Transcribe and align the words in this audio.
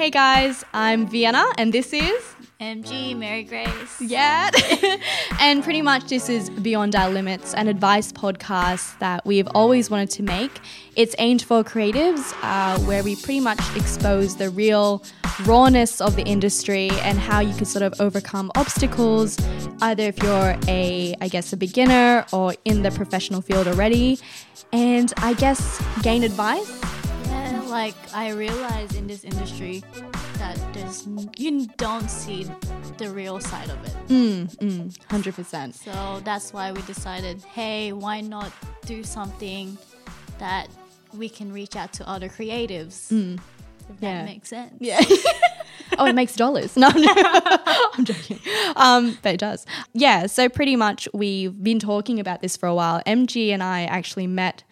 Hey 0.00 0.08
guys, 0.08 0.64
I'm 0.72 1.06
Vienna, 1.06 1.44
and 1.58 1.74
this 1.74 1.92
is 1.92 2.34
MG 2.58 3.14
Mary 3.14 3.42
Grace. 3.42 4.00
Yeah. 4.00 4.48
and 5.40 5.62
pretty 5.62 5.82
much 5.82 6.04
this 6.04 6.30
is 6.30 6.48
Beyond 6.48 6.96
Our 6.96 7.10
Limits, 7.10 7.52
an 7.52 7.68
advice 7.68 8.10
podcast 8.10 8.98
that 9.00 9.26
we've 9.26 9.46
always 9.48 9.90
wanted 9.90 10.08
to 10.12 10.22
make. 10.22 10.58
It's 10.96 11.14
aimed 11.18 11.42
for 11.42 11.62
creatives, 11.62 12.34
uh, 12.40 12.78
where 12.86 13.04
we 13.04 13.14
pretty 13.14 13.40
much 13.40 13.60
expose 13.76 14.36
the 14.36 14.48
real 14.48 15.04
rawness 15.44 16.00
of 16.00 16.16
the 16.16 16.22
industry 16.22 16.88
and 17.02 17.18
how 17.18 17.40
you 17.40 17.54
can 17.54 17.66
sort 17.66 17.82
of 17.82 17.92
overcome 18.00 18.50
obstacles, 18.56 19.36
either 19.82 20.04
if 20.04 20.22
you're 20.22 20.56
a, 20.66 21.14
I 21.20 21.28
guess, 21.28 21.52
a 21.52 21.58
beginner 21.58 22.24
or 22.32 22.54
in 22.64 22.84
the 22.84 22.90
professional 22.90 23.42
field 23.42 23.68
already, 23.68 24.18
and 24.72 25.12
I 25.18 25.34
guess 25.34 25.78
gain 26.00 26.22
advice. 26.22 26.99
Like 27.70 27.94
I 28.12 28.30
realize 28.32 28.94
in 28.96 29.06
this 29.06 29.22
industry 29.24 29.82
that 30.38 30.58
there's 30.74 31.06
you 31.38 31.66
don't 31.76 32.10
see 32.10 32.50
the 32.98 33.10
real 33.10 33.38
side 33.40 33.70
of 33.70 33.82
it. 33.84 33.94
Mm, 34.08 34.56
mm, 34.56 34.98
100%. 35.08 35.74
So 35.74 36.20
that's 36.24 36.52
why 36.52 36.72
we 36.72 36.82
decided, 36.82 37.42
hey, 37.44 37.92
why 37.92 38.20
not 38.22 38.52
do 38.86 39.04
something 39.04 39.78
that 40.38 40.66
we 41.16 41.28
can 41.28 41.52
reach 41.52 41.76
out 41.76 41.92
to 41.94 42.08
other 42.08 42.28
creatives? 42.28 43.10
If 43.12 44.00
that 44.00 44.06
Yeah. 44.06 44.24
makes 44.24 44.48
sense. 44.48 44.74
Yeah. 44.80 45.00
oh, 45.98 46.06
it 46.06 46.14
makes 46.14 46.34
dollars. 46.34 46.76
No, 46.76 46.88
no. 46.88 47.12
I'm 47.16 48.04
joking. 48.04 48.40
Um, 48.76 49.16
but 49.22 49.34
it 49.34 49.40
does. 49.40 49.64
Yeah. 49.92 50.26
So 50.26 50.48
pretty 50.48 50.74
much 50.74 51.08
we've 51.14 51.62
been 51.62 51.78
talking 51.78 52.18
about 52.18 52.40
this 52.42 52.56
for 52.56 52.66
a 52.66 52.74
while. 52.74 53.00
MG 53.06 53.50
and 53.50 53.62
I 53.62 53.84
actually 53.84 54.26
met. 54.26 54.64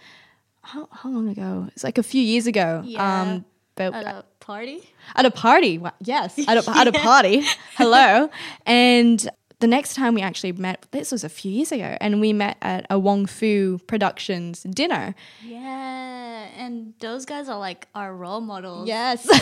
How, 0.68 0.86
how 0.92 1.08
long 1.08 1.28
ago? 1.30 1.66
It's 1.72 1.82
like 1.82 1.96
a 1.96 2.02
few 2.02 2.20
years 2.20 2.46
ago. 2.46 2.82
Yeah. 2.84 3.22
Um, 3.22 3.44
but 3.74 3.94
At 3.94 4.04
a 4.04 4.24
party? 4.38 4.82
at 5.16 5.24
a 5.24 5.30
party. 5.30 5.80
Yes, 6.00 6.38
at 6.46 6.58
a, 6.58 6.70
at 6.70 6.86
a 6.86 6.92
party. 7.08 7.42
Hello. 7.76 8.28
And 8.66 9.30
the 9.60 9.66
next 9.66 9.94
time 9.94 10.12
we 10.14 10.20
actually 10.20 10.52
met, 10.52 10.84
this 10.90 11.10
was 11.10 11.24
a 11.24 11.30
few 11.30 11.50
years 11.50 11.72
ago, 11.72 11.96
and 12.02 12.20
we 12.20 12.34
met 12.34 12.58
at 12.60 12.84
a 12.90 12.98
Wong 12.98 13.24
Fu 13.24 13.78
Productions 13.86 14.62
dinner. 14.64 15.14
Yeah, 15.42 16.48
and 16.56 16.92
those 17.00 17.24
guys 17.24 17.48
are 17.48 17.58
like 17.58 17.88
our 17.94 18.14
role 18.14 18.42
models. 18.42 18.88
Yes. 18.88 19.26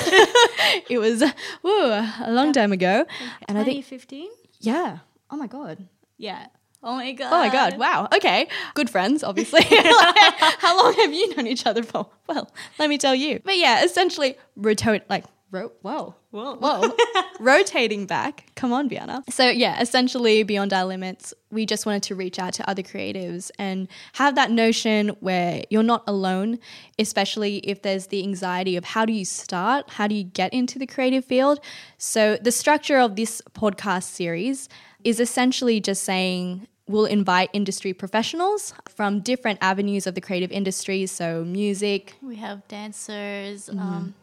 it 0.88 0.98
was 1.00 1.22
woo, 1.64 1.90
a 1.90 2.28
long 2.28 2.52
time 2.52 2.70
ago. 2.72 3.04
And 3.48 3.58
I 3.58 3.64
think 3.64 3.84
2015? 3.84 4.28
Yeah. 4.60 4.98
Oh 5.30 5.36
my 5.36 5.48
god. 5.48 5.88
Yeah. 6.18 6.46
Oh, 6.82 6.92
oh 6.92 6.96
my 6.96 7.12
god. 7.12 7.32
Oh 7.32 7.38
my 7.38 7.48
god. 7.50 7.78
Wow. 7.78 8.08
Okay. 8.14 8.48
Good 8.74 8.90
friends, 8.90 9.24
obviously. 9.24 9.62
How 9.68 10.76
long 10.76 10.94
have 10.94 11.12
you 11.12 11.34
known 11.34 11.46
each 11.46 11.66
other 11.66 11.82
for? 11.82 12.08
Well, 12.28 12.50
let 12.78 12.88
me 12.88 12.98
tell 12.98 13.14
you. 13.14 13.40
But 13.44 13.56
yeah, 13.56 13.84
essentially 13.84 14.36
rotate 14.56 15.08
like 15.08 15.24
ro- 15.50 15.72
whoa. 15.82 16.14
Whoa. 16.30 16.56
Whoa. 16.56 16.94
Rotating 17.40 18.06
back. 18.06 18.50
Come 18.56 18.72
on, 18.72 18.88
Vienna. 18.88 19.22
So 19.30 19.48
yeah, 19.48 19.80
essentially 19.80 20.42
beyond 20.42 20.72
our 20.72 20.84
limits, 20.84 21.32
we 21.50 21.64
just 21.64 21.86
wanted 21.86 22.02
to 22.04 22.14
reach 22.14 22.38
out 22.38 22.52
to 22.54 22.68
other 22.68 22.82
creatives 22.82 23.50
and 23.58 23.88
have 24.14 24.34
that 24.34 24.50
notion 24.50 25.10
where 25.20 25.62
you're 25.70 25.82
not 25.82 26.04
alone, 26.06 26.58
especially 26.98 27.58
if 27.58 27.82
there's 27.82 28.08
the 28.08 28.22
anxiety 28.22 28.76
of 28.76 28.84
how 28.84 29.06
do 29.06 29.12
you 29.12 29.24
start? 29.24 29.88
How 29.90 30.06
do 30.06 30.14
you 30.14 30.24
get 30.24 30.52
into 30.52 30.78
the 30.78 30.86
creative 30.86 31.24
field? 31.24 31.60
So 31.96 32.36
the 32.36 32.52
structure 32.52 32.98
of 32.98 33.16
this 33.16 33.40
podcast 33.54 34.04
series 34.04 34.68
is 35.06 35.20
essentially 35.20 35.80
just 35.80 36.02
saying 36.02 36.66
we'll 36.88 37.06
invite 37.06 37.48
industry 37.52 37.92
professionals 37.92 38.74
from 38.88 39.20
different 39.20 39.58
avenues 39.62 40.06
of 40.06 40.14
the 40.14 40.20
creative 40.20 40.50
industry, 40.52 41.06
so 41.06 41.44
music, 41.44 42.14
We 42.22 42.36
have 42.36 42.66
dancers, 42.68 43.68
Mm-hmm. 43.68 43.78
um, 43.78 44.14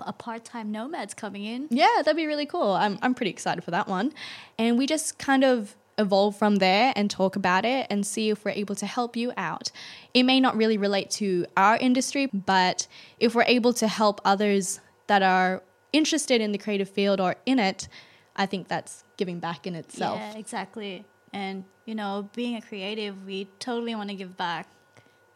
a 0.00 0.12
part-time 0.12 0.70
nomads 0.72 1.14
coming 1.14 1.44
in. 1.44 1.68
Yeah, 1.70 1.86
that'd 2.04 2.16
be 2.16 2.26
really 2.26 2.44
cool. 2.44 2.72
I'm, 2.72 2.98
I'm 3.02 3.14
pretty 3.14 3.30
excited 3.30 3.64
for 3.64 3.70
that 3.70 3.88
one. 3.88 4.12
And 4.58 4.76
we 4.78 4.86
just 4.86 5.16
kind 5.18 5.42
of 5.42 5.74
evolve 5.96 6.36
from 6.36 6.56
there 6.56 6.92
and 6.96 7.10
talk 7.10 7.34
about 7.36 7.64
it 7.64 7.86
and 7.88 8.06
see 8.06 8.28
if 8.28 8.44
we're 8.44 8.50
able 8.50 8.74
to 8.74 8.84
help 8.86 9.16
you 9.16 9.32
out. 9.38 9.70
It 10.12 10.24
may 10.24 10.38
not 10.38 10.54
really 10.54 10.76
relate 10.76 11.08
to 11.12 11.46
our 11.56 11.76
industry, 11.78 12.26
but 12.26 12.86
if 13.18 13.34
we're 13.34 13.44
able 13.58 13.72
to 13.74 13.88
help 13.88 14.20
others 14.24 14.80
that 15.06 15.22
are 15.22 15.62
interested 15.94 16.42
in 16.42 16.52
the 16.52 16.58
creative 16.58 16.90
field 16.90 17.18
or 17.18 17.36
in 17.46 17.58
it, 17.58 17.88
I 18.36 18.46
think 18.46 18.68
that's 18.68 19.04
giving 19.16 19.40
back 19.40 19.66
in 19.66 19.74
itself. 19.74 20.18
Yeah, 20.18 20.36
exactly. 20.36 21.04
And 21.32 21.64
you 21.84 21.94
know, 21.94 22.28
being 22.34 22.56
a 22.56 22.60
creative, 22.60 23.26
we 23.26 23.48
totally 23.58 23.94
want 23.94 24.10
to 24.10 24.16
give 24.16 24.36
back 24.36 24.68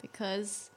because 0.01 0.69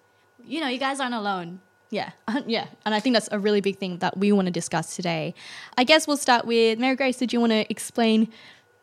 you 0.46 0.60
know, 0.60 0.68
you 0.68 0.78
guys 0.78 1.00
aren't 1.00 1.14
alone. 1.14 1.60
Yeah, 1.90 2.10
yeah. 2.46 2.66
And 2.84 2.94
I 2.94 3.00
think 3.00 3.14
that's 3.14 3.28
a 3.30 3.38
really 3.38 3.60
big 3.60 3.78
thing 3.78 3.98
that 3.98 4.16
we 4.16 4.32
want 4.32 4.46
to 4.46 4.52
discuss 4.52 4.96
today. 4.96 5.34
I 5.78 5.84
guess 5.84 6.06
we'll 6.06 6.16
start 6.16 6.44
with 6.44 6.78
Mary 6.78 6.96
Grace. 6.96 7.16
Did 7.16 7.32
you 7.32 7.40
want 7.40 7.52
to 7.52 7.70
explain 7.70 8.28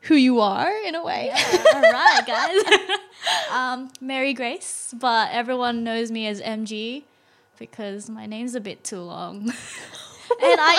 who 0.02 0.16
you 0.16 0.40
are 0.40 0.72
in 0.86 0.96
a 0.96 1.04
way? 1.04 1.30
All 1.32 1.82
right, 1.82 2.22
guys. 2.28 3.00
um, 3.52 3.90
Mary 4.00 4.34
Grace, 4.34 4.94
but 4.98 5.30
everyone 5.32 5.84
knows 5.84 6.12
me 6.12 6.28
as 6.28 6.42
MG 6.42 7.04
because 7.60 8.10
my 8.10 8.26
name's 8.26 8.56
a 8.56 8.62
bit 8.62 8.84
too 8.84 9.02
long. 9.02 9.52
And 10.42 10.60
I 10.62 10.76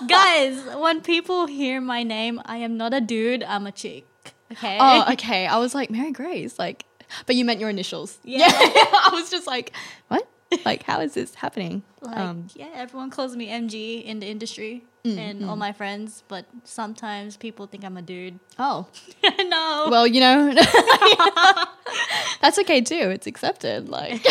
am 0.00 0.06
guys, 0.08 0.76
when 0.80 1.00
people 1.00 1.46
hear 1.46 1.80
my 1.80 2.02
name, 2.02 2.40
I 2.44 2.58
am 2.58 2.76
not 2.76 2.94
a 2.94 3.00
dude, 3.00 3.42
I'm 3.42 3.66
a 3.66 3.72
chick. 3.72 4.06
Okay. 4.52 4.78
Oh, 4.80 5.12
okay. 5.12 5.46
I 5.46 5.58
was 5.58 5.74
like, 5.74 5.90
Mary 5.90 6.12
Grace, 6.12 6.58
like, 6.58 6.84
but 7.26 7.36
you 7.36 7.44
meant 7.44 7.60
your 7.60 7.68
initials. 7.68 8.18
Yeah. 8.24 8.48
I 8.50 9.10
was 9.12 9.30
just 9.30 9.46
like, 9.46 9.72
what? 10.08 10.26
Like, 10.64 10.82
how 10.82 11.00
is 11.00 11.14
this 11.14 11.34
happening? 11.34 11.82
Like, 12.00 12.16
um, 12.16 12.46
yeah, 12.54 12.70
everyone 12.74 13.10
calls 13.10 13.36
me 13.36 13.48
MG 13.48 14.02
in 14.02 14.20
the 14.20 14.26
industry 14.26 14.84
and 15.04 15.44
all 15.44 15.56
my 15.56 15.72
friends, 15.72 16.22
but 16.28 16.44
sometimes 16.64 17.36
people 17.36 17.66
think 17.66 17.82
I'm 17.84 17.96
a 17.96 18.02
dude. 18.02 18.38
oh, 18.58 18.86
no. 19.24 19.88
well, 19.90 20.06
you 20.06 20.20
know, 20.20 20.52
that's 22.42 22.58
okay 22.58 22.82
too. 22.82 23.10
It's 23.10 23.26
accepted. 23.26 23.88
Like, 23.88 24.22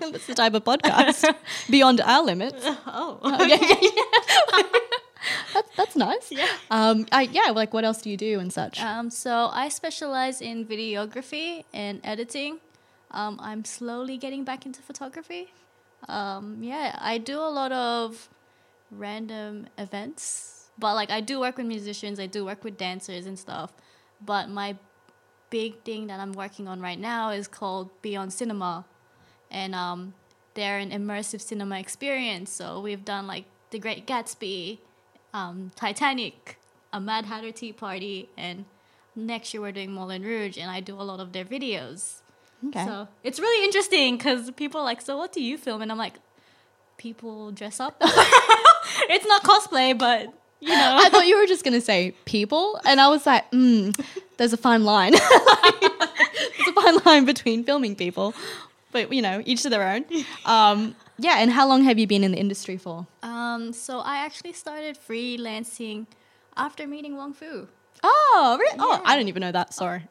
that's 0.00 0.26
the 0.26 0.34
type 0.34 0.54
of 0.54 0.64
podcast 0.64 1.34
beyond 1.68 2.00
our 2.00 2.22
limits. 2.22 2.62
oh. 2.64 3.18
Oh, 3.22 3.44
yeah, 3.44 3.58
yeah, 3.60 3.76
yeah. 3.80 4.62
that's, 5.52 5.76
that's 5.76 5.96
nice. 5.96 6.30
Yeah. 6.30 6.46
Um, 6.70 7.06
I, 7.10 7.22
yeah, 7.22 7.50
like, 7.50 7.72
what 7.74 7.84
else 7.84 8.02
do 8.02 8.10
you 8.10 8.16
do 8.16 8.38
and 8.38 8.52
such? 8.52 8.80
Um, 8.80 9.10
so 9.10 9.50
I 9.52 9.68
specialize 9.68 10.40
in 10.40 10.64
videography 10.66 11.64
and 11.72 12.00
editing. 12.04 12.60
Um, 13.14 13.38
I'm 13.40 13.64
slowly 13.64 14.18
getting 14.18 14.42
back 14.44 14.66
into 14.66 14.82
photography. 14.82 15.52
Um, 16.08 16.58
yeah, 16.62 16.98
I 17.00 17.16
do 17.18 17.38
a 17.38 17.48
lot 17.48 17.70
of 17.70 18.28
random 18.90 19.68
events, 19.78 20.68
but 20.78 20.94
like 20.94 21.10
I 21.10 21.20
do 21.20 21.38
work 21.38 21.56
with 21.56 21.66
musicians, 21.66 22.18
I 22.18 22.26
do 22.26 22.44
work 22.44 22.64
with 22.64 22.76
dancers 22.76 23.24
and 23.24 23.38
stuff. 23.38 23.72
But 24.20 24.50
my 24.50 24.76
big 25.48 25.82
thing 25.84 26.08
that 26.08 26.18
I'm 26.18 26.32
working 26.32 26.66
on 26.66 26.80
right 26.80 26.98
now 26.98 27.30
is 27.30 27.46
called 27.46 27.88
Beyond 28.02 28.32
Cinema, 28.32 28.84
and 29.48 29.76
um, 29.76 30.14
they're 30.54 30.78
an 30.78 30.90
immersive 30.90 31.40
cinema 31.40 31.78
experience. 31.78 32.50
So 32.50 32.80
we've 32.80 33.04
done 33.04 33.28
like 33.28 33.44
The 33.70 33.78
Great 33.78 34.08
Gatsby, 34.08 34.78
um, 35.32 35.70
Titanic, 35.76 36.58
a 36.92 37.00
Mad 37.00 37.26
Hatter 37.26 37.52
Tea 37.52 37.72
Party, 37.72 38.28
and 38.36 38.64
next 39.14 39.54
year 39.54 39.60
we're 39.60 39.72
doing 39.72 39.92
Moulin 39.92 40.22
Rouge, 40.22 40.58
and 40.58 40.68
I 40.68 40.80
do 40.80 41.00
a 41.00 41.06
lot 41.06 41.20
of 41.20 41.32
their 41.32 41.44
videos. 41.44 42.22
Okay. 42.68 42.84
So 42.84 43.08
it's 43.22 43.38
really 43.38 43.64
interesting 43.64 44.16
because 44.16 44.50
people 44.52 44.80
are 44.80 44.84
like, 44.84 45.00
so 45.00 45.16
what 45.16 45.32
do 45.32 45.42
you 45.42 45.58
film? 45.58 45.82
And 45.82 45.90
I'm 45.90 45.98
like, 45.98 46.14
people 46.96 47.50
dress 47.52 47.80
up. 47.80 47.96
it's 48.02 49.26
not 49.26 49.42
cosplay, 49.42 49.96
but 49.96 50.32
you 50.60 50.70
know. 50.70 50.98
I 51.00 51.08
thought 51.10 51.26
you 51.26 51.38
were 51.38 51.46
just 51.46 51.64
going 51.64 51.74
to 51.74 51.80
say 51.80 52.14
people. 52.24 52.80
And 52.84 53.00
I 53.00 53.08
was 53.08 53.26
like, 53.26 53.50
mm, 53.50 53.98
there's 54.36 54.52
a 54.52 54.56
fine 54.56 54.84
line. 54.84 55.12
there's 55.80 56.68
a 56.68 56.72
fine 56.72 56.96
line 57.04 57.24
between 57.24 57.64
filming 57.64 57.94
people. 57.94 58.34
But, 58.92 59.12
you 59.12 59.22
know, 59.22 59.42
each 59.44 59.62
to 59.62 59.70
their 59.70 59.86
own. 59.86 60.04
Um, 60.46 60.94
yeah. 61.18 61.36
And 61.38 61.50
how 61.50 61.66
long 61.68 61.84
have 61.84 61.98
you 61.98 62.06
been 62.06 62.24
in 62.24 62.32
the 62.32 62.38
industry 62.38 62.76
for? 62.76 63.06
Um, 63.22 63.72
so 63.72 64.00
I 64.00 64.16
actually 64.16 64.52
started 64.52 64.98
freelancing 64.98 66.06
after 66.56 66.86
meeting 66.86 67.16
Wong 67.16 67.34
Fu. 67.34 67.68
Oh, 68.02 68.56
really? 68.58 68.76
Oh, 68.78 69.00
I 69.04 69.16
didn't 69.16 69.28
even 69.28 69.40
know 69.40 69.52
that. 69.52 69.74
Sorry. 69.74 70.02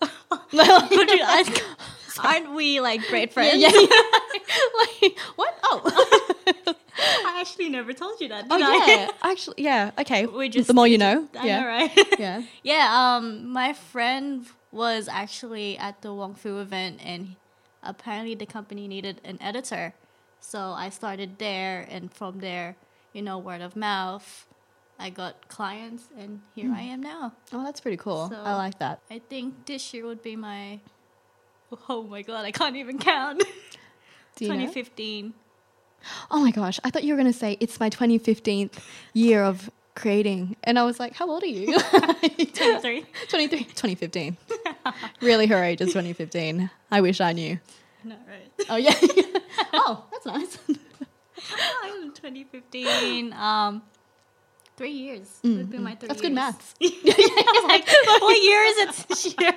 Aren't 2.23 2.53
we 2.53 2.79
like 2.79 3.01
great 3.07 3.33
friends? 3.33 3.61
yeah, 3.61 3.69
yeah. 3.73 3.79
like, 5.01 5.17
what? 5.35 5.57
Oh. 5.63 6.75
I 6.97 7.39
actually 7.41 7.69
never 7.69 7.93
told 7.93 8.21
you 8.21 8.29
that. 8.29 8.45
oh, 8.49 8.57
I? 8.61 8.85
yeah. 8.87 9.09
Actually, 9.23 9.55
yeah. 9.57 9.91
Okay. 9.97 10.25
We 10.25 10.49
just 10.49 10.67
the 10.67 10.73
more 10.73 10.87
you 10.87 10.97
know. 10.97 11.27
I 11.37 11.45
yeah. 11.45 11.59
know, 11.59 11.67
right? 11.67 12.19
Yeah. 12.19 12.43
Yeah, 12.61 13.15
um, 13.17 13.49
my 13.49 13.73
friend 13.73 14.45
was 14.71 15.07
actually 15.07 15.77
at 15.77 16.01
the 16.01 16.13
Wong 16.13 16.35
Fu 16.35 16.59
event, 16.59 16.99
and 17.03 17.35
apparently 17.81 18.35
the 18.35 18.45
company 18.45 18.87
needed 18.87 19.21
an 19.23 19.37
editor. 19.41 19.93
So 20.39 20.59
I 20.59 20.89
started 20.89 21.39
there, 21.39 21.87
and 21.89 22.11
from 22.13 22.39
there, 22.39 22.75
you 23.13 23.21
know, 23.21 23.37
word 23.37 23.61
of 23.61 23.75
mouth, 23.75 24.45
I 24.99 25.09
got 25.09 25.47
clients, 25.47 26.05
and 26.17 26.41
here 26.55 26.71
I 26.71 26.81
am 26.81 27.01
now. 27.01 27.33
Oh, 27.51 27.63
that's 27.63 27.79
pretty 27.81 27.97
cool. 27.97 28.29
So- 28.29 28.35
I 28.43 28.55
like 28.55 28.79
that. 28.79 28.99
I 29.09 29.19
think 29.19 29.65
this 29.65 29.93
year 29.93 30.05
would 30.05 30.21
be 30.21 30.35
my. 30.35 30.79
Oh 31.89 32.03
my 32.03 32.21
god, 32.21 32.45
I 32.45 32.51
can't 32.51 32.75
even 32.75 32.99
count. 32.99 33.39
Do 34.35 34.47
know? 34.47 34.53
2015. 34.55 35.33
Oh 36.31 36.39
my 36.39 36.51
gosh, 36.51 36.79
I 36.83 36.89
thought 36.89 37.03
you 37.03 37.13
were 37.13 37.19
going 37.21 37.31
to 37.31 37.37
say 37.37 37.55
it's 37.59 37.79
my 37.79 37.89
2015th 37.89 38.73
year 39.13 39.43
of 39.43 39.69
creating. 39.95 40.55
And 40.63 40.77
I 40.79 40.83
was 40.83 40.99
like, 40.99 41.13
how 41.15 41.29
old 41.29 41.43
are 41.43 41.47
you? 41.47 41.77
23. 42.53 43.05
23, 43.29 43.63
2015. 43.63 44.37
really 45.21 45.47
her 45.47 45.63
age 45.63 45.79
is 45.81 45.89
2015. 45.89 46.69
I 46.91 47.01
wish 47.01 47.21
I 47.21 47.31
knew. 47.33 47.59
No, 48.03 48.15
right. 48.27 48.51
Oh, 48.69 48.75
yeah. 48.75 48.93
oh, 49.73 50.03
that's 50.11 50.25
nice. 50.25 50.57
I'm 51.83 52.11
2015. 52.13 53.31
Um, 53.33 53.81
three 54.75 54.91
years. 54.91 55.39
Would 55.43 55.69
be 55.69 55.77
my 55.77 55.95
three 55.95 56.09
Mm, 56.09 56.09
That's 56.09 56.21
years. 56.21 56.21
good 56.21 56.33
maths. 56.33 56.75
like, 57.67 57.87
what 58.21 58.41
year 58.41 58.61
is 58.63 58.77
it 58.77 59.07
this 59.07 59.35
year? 59.39 59.53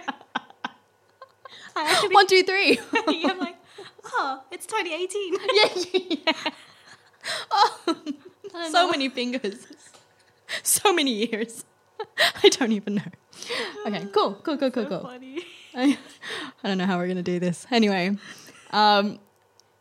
I 1.77 1.91
actually, 1.93 2.15
One, 2.15 2.27
two, 2.27 2.43
three. 2.43 2.81
I'm 3.25 3.39
like, 3.39 3.57
oh, 4.05 4.43
it's 4.51 4.67
2018. 4.67 5.35
yeah, 5.55 5.69
yeah. 5.77 6.17
yeah. 6.45 6.51
Oh, 7.51 7.97
so 8.53 8.73
know. 8.73 8.91
many 8.91 9.09
fingers. 9.09 9.67
So 10.63 10.93
many 10.93 11.27
years. 11.27 11.65
I 12.43 12.49
don't 12.49 12.73
even 12.73 12.97
know. 12.97 13.03
Okay, 13.87 14.07
cool, 14.13 14.35
cool, 14.43 14.57
cool, 14.57 14.71
cool, 14.71 14.85
So 14.85 14.89
cool. 14.89 15.01
funny. 15.01 15.45
I, 15.75 15.99
I 16.65 16.69
don't 16.69 16.79
know 16.79 16.87
how 16.87 16.97
we're 16.99 17.09
gonna 17.09 17.23
do 17.23 17.39
this. 17.39 17.67
Anyway, 17.71 18.17
um, 18.71 19.19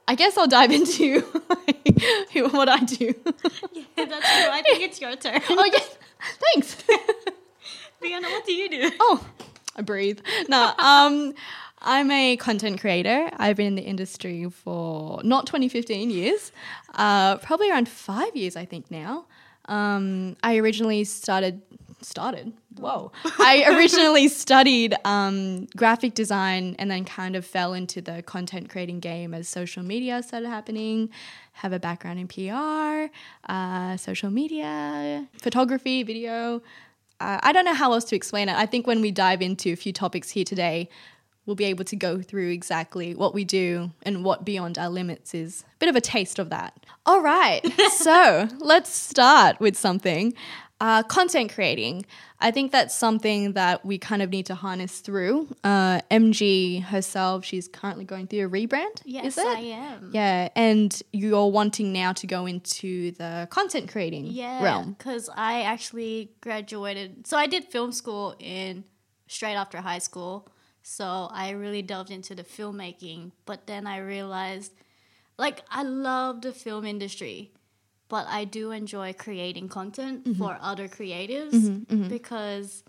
I 0.08 0.16
guess 0.16 0.38
I'll 0.38 0.48
dive 0.48 0.72
into 0.72 1.22
what 1.22 2.68
I 2.70 2.80
do. 2.80 3.14
Yeah, 3.74 3.84
that's 4.06 4.10
true. 4.10 4.52
I 4.52 4.62
think 4.64 4.82
it's 4.82 5.00
your 5.00 5.16
turn. 5.16 5.40
oh 5.50 5.70
yes, 5.72 5.98
thanks. 6.54 6.76
Fiona, 8.02 8.28
what 8.28 8.46
do 8.46 8.54
you 8.54 8.70
do? 8.70 8.92
oh, 9.00 9.26
I 9.76 9.82
breathe. 9.82 10.20
No, 10.50 10.74
um, 10.78 11.34
I'm 11.86 12.10
a 12.10 12.36
content 12.38 12.82
creator. 12.82 13.30
I've 13.38 13.56
been 13.56 13.68
in 13.68 13.76
the 13.76 13.84
industry 13.84 14.50
for 14.50 15.22
not 15.24 15.46
2015 15.46 16.10
years, 16.10 16.52
uh, 16.96 17.38
probably 17.38 17.70
around 17.70 17.88
five 17.88 18.36
years, 18.36 18.56
I 18.56 18.66
think 18.66 18.90
now. 18.90 19.26
Um, 19.66 20.36
I 20.44 20.58
originally 20.58 21.04
started 21.04 21.62
started. 22.02 22.54
Whoa! 22.78 23.12
I 23.40 23.66
originally 23.76 24.28
studied 24.28 24.96
um, 25.06 25.68
graphic 25.78 26.14
design 26.14 26.76
and 26.78 26.90
then 26.90 27.06
kind 27.06 27.36
of 27.36 27.46
fell 27.46 27.74
into 27.74 28.02
the 28.02 28.22
content 28.24 28.70
creating 28.70 29.00
game 29.00 29.34
as 29.34 29.48
social 29.48 29.84
media 29.84 30.22
started 30.24 30.50
happening. 30.50 31.10
Have 31.54 31.72
a 31.72 31.80
background 31.80 32.20
in 32.20 32.28
PR, 32.28 33.12
uh, 33.50 33.98
social 33.98 34.30
media, 34.30 35.28
photography, 35.40 36.04
video. 36.04 36.62
Uh, 37.20 37.40
I 37.42 37.54
don't 37.54 37.64
know 37.64 37.74
how 37.74 37.94
else 37.94 38.04
to 38.06 38.16
explain 38.16 38.50
it. 38.50 38.56
I 38.58 38.66
think 38.66 38.88
when 38.88 39.02
we 39.02 39.10
dive 39.10 39.42
into 39.42 39.72
a 39.72 39.76
few 39.76 39.94
topics 39.94 40.32
here 40.32 40.44
today, 40.44 40.90
we'll 41.46 41.56
be 41.56 41.66
able 41.66 41.86
to 41.86 41.96
go 41.96 42.22
through 42.22 42.50
exactly 42.52 43.14
what 43.16 43.34
we 43.34 43.44
do 43.44 43.92
and 44.04 44.24
what 44.24 44.46
Beyond 44.46 44.78
Our 44.78 44.90
Limits 44.90 45.34
is. 45.34 45.64
A 45.76 45.78
bit 45.80 45.90
of 45.90 45.96
a 45.96 46.02
taste 46.02 46.40
of 46.40 46.50
that. 46.50 46.86
All 47.06 47.22
right, 47.22 47.62
so 47.98 48.48
let's 48.60 48.90
start 48.90 49.60
with 49.60 49.78
something. 49.78 50.34
Uh, 50.82 51.02
content 51.04 51.54
creating. 51.54 52.06
I 52.42 52.52
think 52.52 52.74
that's 52.74 52.94
something 52.94 53.54
that 53.54 53.86
we 53.86 53.98
kind 53.98 54.22
of 54.22 54.30
need 54.30 54.46
to 54.48 54.56
harness 54.56 55.00
through. 55.00 55.48
Uh, 55.64 56.02
MG 56.12 56.84
herself, 56.84 57.46
she's 57.46 57.70
currently 57.70 58.04
going 58.04 58.28
through 58.28 58.46
a 58.46 58.50
rebrand. 58.50 59.02
Yes? 59.06 59.38
I 59.38 59.60
am. 59.60 60.12
Yeah, 60.14 60.50
and 60.54 61.02
you're 61.14 61.48
wanting 61.50 61.94
now 61.94 62.12
to 62.12 62.28
go 62.28 62.46
into 62.46 63.12
the 63.12 63.48
content 63.52 63.90
creating 63.90 64.26
Yeah, 64.28 64.62
realm. 64.62 64.96
because 64.98 65.30
I 65.34 65.62
actually 65.62 66.32
graduated. 66.42 67.26
So 67.26 67.38
I 67.38 67.48
did 67.48 67.64
film 67.64 67.94
school 67.94 68.36
in 68.38 68.84
straight 69.28 69.56
after 69.56 69.78
high 69.80 70.00
school. 70.00 70.46
So 70.88 71.30
I 71.32 71.50
really 71.50 71.82
delved 71.82 72.12
into 72.12 72.36
the 72.36 72.44
filmmaking. 72.44 73.32
But 73.48 73.66
then 73.66 73.88
I 73.88 73.98
realized, 73.98 74.72
like, 75.36 75.64
I 75.72 75.82
love 75.82 76.44
the 76.44 76.54
film 76.54 76.86
industry, 76.86 77.52
but 78.08 78.28
I 78.28 78.46
do 78.46 78.70
enjoy 78.70 79.14
creating 79.14 79.68
content 79.68 80.26
Mm-hmm. 80.26 80.38
for 80.38 80.60
other 80.62 80.88
creatives 80.88 81.58
because 82.08 82.84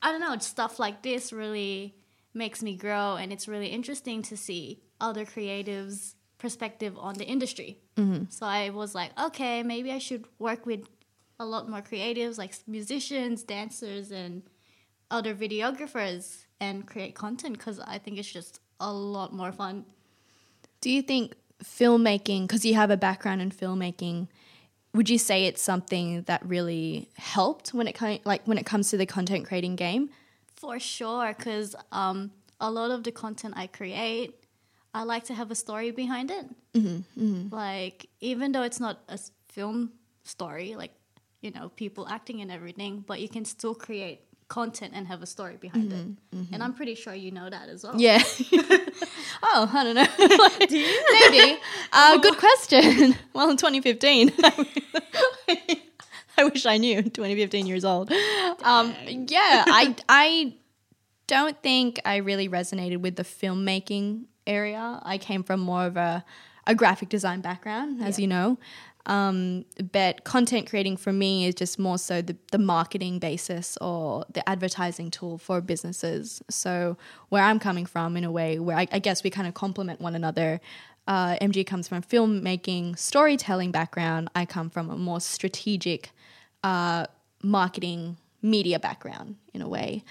I 0.00 0.12
don't 0.12 0.20
know, 0.20 0.38
stuff 0.38 0.78
like 0.78 1.02
this 1.02 1.32
really 1.32 1.96
makes 2.32 2.62
me 2.62 2.76
grow, 2.76 3.16
and 3.16 3.32
it's 3.32 3.48
really 3.48 3.66
interesting 3.66 4.22
to 4.22 4.36
see 4.36 4.80
other 5.00 5.24
creatives' 5.24 6.14
perspective 6.38 6.96
on 6.98 7.14
the 7.14 7.26
industry. 7.26 7.80
Mm-hmm. 7.96 8.24
So 8.28 8.46
I 8.46 8.70
was 8.70 8.94
like, 8.94 9.10
okay, 9.20 9.64
maybe 9.64 9.90
I 9.90 9.98
should 9.98 10.24
work 10.38 10.66
with 10.66 10.86
a 11.40 11.44
lot 11.44 11.68
more 11.68 11.82
creatives 11.82 12.38
like 12.38 12.54
musicians, 12.68 13.42
dancers, 13.42 14.12
and 14.12 14.44
other 15.10 15.34
videographers 15.34 16.46
and 16.60 16.86
create 16.86 17.14
content 17.14 17.58
because 17.58 17.80
I 17.80 17.98
think 17.98 18.18
it's 18.18 18.30
just 18.30 18.60
a 18.78 18.92
lot 18.92 19.32
more 19.32 19.52
fun. 19.52 19.84
Do 20.80 20.90
you 20.90 21.02
think 21.02 21.34
filmmaking, 21.64 22.42
because 22.42 22.64
you 22.64 22.74
have 22.74 22.90
a 22.90 22.96
background 22.96 23.42
in 23.42 23.50
filmmaking, 23.50 24.28
would 24.94 25.08
you 25.08 25.18
say 25.18 25.44
it's 25.44 25.62
something 25.62 26.22
that 26.22 26.44
really 26.44 27.08
helped 27.16 27.72
when 27.74 27.86
it 27.86 27.94
came, 27.94 28.20
like 28.24 28.46
when 28.46 28.58
it 28.58 28.66
comes 28.66 28.90
to 28.90 28.96
the 28.96 29.06
content 29.06 29.46
creating 29.46 29.76
game? 29.76 30.10
For 30.56 30.78
sure, 30.78 31.34
because 31.36 31.76
um, 31.92 32.32
a 32.60 32.70
lot 32.70 32.90
of 32.90 33.04
the 33.04 33.12
content 33.12 33.54
I 33.56 33.66
create, 33.66 34.34
I 34.92 35.04
like 35.04 35.24
to 35.24 35.34
have 35.34 35.50
a 35.50 35.54
story 35.54 35.90
behind 35.90 36.30
it. 36.30 36.46
Mm-hmm, 36.74 37.54
Like, 37.54 38.06
even 38.20 38.52
though 38.52 38.62
it's 38.62 38.80
not 38.80 39.00
a 39.08 39.18
film 39.48 39.92
story, 40.24 40.74
like, 40.74 40.92
you 41.40 41.50
know, 41.50 41.70
people 41.70 42.08
acting 42.08 42.40
and 42.40 42.50
everything, 42.50 43.04
but 43.06 43.20
you 43.20 43.28
can 43.28 43.44
still 43.44 43.74
create 43.74 44.20
content 44.50 44.92
and 44.94 45.06
have 45.06 45.22
a 45.22 45.26
story 45.26 45.56
behind 45.56 45.92
it. 45.92 46.06
And 46.52 46.62
I'm 46.62 46.74
pretty 46.74 46.94
sure 46.94 47.14
you 47.14 47.30
know 47.30 47.48
that 47.48 47.70
as 47.70 47.84
well. 47.84 47.94
Yeah. 47.98 48.22
oh, 49.42 49.70
I 49.72 49.84
don't 49.84 49.94
know. 49.94 50.66
Do 50.66 50.76
you? 50.78 51.30
Maybe. 51.30 51.58
Uh, 51.92 52.18
good 52.18 52.36
question. 52.36 53.16
well, 53.32 53.48
in 53.48 53.56
2015, 53.56 54.32
I 56.36 56.44
wish 56.44 56.66
I 56.66 56.76
knew. 56.76 57.02
2015 57.02 57.66
years 57.66 57.84
old. 57.84 58.10
Um, 58.62 58.94
yeah, 59.06 59.64
I 59.66 59.94
I 60.08 60.54
don't 61.26 61.60
think 61.62 62.00
I 62.04 62.16
really 62.16 62.48
resonated 62.48 62.98
with 62.98 63.16
the 63.16 63.24
filmmaking 63.24 64.24
area. 64.46 65.00
I 65.02 65.16
came 65.18 65.42
from 65.42 65.60
more 65.60 65.86
of 65.86 65.96
a 65.96 66.24
a 66.66 66.74
graphic 66.74 67.08
design 67.08 67.40
background, 67.40 68.02
as 68.02 68.18
Yeah. 68.18 68.22
you 68.22 68.28
know. 68.28 68.58
Um, 69.06 69.64
but 69.92 70.24
content 70.24 70.68
creating 70.68 70.96
for 70.98 71.12
me 71.12 71.46
is 71.46 71.54
just 71.54 71.78
more 71.78 71.98
so 71.98 72.20
the, 72.20 72.36
the 72.52 72.58
marketing 72.58 73.18
basis 73.18 73.78
or 73.80 74.24
the 74.32 74.46
advertising 74.48 75.10
tool 75.10 75.38
for 75.38 75.60
businesses. 75.60 76.42
So 76.50 76.96
where 77.30 77.42
I'm 77.42 77.58
coming 77.58 77.86
from 77.86 78.16
in 78.16 78.24
a 78.24 78.30
way 78.30 78.58
where 78.58 78.76
I, 78.76 78.86
I 78.92 78.98
guess 78.98 79.24
we 79.24 79.30
kind 79.30 79.48
of 79.48 79.54
complement 79.54 80.00
one 80.00 80.14
another. 80.14 80.60
Uh, 81.06 81.36
MG 81.40 81.66
comes 81.66 81.88
from 81.88 81.98
a 81.98 82.02
filmmaking, 82.02 82.98
storytelling 82.98 83.72
background. 83.72 84.28
I 84.34 84.44
come 84.44 84.70
from 84.70 84.90
a 84.90 84.96
more 84.96 85.20
strategic 85.20 86.10
uh, 86.62 87.06
marketing, 87.42 88.18
media 88.42 88.78
background 88.78 89.36
in 89.54 89.62
a 89.62 89.68
way. 89.68 90.04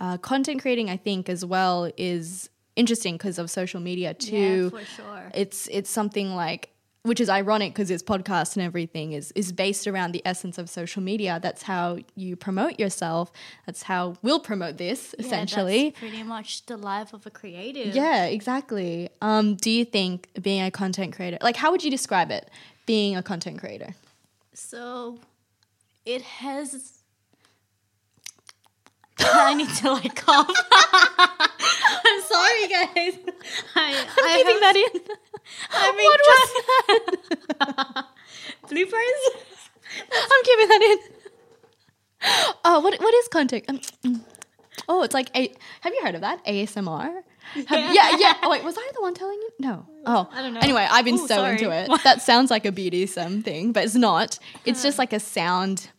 Uh, 0.00 0.16
content 0.16 0.62
creating, 0.62 0.88
I 0.88 0.96
think, 0.96 1.28
as 1.28 1.44
well 1.44 1.90
is 1.96 2.48
interesting 2.74 3.14
because 3.14 3.38
of 3.38 3.50
social 3.50 3.80
media 3.80 4.14
too 4.14 4.70
Yeah, 4.72 4.78
for 4.80 4.84
sure. 4.86 5.30
it's 5.34 5.68
it's 5.68 5.90
something 5.90 6.34
like 6.34 6.70
which 7.02 7.18
is 7.20 7.30
ironic 7.30 7.72
because 7.72 7.90
it's 7.90 8.02
podcast 8.02 8.56
and 8.56 8.64
everything 8.64 9.12
is 9.12 9.32
is 9.34 9.52
based 9.52 9.86
around 9.86 10.12
the 10.12 10.20
essence 10.26 10.58
of 10.58 10.68
social 10.68 11.02
media 11.02 11.38
that's 11.42 11.62
how 11.62 11.98
you 12.14 12.36
promote 12.36 12.78
yourself 12.78 13.32
that's 13.66 13.82
how 13.84 14.14
we'll 14.22 14.38
promote 14.40 14.76
this 14.76 15.14
Yeah, 15.18 15.24
essentially 15.26 15.90
that's 15.90 15.98
pretty 15.98 16.22
much 16.22 16.66
the 16.66 16.76
life 16.76 17.12
of 17.14 17.24
a 17.26 17.30
creative. 17.30 17.94
yeah 17.94 18.26
exactly 18.26 19.08
um 19.22 19.54
do 19.54 19.70
you 19.70 19.84
think 19.84 20.28
being 20.42 20.62
a 20.62 20.70
content 20.70 21.14
creator 21.16 21.38
like 21.40 21.56
how 21.56 21.70
would 21.70 21.82
you 21.82 21.90
describe 21.90 22.30
it 22.30 22.50
being 22.86 23.16
a 23.16 23.22
content 23.22 23.58
creator 23.58 23.94
So 24.52 25.18
it 26.04 26.22
has. 26.22 26.98
I 29.22 29.54
need 29.54 29.68
to 29.80 29.92
like 29.92 30.16
cough. 30.16 30.48
Sorry, 32.32 32.66
guys. 32.76 33.14
I, 33.74 34.06
i'm 34.18 34.24
I 34.24 34.36
keeping 34.36 34.52
have- 34.52 34.60
that 34.62 34.76
in 34.76 35.00
I 35.70 35.92
mean, 35.96 36.10
what 36.10 36.20
was 36.30 36.48
that 37.58 38.06
bloopers. 38.68 39.22
i'm 40.12 40.42
keeping 40.44 40.68
that 40.68 40.82
in 40.92 40.98
oh 42.64 42.80
what 42.80 43.00
what 43.00 43.14
is 43.14 43.28
contact? 43.28 43.68
um, 43.68 43.80
mm. 44.04 44.20
oh 44.88 45.02
it's 45.02 45.14
like 45.14 45.30
a 45.36 45.52
have 45.80 45.92
you 45.94 46.02
heard 46.04 46.14
of 46.14 46.20
that 46.20 46.44
asmr 46.44 47.22
Have- 47.66 47.94
yeah. 47.94 48.16
yeah, 48.18 48.34
Oh 48.42 48.50
wait, 48.50 48.62
was 48.62 48.76
I 48.78 48.90
the 48.94 49.00
one 49.02 49.12
telling 49.14 49.38
you? 49.40 49.50
No. 49.58 49.84
Oh, 50.06 50.28
I 50.32 50.40
don't 50.42 50.54
know. 50.54 50.60
Anyway, 50.60 50.86
I've 50.88 51.04
been 51.04 51.16
Ooh, 51.18 51.26
so 51.26 51.34
sorry. 51.42 51.52
into 51.54 51.70
it. 51.72 51.90
That 52.04 52.22
sounds 52.22 52.48
like 52.48 52.64
a 52.64 52.70
BDSM 52.70 53.42
thing, 53.42 53.72
but 53.72 53.82
it's 53.84 53.96
not. 53.96 54.38
It's 54.64 54.84
just 54.84 54.98
like 54.98 55.12
a 55.12 55.18
sound. 55.18 55.90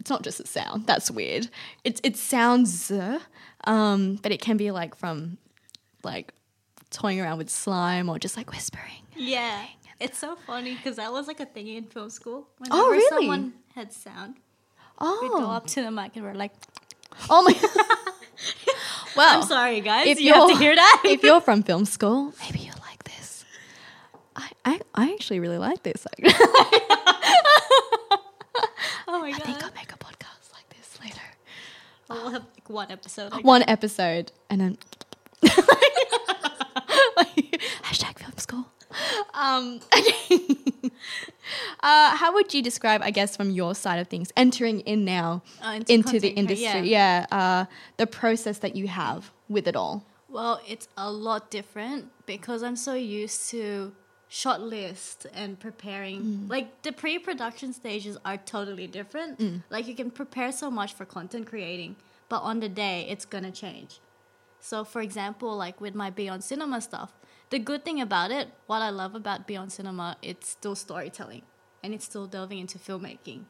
It's 0.00 0.08
not 0.08 0.22
just 0.22 0.40
a 0.40 0.46
sound. 0.46 0.86
That's 0.86 1.10
weird. 1.10 1.50
It 1.84 2.00
it 2.02 2.16
sounds, 2.16 2.90
uh, 2.90 3.18
um, 3.64 4.16
but 4.22 4.32
it 4.32 4.40
can 4.40 4.56
be 4.56 4.70
like 4.70 4.94
from, 4.94 5.38
like, 6.02 6.32
toying 6.90 7.20
around 7.20 7.38
with 7.38 7.50
slime 7.50 8.08
or 8.08 8.18
just 8.18 8.36
like 8.36 8.50
whispering. 8.50 9.02
Yeah, 9.16 9.64
it's 10.00 10.18
so 10.18 10.36
funny 10.46 10.74
because 10.74 10.96
that 10.96 11.12
was 11.12 11.26
like 11.28 11.40
a 11.40 11.46
thing 11.46 11.68
in 11.68 11.84
film 11.84 12.10
school. 12.10 12.48
Oh, 12.70 12.88
Whenever 12.88 12.90
really? 12.90 13.26
Someone 13.26 13.52
had 13.74 13.92
sound. 13.92 14.36
We'd 15.00 15.30
go 15.30 15.46
Oh, 15.46 15.50
up 15.50 15.66
to 15.68 15.82
the 15.82 15.90
mic 15.90 16.16
and 16.16 16.24
we're 16.24 16.34
like, 16.34 16.52
oh 17.30 17.42
my. 17.42 17.54
well, 19.16 19.38
"I'm 19.40 19.46
sorry, 19.46 19.80
guys. 19.80 20.06
if 20.08 20.20
you 20.20 20.32
have 20.34 20.48
to 20.48 20.56
hear 20.56 20.74
that." 20.74 21.02
if 21.06 21.22
you're 21.22 21.40
from 21.40 21.62
film 21.62 21.84
school, 21.84 22.34
maybe 22.44 22.58
you 22.60 22.72
like 22.86 23.02
this. 23.04 23.44
I, 24.36 24.50
I, 24.64 24.80
I 24.94 25.12
actually 25.12 25.40
really 25.40 25.58
like 25.58 25.82
this. 25.82 26.06
Oh 29.12 29.20
my 29.20 29.28
I 29.28 29.30
god. 29.32 29.42
think 29.42 29.64
I'll 29.64 29.72
make 29.74 29.92
a 29.92 29.96
podcast 29.98 30.52
like 30.54 30.68
this 30.70 30.98
later. 31.02 31.20
We'll 32.10 32.30
have 32.30 32.44
like 32.54 32.68
one 32.68 32.90
episode. 32.90 33.32
Like 33.32 33.44
One 33.44 33.64
episode 33.68 34.32
and 34.48 34.60
then 34.60 34.78
hashtag 37.82 38.18
film 38.18 38.36
school. 38.38 38.66
Um, 39.34 39.80
okay. 39.96 40.46
uh, 41.80 42.16
how 42.16 42.32
would 42.34 42.52
you 42.52 42.62
describe, 42.62 43.02
I 43.02 43.10
guess, 43.10 43.36
from 43.36 43.50
your 43.50 43.74
side 43.74 43.98
of 44.00 44.08
things, 44.08 44.32
entering 44.36 44.80
in 44.80 45.04
now 45.04 45.42
Uh, 45.62 45.72
into 45.86 45.92
into 45.92 46.20
the 46.20 46.28
industry? 46.30 46.66
yeah. 46.66 46.82
Yeah, 46.82 47.26
uh, 47.30 47.64
the 47.96 48.06
process 48.06 48.58
that 48.58 48.74
you 48.76 48.88
have 48.88 49.30
with 49.48 49.66
it 49.68 49.76
all. 49.76 50.04
Well, 50.28 50.60
it's 50.66 50.88
a 50.96 51.10
lot 51.10 51.50
different 51.50 52.10
because 52.26 52.62
I'm 52.62 52.76
so 52.76 52.94
used 52.94 53.50
to 53.50 53.92
shot 54.32 54.62
list 54.62 55.26
and 55.34 55.58
preparing. 55.58 56.22
Mm. 56.22 56.50
Like 56.50 56.82
the 56.82 56.92
pre-production 56.92 57.72
stages 57.72 58.16
are 58.24 58.36
totally 58.36 58.86
different. 58.86 59.40
Mm. 59.40 59.64
Like 59.68 59.88
you 59.88 59.94
can 59.94 60.10
prepare 60.10 60.52
so 60.52 60.70
much 60.70 60.94
for 60.94 61.04
content 61.04 61.48
creating, 61.48 61.96
but 62.28 62.38
on 62.38 62.60
the 62.60 62.68
day 62.68 63.06
it's 63.10 63.24
gonna 63.24 63.50
change. 63.50 63.98
So, 64.60 64.84
for 64.84 65.02
example, 65.02 65.56
like 65.56 65.80
with 65.80 65.96
my 65.96 66.10
Beyond 66.10 66.44
Cinema 66.44 66.80
stuff, 66.80 67.12
the 67.50 67.58
good 67.58 67.84
thing 67.84 68.00
about 68.00 68.30
it, 68.30 68.48
what 68.68 68.82
I 68.82 68.90
love 68.90 69.16
about 69.16 69.48
Beyond 69.48 69.72
Cinema, 69.72 70.16
it's 70.22 70.48
still 70.48 70.76
storytelling 70.76 71.42
and 71.82 71.92
it's 71.92 72.04
still 72.04 72.26
delving 72.26 72.60
into 72.60 72.78
filmmaking. 72.78 73.46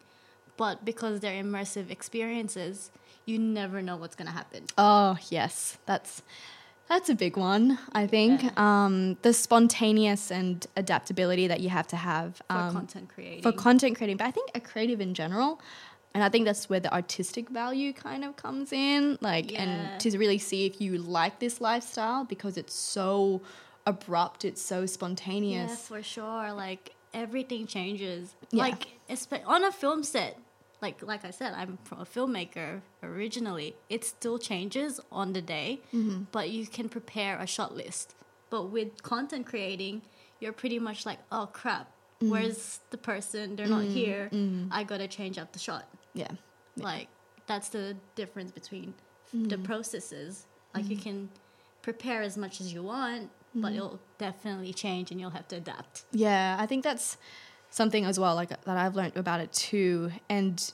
But 0.57 0.85
because 0.85 1.21
they're 1.21 1.43
immersive 1.43 1.91
experiences, 1.91 2.91
you 3.27 3.39
never 3.39 3.83
know 3.83 3.97
what's 3.97 4.17
gonna 4.17 4.31
happen. 4.31 4.65
Oh 4.79 5.19
yes, 5.29 5.77
that's 5.85 6.23
that's 6.91 7.09
a 7.09 7.15
big 7.15 7.37
one. 7.37 7.79
I 7.93 8.07
think 8.07 8.59
um, 8.59 9.17
the 9.23 9.33
spontaneous 9.33 10.31
and 10.31 10.67
adaptability 10.77 11.47
that 11.47 11.61
you 11.61 11.69
have 11.71 11.87
to 11.89 11.97
have 11.97 12.37
for 12.49 12.57
um, 12.57 12.73
content 12.75 13.09
creating. 13.15 13.43
for 13.43 13.53
content 13.53 13.97
creating, 13.97 14.17
but 14.19 14.27
I 14.27 14.33
think 14.33 14.51
a 14.55 14.61
creative 14.61 15.01
in 15.01 15.15
general. 15.15 15.61
And 16.13 16.25
I 16.25 16.29
think 16.29 16.45
that's 16.45 16.69
where 16.69 16.81
the 16.81 16.93
artistic 16.93 17.49
value 17.49 17.93
kind 17.93 18.25
of 18.25 18.35
comes 18.35 18.73
in, 18.73 19.17
like, 19.21 19.53
Yeah. 19.53 19.63
and 19.63 20.01
to 20.01 20.19
really 20.19 20.39
see 20.39 20.67
if 20.67 20.81
you 20.81 20.99
like 20.99 21.39
this 21.39 21.61
lifestyle 21.61 22.25
because 22.25 22.57
it's 22.57 22.75
so 22.75 23.41
abrupt, 23.87 24.45
it's 24.45 24.61
so 24.61 24.87
spontaneous. 24.87 25.71
yeah, 25.71 25.77
for 25.77 26.03
sure. 26.03 26.53
Like 26.53 26.95
everything 27.15 27.67
changes. 27.69 28.35
Yeah. 28.51 28.65
Like 28.65 28.89
on 29.47 29.63
a 29.65 29.71
film 29.71 30.03
set, 30.03 30.37
like 30.83 31.03
like 31.03 31.25
I 31.25 31.31
said, 31.31 31.53
I'm 31.55 31.79
a 31.93 32.05
filmmaker 32.05 32.81
originally. 33.03 33.75
It 33.89 34.05
still 34.05 34.39
changes 34.39 35.01
on 35.13 35.33
the 35.33 35.43
day, 35.43 35.81
Mm-hmm. 35.95 36.25
but 36.33 36.51
you 36.51 36.67
can 36.67 36.89
prepare 36.89 37.39
a 37.39 37.47
shot 37.47 37.75
list. 37.77 38.15
But 38.51 38.65
with 38.71 39.03
content 39.03 39.47
creating, 39.47 40.03
you're 40.41 40.53
pretty 40.53 40.79
much 40.79 41.05
like, 41.07 41.19
oh 41.31 41.49
crap, 41.53 41.91
Mm. 42.23 42.29
where's 42.31 42.81
the 42.91 42.99
person? 42.99 43.57
They're 43.57 43.67
not 43.67 43.83
mm-hmm. 43.85 43.95
here. 43.95 44.29
Mm-hmm. 44.33 44.69
I 44.73 44.85
gotta 44.85 45.09
change 45.09 45.39
up 45.39 45.53
the 45.53 45.59
shot. 45.59 45.89
Yeah. 46.15 46.33
Like 46.77 47.09
that's 47.47 47.69
the 47.71 47.97
difference 48.15 48.51
between 48.53 48.95
the 49.33 49.59
processes. 49.59 50.47
Like 50.75 50.89
you 50.89 50.97
can 50.97 51.29
prepare 51.83 52.21
as 52.23 52.37
much 52.37 52.61
as 52.61 52.73
you 52.75 52.83
want, 52.83 53.31
but 53.55 53.73
it'll 53.73 54.01
definitely 54.19 54.73
change 54.73 55.11
and 55.11 55.21
you'll 55.21 55.31
have 55.31 55.49
to 55.49 55.57
adapt. 55.57 56.05
Yeah, 56.13 56.57
I 56.59 56.67
think 56.67 56.85
that's 56.85 57.17
something 57.71 58.05
as 58.05 58.19
well, 58.19 58.35
like 58.35 58.49
that 58.51 58.77
I've 58.77 58.95
learned 58.97 59.17
about 59.17 59.41
it 59.41 59.53
too. 59.53 60.11
And 60.29 60.73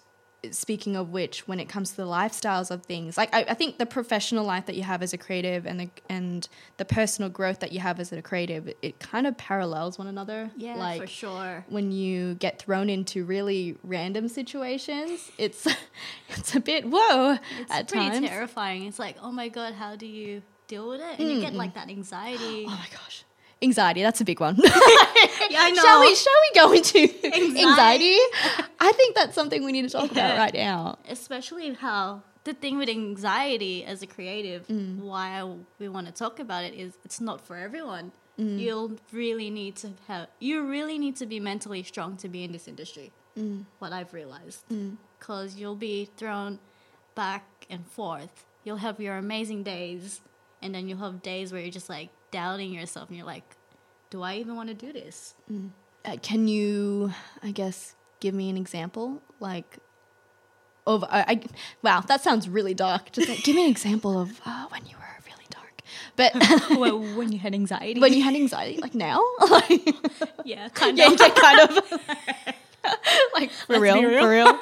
speaking 0.51 0.95
of 0.95 1.11
which, 1.11 1.49
when 1.49 1.59
it 1.59 1.69
comes 1.69 1.91
to 1.91 1.97
the 1.97 2.05
lifestyles 2.07 2.71
of 2.71 2.85
things, 2.85 3.17
like 3.17 3.35
I, 3.35 3.45
I 3.49 3.55
think 3.55 3.79
the 3.79 3.87
professional 3.87 4.45
life 4.45 4.67
that 4.67 4.77
you 4.77 4.83
have 4.85 5.03
as 5.03 5.13
a 5.13 5.19
creative 5.19 5.67
and 5.67 5.81
the 5.81 5.91
and 6.09 6.49
the 6.77 6.85
personal 6.85 7.29
growth 7.31 7.61
that 7.61 7.73
you 7.73 7.81
have 7.81 7.99
as 7.99 8.13
a 8.13 8.23
creative, 8.23 8.73
it 8.81 9.01
kind 9.01 9.27
of 9.27 9.37
parallels 9.37 9.99
one 9.99 10.07
another. 10.07 10.51
Yeah, 10.57 10.77
like 10.77 11.01
for 11.01 11.07
sure. 11.09 11.65
when 11.69 11.91
you 11.91 12.35
get 12.35 12.61
thrown 12.61 12.89
into 12.89 13.25
really 13.25 13.77
random 13.83 14.29
situations, 14.29 15.31
it's 15.39 15.67
it's 16.29 16.55
a 16.55 16.61
bit 16.61 16.85
whoa 16.89 17.39
It's 17.61 17.73
at 17.73 17.89
pretty 17.89 18.09
times. 18.11 18.29
terrifying. 18.29 18.85
It's 18.87 18.99
like, 18.99 19.17
oh 19.21 19.33
my 19.33 19.49
god, 19.49 19.75
how 19.75 19.97
do 19.97 20.07
you 20.07 20.43
deal 20.69 20.89
with 20.89 21.01
it? 21.01 21.19
And 21.19 21.31
you 21.31 21.41
get 21.41 21.55
like 21.55 21.75
that 21.75 21.89
anxiety. 21.89 22.67
Oh 22.69 22.71
my 22.71 22.87
gosh. 22.93 23.25
Anxiety, 23.63 24.03
that's 24.03 24.21
a 24.21 24.25
big 24.25 24.39
one. 24.41 24.57
yeah, 24.63 24.71
I 24.71 25.71
know. 25.75 25.83
Shall 25.83 26.01
we 26.01 26.15
shall 26.15 26.33
we 26.43 26.61
go 26.61 26.73
into 26.73 26.99
anxiety? 27.25 27.63
Anxiety. 27.63 28.19
I 28.81 28.93
think 28.93 29.15
that's 29.15 29.35
something 29.35 29.65
we 29.65 29.73
need 29.73 29.83
to 29.83 29.89
talk 29.89 30.11
about 30.11 30.37
right 30.37 30.53
now. 30.55 30.99
Especially 31.09 31.73
how 31.73 32.23
the 32.45 32.53
thing 32.53 32.77
with 32.79 32.89
anxiety 32.89 33.85
as 33.85 34.03
a 34.03 34.07
creative, 34.07 34.67
Mm. 34.69 34.99
why 34.99 35.43
we 35.79 35.89
want 35.89 36.07
to 36.07 36.13
talk 36.13 36.39
about 36.39 36.65
it 36.65 36.75
is 36.75 36.99
it's 37.05 37.21
not 37.21 37.41
for 37.47 37.57
everyone. 37.57 38.13
Mm. 38.39 38.59
You'll 38.61 38.93
really 39.13 39.49
need 39.49 39.77
to 39.77 39.93
have 40.07 40.29
you 40.39 40.63
really 40.67 40.99
need 40.99 41.17
to 41.17 41.27
be 41.27 41.41
mentally 41.41 41.83
strong 41.83 42.17
to 42.19 42.29
be 42.29 42.45
in 42.45 42.53
this 42.53 42.69
industry. 42.69 43.11
Mm. 43.39 43.65
What 43.79 43.93
I've 43.93 44.13
realized, 44.13 44.65
because 45.19 45.57
you'll 45.57 45.77
be 45.77 46.11
thrown 46.19 46.59
back 47.15 47.45
and 47.71 47.87
forth. 47.87 48.45
You'll 48.65 48.79
have 48.79 49.01
your 49.01 49.17
amazing 49.17 49.63
days, 49.63 50.21
and 50.61 50.75
then 50.75 50.89
you'll 50.89 50.99
have 50.99 51.23
days 51.23 51.53
where 51.53 51.63
you're 51.63 51.71
just 51.71 51.89
like 51.89 52.11
doubting 52.37 52.71
yourself, 52.71 53.09
and 53.09 53.17
you're 53.17 53.27
like, 53.27 53.49
"Do 54.11 54.21
I 54.21 54.37
even 54.37 54.57
want 54.57 54.69
to 54.69 54.75
do 54.75 54.93
this?" 54.93 55.35
Uh, 56.05 56.17
can 56.21 56.47
you, 56.49 57.13
I 57.43 57.51
guess, 57.51 57.97
give 58.21 58.35
me 58.35 58.51
an 58.51 58.59
example? 58.59 59.23
Like, 59.41 59.79
of 60.87 61.03
I, 61.05 61.21
I 61.33 61.41
wow, 61.83 62.01
that 62.01 62.21
sounds 62.23 62.47
really 62.47 62.75
dark. 62.75 63.11
Just 63.13 63.29
like, 63.31 63.43
give 63.43 63.57
me 63.57 63.65
an 63.65 63.71
example 63.71 64.21
of 64.21 64.41
uh, 64.45 64.67
when 64.69 64.85
you 64.85 64.97
were 64.97 65.13
really 65.27 65.47
dark, 65.49 65.81
but 66.15 66.33
well, 66.79 66.99
when 67.19 67.33
you 67.33 67.39
had 67.39 67.55
anxiety, 67.55 68.01
when 68.01 68.13
you 68.13 68.23
had 68.23 68.35
anxiety, 68.35 68.79
like 68.83 68.95
now, 68.95 69.23
like, 69.51 69.95
yeah, 70.45 70.69
kind 70.69 71.01
of. 71.01 71.19
yeah, 71.19 71.29
kind 71.31 71.61
of, 71.71 71.79
like 73.33 73.51
for 73.51 73.81
real, 73.81 74.03
real. 74.03 74.21
for 74.21 74.29
real. 74.29 74.59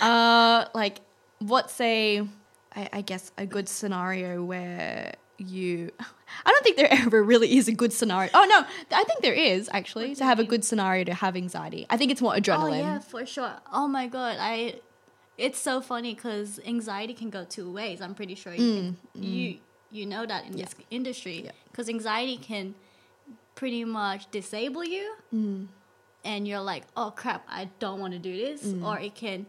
uh, 0.00 0.64
like, 0.74 1.00
what's 1.38 1.78
a, 1.82 2.26
I, 2.74 2.88
I 2.94 3.00
guess, 3.02 3.30
a 3.36 3.44
good 3.44 3.68
scenario 3.68 4.42
where 4.42 5.14
you. 5.40 5.90
I 6.44 6.50
don't 6.50 6.62
think 6.62 6.76
there 6.76 6.92
ever 7.06 7.22
really 7.22 7.56
is 7.56 7.68
a 7.68 7.72
good 7.72 7.92
scenario. 7.92 8.30
Oh 8.34 8.44
no, 8.44 8.64
I 8.96 9.04
think 9.04 9.22
there 9.22 9.34
is 9.34 9.68
actually 9.72 10.14
to 10.16 10.24
have 10.24 10.38
a 10.38 10.44
good 10.44 10.64
scenario 10.64 11.04
to 11.04 11.14
have 11.14 11.36
anxiety. 11.36 11.86
I 11.90 11.96
think 11.96 12.10
it's 12.10 12.22
more 12.22 12.34
adrenaline. 12.34 12.80
Oh 12.80 12.92
yeah, 12.94 12.98
for 12.98 13.26
sure. 13.26 13.52
Oh 13.72 13.88
my 13.88 14.06
god, 14.06 14.36
I. 14.38 14.80
It's 15.38 15.58
so 15.58 15.80
funny 15.80 16.14
because 16.14 16.60
anxiety 16.66 17.14
can 17.14 17.30
go 17.30 17.46
two 17.48 17.72
ways. 17.72 18.02
I'm 18.02 18.14
pretty 18.14 18.34
sure 18.34 18.52
you 18.52 18.60
mm, 18.60 18.76
can, 18.76 19.22
mm. 19.22 19.32
you 19.32 19.58
you 19.90 20.06
know 20.06 20.26
that 20.26 20.44
in 20.46 20.52
this 20.52 20.74
industry 20.90 21.44
Yeah. 21.46 21.52
because 21.70 21.88
anxiety 21.88 22.36
can 22.36 22.74
pretty 23.54 23.84
much 23.84 24.30
disable 24.30 24.84
you, 24.84 25.14
mm. 25.34 25.66
and 26.24 26.46
you're 26.46 26.60
like, 26.60 26.84
oh 26.96 27.12
crap, 27.16 27.46
I 27.48 27.70
don't 27.78 28.00
want 28.00 28.12
to 28.12 28.18
do 28.18 28.36
this, 28.36 28.74
or 28.82 28.98
it 28.98 29.14
can 29.14 29.46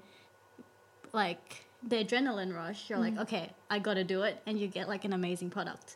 like 1.13 1.65
the 1.85 2.03
adrenaline 2.03 2.55
rush. 2.55 2.89
You're 2.89 2.99
like, 2.99 3.17
okay, 3.17 3.51
I 3.71 3.79
got 3.79 3.95
to 3.95 4.03
do 4.03 4.21
it, 4.21 4.39
and 4.45 4.59
you 4.59 4.67
get 4.67 4.87
like 4.87 5.05
an 5.05 5.13
amazing 5.13 5.49
product. 5.49 5.95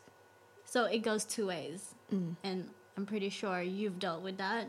So 0.64 0.86
it 0.86 0.98
goes 1.00 1.24
two 1.24 1.46
ways, 1.46 1.94
mm. 2.12 2.34
and 2.42 2.70
I'm 2.96 3.06
pretty 3.06 3.28
sure 3.28 3.62
you've 3.62 3.98
dealt 3.98 4.22
with 4.22 4.38
that. 4.38 4.66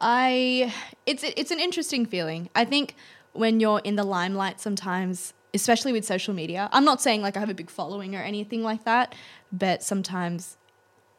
I 0.00 0.74
it's 1.06 1.22
it's 1.22 1.52
an 1.52 1.60
interesting 1.60 2.04
feeling. 2.04 2.50
I 2.54 2.64
think 2.64 2.96
when 3.32 3.60
you're 3.60 3.80
in 3.84 3.94
the 3.94 4.04
limelight 4.04 4.60
sometimes, 4.60 5.32
especially 5.54 5.92
with 5.92 6.04
social 6.04 6.34
media. 6.34 6.68
I'm 6.72 6.84
not 6.84 7.00
saying 7.00 7.22
like 7.22 7.36
I 7.36 7.40
have 7.40 7.48
a 7.48 7.54
big 7.54 7.70
following 7.70 8.14
or 8.14 8.20
anything 8.20 8.62
like 8.62 8.84
that, 8.84 9.14
but 9.52 9.82
sometimes 9.82 10.56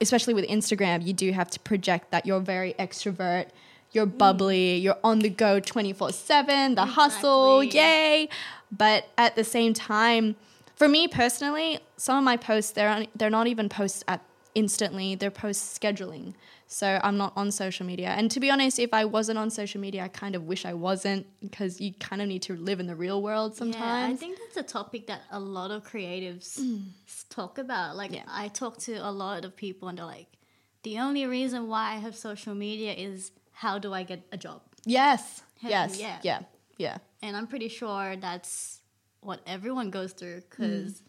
especially 0.01 0.33
with 0.33 0.45
Instagram, 0.47 1.05
you 1.05 1.13
do 1.13 1.31
have 1.31 1.49
to 1.51 1.59
project 1.61 2.11
that 2.11 2.25
you're 2.25 2.41
very 2.41 2.73
extrovert, 2.73 3.47
you're 3.93 4.05
mm. 4.05 4.17
bubbly, 4.17 4.75
you're 4.75 4.97
on 5.03 5.19
the 5.19 5.29
go 5.29 5.61
24/7, 5.61 6.75
the 6.75 6.85
hustle, 6.85 7.63
yay. 7.63 8.27
But 8.71 9.07
at 9.17 9.35
the 9.35 9.43
same 9.43 9.73
time, 9.73 10.35
for 10.83 10.89
me 10.89 11.07
personally, 11.07 11.79
some 11.97 12.17
of 12.17 12.23
my 12.23 12.35
posts 12.35 12.71
they're 12.71 12.89
on, 12.89 13.07
they're 13.15 13.29
not 13.29 13.47
even 13.47 13.69
posts 13.69 14.03
at 14.07 14.21
instantly, 14.53 15.15
they're 15.15 15.31
post 15.31 15.79
scheduling. 15.79 16.33
So 16.67 16.99
I'm 17.03 17.17
not 17.17 17.33
on 17.35 17.51
social 17.51 17.85
media. 17.85 18.09
And 18.09 18.29
to 18.31 18.39
be 18.39 18.49
honest, 18.49 18.79
if 18.79 18.93
I 18.93 19.05
wasn't 19.05 19.37
on 19.37 19.49
social 19.49 19.79
media, 19.79 20.03
I 20.03 20.07
kind 20.09 20.35
of 20.35 20.43
wish 20.43 20.65
I 20.65 20.73
wasn't 20.73 21.25
because 21.39 21.79
you 21.79 21.93
kind 21.93 22.21
of 22.21 22.27
need 22.27 22.41
to 22.43 22.55
live 22.55 22.79
in 22.79 22.87
the 22.87 22.95
real 22.95 23.21
world 23.21 23.55
sometimes. 23.55 24.09
Yeah, 24.09 24.13
I 24.13 24.15
think 24.15 24.39
that's 24.39 24.57
a 24.57 24.63
topic 24.73 25.07
that 25.07 25.21
a 25.31 25.39
lot 25.39 25.71
of 25.71 25.83
creatives 25.83 26.59
s- 27.07 27.25
talk 27.29 27.57
about. 27.59 27.95
Like, 27.95 28.11
Yeah. 28.11 28.23
I 28.27 28.47
talk 28.49 28.77
to 28.79 28.93
a 28.95 29.11
lot 29.11 29.45
of 29.45 29.55
people, 29.55 29.87
and 29.87 29.97
they're 29.97 30.05
like, 30.05 30.27
the 30.83 30.99
only 30.99 31.25
reason 31.25 31.67
why 31.67 31.93
I 31.93 31.97
have 32.05 32.15
social 32.15 32.55
media 32.55 32.93
is 32.93 33.31
how 33.51 33.79
do 33.79 33.93
I 33.93 34.03
get 34.03 34.21
a 34.31 34.37
job? 34.37 34.61
yes. 34.85 35.43
Heck, 35.61 35.71
Yes. 35.71 35.99
yeah. 35.99 36.19
Yeah. 36.23 36.39
Yeah. 36.77 36.97
And 37.21 37.37
I'm 37.37 37.47
pretty 37.47 37.69
sure 37.69 38.15
that's 38.17 38.81
what 39.25 39.41
everyone 39.45 39.89
goes 39.89 40.13
through 40.13 40.41
because 40.49 41.01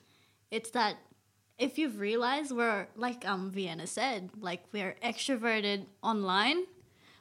it's 0.50 0.70
that 0.70 0.96
if 1.58 1.78
you've 1.78 1.98
realized 1.98 2.52
we're, 2.52 2.86
like 2.96 3.26
um, 3.28 3.50
Vienna 3.50 3.86
said, 3.86 4.30
like 4.40 4.62
we're 4.72 4.96
extroverted 5.02 5.86
online. 6.02 6.64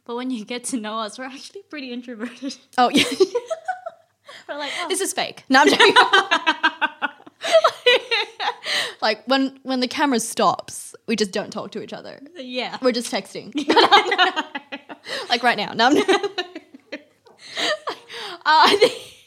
But 0.06 0.16
when 0.16 0.32
you 0.32 0.44
get 0.44 0.66
to 0.66 0.78
know 0.78 1.00
us, 1.00 1.18
we're 1.18 1.26
actually 1.26 1.62
pretty 1.70 1.92
introverted. 1.92 2.56
Oh, 2.78 2.90
yeah. 2.90 3.04
we're 4.50 4.58
like, 4.58 4.72
oh, 4.82 4.88
this 4.90 5.02
is 5.02 5.14
fake. 5.14 5.44
No, 5.50 5.62
I'm 5.62 5.70
joking. 5.70 5.96
like 9.02 9.26
when 9.28 9.60
when 9.64 9.80
the 9.80 9.88
camera 9.88 10.20
stops, 10.20 10.96
we 11.08 11.16
just 11.16 11.32
don't 11.32 11.52
talk 11.52 11.72
to 11.72 11.82
each 11.82 11.94
other. 11.94 12.20
yeah. 12.36 12.78
We're 12.82 12.92
just 12.92 13.12
texting. 13.12 13.54
like 15.30 15.44
right 15.44 15.58
now. 15.58 15.74
No, 15.74 15.88
I'm 15.88 15.98
uh, 18.46 18.46
I 18.46 18.76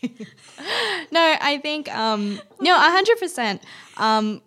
think, 0.03 0.29
no, 1.11 1.37
I 1.41 1.59
think 1.63 1.95
um, 1.95 2.41
no, 2.61 2.79
hundred 2.79 3.19
percent. 3.19 3.63
Um, 3.97 4.43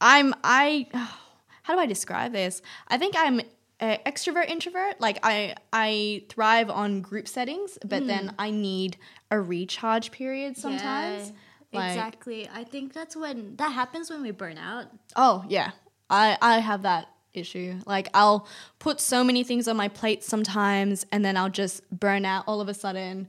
I'm 0.00 0.34
I. 0.42 0.86
How 1.62 1.72
do 1.74 1.80
I 1.80 1.86
describe 1.86 2.32
this? 2.32 2.60
I 2.88 2.98
think 2.98 3.14
I'm 3.16 3.40
a 3.80 3.98
extrovert 4.04 4.48
introvert. 4.48 5.00
Like 5.00 5.18
I 5.22 5.54
I 5.72 6.24
thrive 6.28 6.68
on 6.70 7.00
group 7.00 7.26
settings, 7.26 7.78
but 7.84 8.06
then 8.06 8.34
I 8.38 8.50
need 8.50 8.98
a 9.30 9.40
recharge 9.40 10.10
period 10.10 10.56
sometimes. 10.56 11.32
Yeah, 11.72 11.80
Like- 11.80 11.90
exactly. 11.90 12.48
I 12.52 12.64
think 12.64 12.92
that's 12.92 13.16
when 13.16 13.56
that 13.56 13.72
happens 13.72 14.10
when 14.10 14.22
we 14.22 14.30
burn 14.30 14.58
out. 14.58 14.86
Oh 15.16 15.44
yeah, 15.48 15.70
I 16.10 16.36
I 16.42 16.58
have 16.58 16.82
that 16.82 17.08
issue. 17.32 17.80
Like 17.86 18.08
I'll 18.14 18.46
put 18.78 19.00
so 19.00 19.24
many 19.24 19.42
things 19.42 19.66
on 19.66 19.76
my 19.76 19.88
plate 19.88 20.22
sometimes, 20.22 21.06
and 21.10 21.24
then 21.24 21.36
I'll 21.36 21.50
just 21.50 21.88
burn 21.90 22.24
out 22.24 22.44
all 22.46 22.60
of 22.60 22.68
a 22.68 22.74
sudden. 22.74 23.26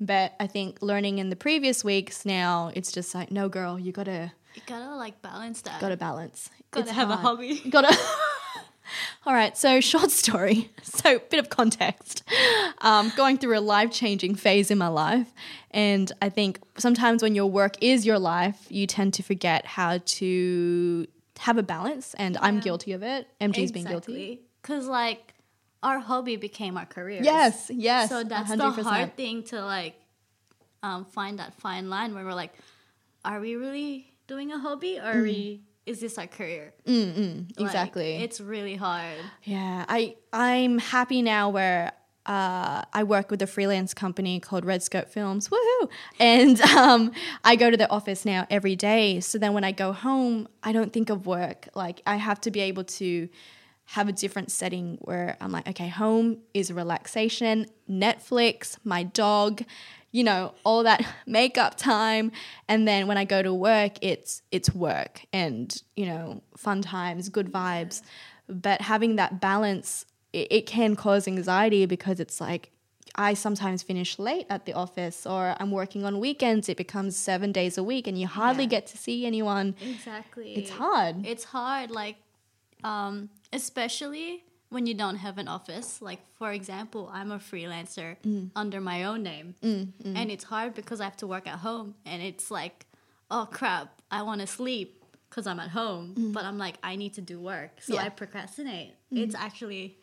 But 0.00 0.34
I 0.38 0.46
think 0.46 0.82
learning 0.82 1.18
in 1.18 1.30
the 1.30 1.36
previous 1.36 1.82
weeks 1.82 2.26
now, 2.26 2.70
it's 2.74 2.92
just 2.92 3.14
like, 3.14 3.30
no, 3.30 3.48
girl, 3.48 3.78
you 3.78 3.92
gotta 3.92 4.32
You 4.54 4.62
gotta 4.66 4.94
like 4.94 5.22
balance 5.22 5.62
that. 5.62 5.80
gotta 5.80 5.96
balance. 5.96 6.50
Gotta 6.70 6.86
It's 6.88 6.94
have 6.94 7.10
a 7.10 7.16
hobby. 7.16 7.60
Gotta. 7.70 7.96
All 9.26 9.34
right, 9.34 9.56
so 9.56 9.80
short 9.80 10.10
story. 10.10 10.70
So, 10.82 11.18
bit 11.30 11.38
of 11.40 11.50
context. 11.50 12.22
Um, 12.80 13.12
going 13.16 13.36
through 13.38 13.58
a 13.58 13.60
life 13.60 13.90
changing 13.92 14.34
phase 14.34 14.70
in 14.70 14.78
my 14.78 14.88
life. 14.88 15.32
And 15.72 16.10
I 16.22 16.30
think 16.30 16.58
sometimes 16.78 17.22
when 17.22 17.34
your 17.34 17.46
work 17.46 17.76
is 17.82 18.06
your 18.06 18.18
life, 18.18 18.66
you 18.70 18.86
tend 18.86 19.14
to 19.14 19.22
forget 19.22 19.66
how 19.66 19.98
to 20.04 21.06
have 21.40 21.58
a 21.58 21.62
balance. 21.62 22.14
And 22.14 22.38
I'm 22.38 22.60
guilty 22.60 22.92
of 22.92 23.02
it. 23.02 23.28
MG's 23.40 23.72
been 23.72 23.84
guilty. 23.84 24.40
Because 24.62 24.86
like 24.88 25.34
our 25.82 25.98
hobby 25.98 26.36
became 26.36 26.76
our 26.76 26.86
career. 26.86 27.20
Yes, 27.22 27.70
yes. 27.72 28.08
So 28.08 28.24
that's 28.24 28.50
100%. 28.50 28.76
the 28.76 28.82
hard 28.82 29.16
thing 29.16 29.42
to 29.44 29.64
like 29.64 29.94
um, 30.82 31.04
find 31.04 31.38
that 31.38 31.54
fine 31.54 31.90
line 31.90 32.14
where 32.14 32.24
we're 32.24 32.34
like, 32.34 32.52
are 33.24 33.40
we 33.40 33.56
really 33.56 34.12
doing 34.26 34.52
a 34.52 34.58
hobby 34.58 34.98
or 34.98 35.18
are 35.18 35.22
we? 35.22 35.62
Is 35.84 36.00
this 36.00 36.18
our 36.18 36.26
career? 36.26 36.74
Mm, 36.84 37.46
Like, 37.56 37.66
exactly. 37.66 38.16
it's 38.16 38.40
really 38.40 38.74
hard. 38.74 39.18
Yeah, 39.44 39.84
I 39.88 40.16
I'm 40.32 40.78
happy 40.78 41.22
now 41.22 41.50
where 41.50 41.92
uh, 42.26 42.82
I 42.92 43.04
work 43.04 43.30
with 43.30 43.40
a 43.42 43.46
freelance 43.46 43.94
company 43.94 44.40
called 44.40 44.64
Red 44.64 44.82
Scope 44.82 45.08
Films. 45.08 45.48
Woohoo! 45.48 45.88
And 46.18 46.60
um, 46.76 47.12
I 47.44 47.54
go 47.54 47.70
to 47.70 47.76
the 47.76 47.88
office 47.88 48.24
now 48.24 48.46
every 48.50 48.74
day. 48.74 49.20
So 49.20 49.38
then 49.38 49.52
when 49.54 49.62
I 49.62 49.70
go 49.70 49.92
home, 49.92 50.48
I 50.62 50.72
don't 50.72 50.92
think 50.92 51.08
of 51.08 51.26
work. 51.26 51.68
Like 51.74 52.02
I 52.04 52.16
have 52.16 52.40
to 52.42 52.50
be 52.50 52.60
able 52.60 52.84
to 52.84 53.28
have 53.86 54.08
a 54.08 54.12
different 54.12 54.50
setting 54.50 54.98
where 55.00 55.36
I'm 55.40 55.52
like, 55.52 55.68
okay, 55.68 55.88
home 55.88 56.38
is 56.54 56.72
relaxation, 56.72 57.66
Netflix, 57.88 58.76
my 58.84 59.02
dog, 59.04 59.62
you 60.12 60.24
know, 60.24 60.54
all 60.64 60.82
that 60.84 61.04
makeup 61.26 61.76
time. 61.76 62.32
And 62.68 62.86
then 62.86 63.06
when 63.06 63.16
I 63.18 63.24
go 63.24 63.42
to 63.42 63.54
work, 63.54 63.92
it's 64.02 64.42
it's 64.50 64.74
work 64.74 65.22
and, 65.32 65.80
you 65.94 66.06
know, 66.06 66.42
fun 66.56 66.82
times, 66.82 67.28
good 67.28 67.50
vibes. 67.52 68.02
But 68.48 68.80
having 68.80 69.16
that 69.16 69.40
balance, 69.40 70.04
it, 70.32 70.48
it 70.50 70.66
can 70.66 70.96
cause 70.96 71.26
anxiety 71.28 71.86
because 71.86 72.18
it's 72.20 72.40
like 72.40 72.70
I 73.14 73.34
sometimes 73.34 73.82
finish 73.82 74.18
late 74.18 74.46
at 74.50 74.66
the 74.66 74.72
office 74.72 75.26
or 75.26 75.54
I'm 75.60 75.70
working 75.70 76.04
on 76.04 76.18
weekends. 76.18 76.68
It 76.68 76.76
becomes 76.76 77.16
seven 77.16 77.50
days 77.52 77.78
a 77.78 77.84
week 77.84 78.06
and 78.06 78.18
you 78.20 78.26
hardly 78.26 78.64
Yeah. 78.64 78.70
get 78.70 78.86
to 78.88 78.98
see 78.98 79.24
anyone. 79.26 79.74
Exactly. 79.80 80.54
It's 80.56 80.70
hard. 80.70 81.24
It's 81.24 81.44
hard, 81.44 81.90
like, 81.90 82.16
um, 82.84 83.30
especially 83.52 84.44
when 84.68 84.86
you 84.86 84.94
don't 84.94 85.16
have 85.16 85.38
an 85.38 85.48
office. 85.48 86.02
Like, 86.02 86.20
for 86.38 86.52
example, 86.52 87.08
I'm 87.12 87.30
a 87.30 87.38
freelancer 87.38 88.16
Mm. 88.24 88.50
under 88.56 88.80
my 88.80 89.04
own 89.04 89.22
name, 89.22 89.54
and 89.62 90.30
it's 90.30 90.44
hard 90.44 90.74
because 90.74 91.00
I 91.00 91.04
have 91.04 91.16
to 91.18 91.26
work 91.26 91.46
at 91.46 91.58
home, 91.60 91.94
and 92.04 92.22
it's 92.22 92.50
like, 92.50 92.86
oh 93.30 93.48
crap, 93.50 94.00
I 94.10 94.22
want 94.22 94.40
to 94.40 94.46
sleep 94.46 95.02
because 95.28 95.46
I'm 95.46 95.60
at 95.60 95.70
home, 95.70 96.32
but 96.32 96.44
I'm 96.44 96.58
like, 96.58 96.76
I 96.82 96.96
need 96.96 97.14
to 97.14 97.20
do 97.20 97.38
work, 97.40 97.80
so 97.80 97.92
Mm. 97.92 97.96
Yeah. 97.96 98.02
Mm. 98.02 98.06
I 98.06 98.08
procrastinate. 98.10 98.92
It's 99.12 99.34
actually 99.34 99.96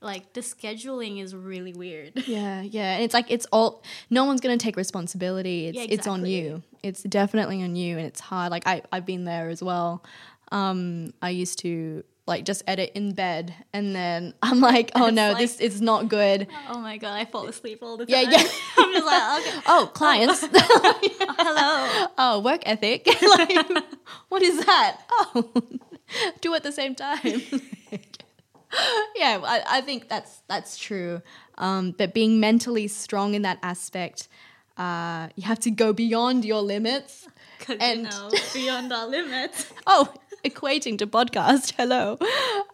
like 0.00 0.32
the 0.34 0.40
scheduling 0.40 1.20
is 1.22 1.34
really 1.34 1.72
weird. 1.72 2.12
Yeah, 2.28 2.60
yeah. 2.62 2.94
And 2.94 3.02
it's 3.02 3.14
like 3.14 3.26
it's 3.30 3.46
all 3.52 3.82
no 4.10 4.24
one's 4.24 4.40
gonna 4.40 4.56
take 4.58 4.76
responsibility. 4.76 5.66
It's 5.68 5.78
Yeah, 5.78 5.86
it's 5.88 6.06
on 6.06 6.24
you. 6.26 6.62
It's 6.82 7.02
definitely 7.02 7.62
on 7.62 7.74
you 7.76 7.96
and 7.98 8.06
it's 8.06 8.20
hard. 8.20 8.50
Like 8.50 8.66
I, 8.66 8.82
I've 8.92 9.06
been 9.06 9.24
there 9.24 9.48
as 9.48 9.62
well. 9.62 10.04
Um, 10.52 11.12
I 11.22 11.30
used 11.30 11.58
to 11.60 12.04
like 12.26 12.44
just 12.44 12.62
edit 12.66 12.90
in 12.94 13.12
bed 13.12 13.54
and 13.72 13.94
then 13.94 14.34
I'm 14.42 14.60
like, 14.60 14.90
oh 14.94 15.10
no, 15.10 15.28
like- 15.30 15.38
this 15.38 15.60
is 15.60 15.80
not 15.80 16.08
good. 16.08 16.48
oh 16.68 16.80
my 16.80 16.96
god, 16.98 17.14
I 17.14 17.24
fall 17.24 17.46
asleep 17.46 17.78
all 17.82 17.96
the 17.96 18.06
time. 18.06 18.30
yeah. 18.30 18.38
Yeah. 18.40 18.48
I'm 18.78 18.92
just 18.92 19.06
like, 19.06 19.46
okay, 19.46 19.60
Oh, 19.66 19.90
clients. 19.94 20.40
hello. 20.52 22.06
oh, 22.18 22.40
work 22.44 22.62
ethic. 22.66 23.06
like, 23.06 23.84
what 24.28 24.42
is 24.42 24.64
that? 24.66 25.00
Oh, 25.10 25.52
do 26.40 26.54
at 26.54 26.62
the 26.62 26.72
same 26.72 26.94
time. 26.94 27.42
yeah, 29.16 29.40
I, 29.44 29.62
I 29.68 29.80
think 29.80 30.08
that's 30.08 30.42
that's 30.48 30.76
true. 30.78 31.22
Um, 31.58 31.92
but 31.96 32.12
being 32.12 32.40
mentally 32.40 32.88
strong 32.88 33.34
in 33.34 33.42
that 33.42 33.58
aspect, 33.62 34.28
uh, 34.76 35.28
you 35.36 35.44
have 35.44 35.60
to 35.60 35.70
go 35.70 35.92
beyond 35.92 36.44
your 36.44 36.60
limits. 36.60 37.28
And- 37.80 38.02
you 38.04 38.10
know, 38.10 38.30
beyond 38.52 38.92
our 38.92 39.06
limits. 39.08 39.66
Oh, 39.86 40.12
equating 40.44 40.98
to 40.98 41.06
podcast. 41.06 41.72
Hello. 41.76 42.18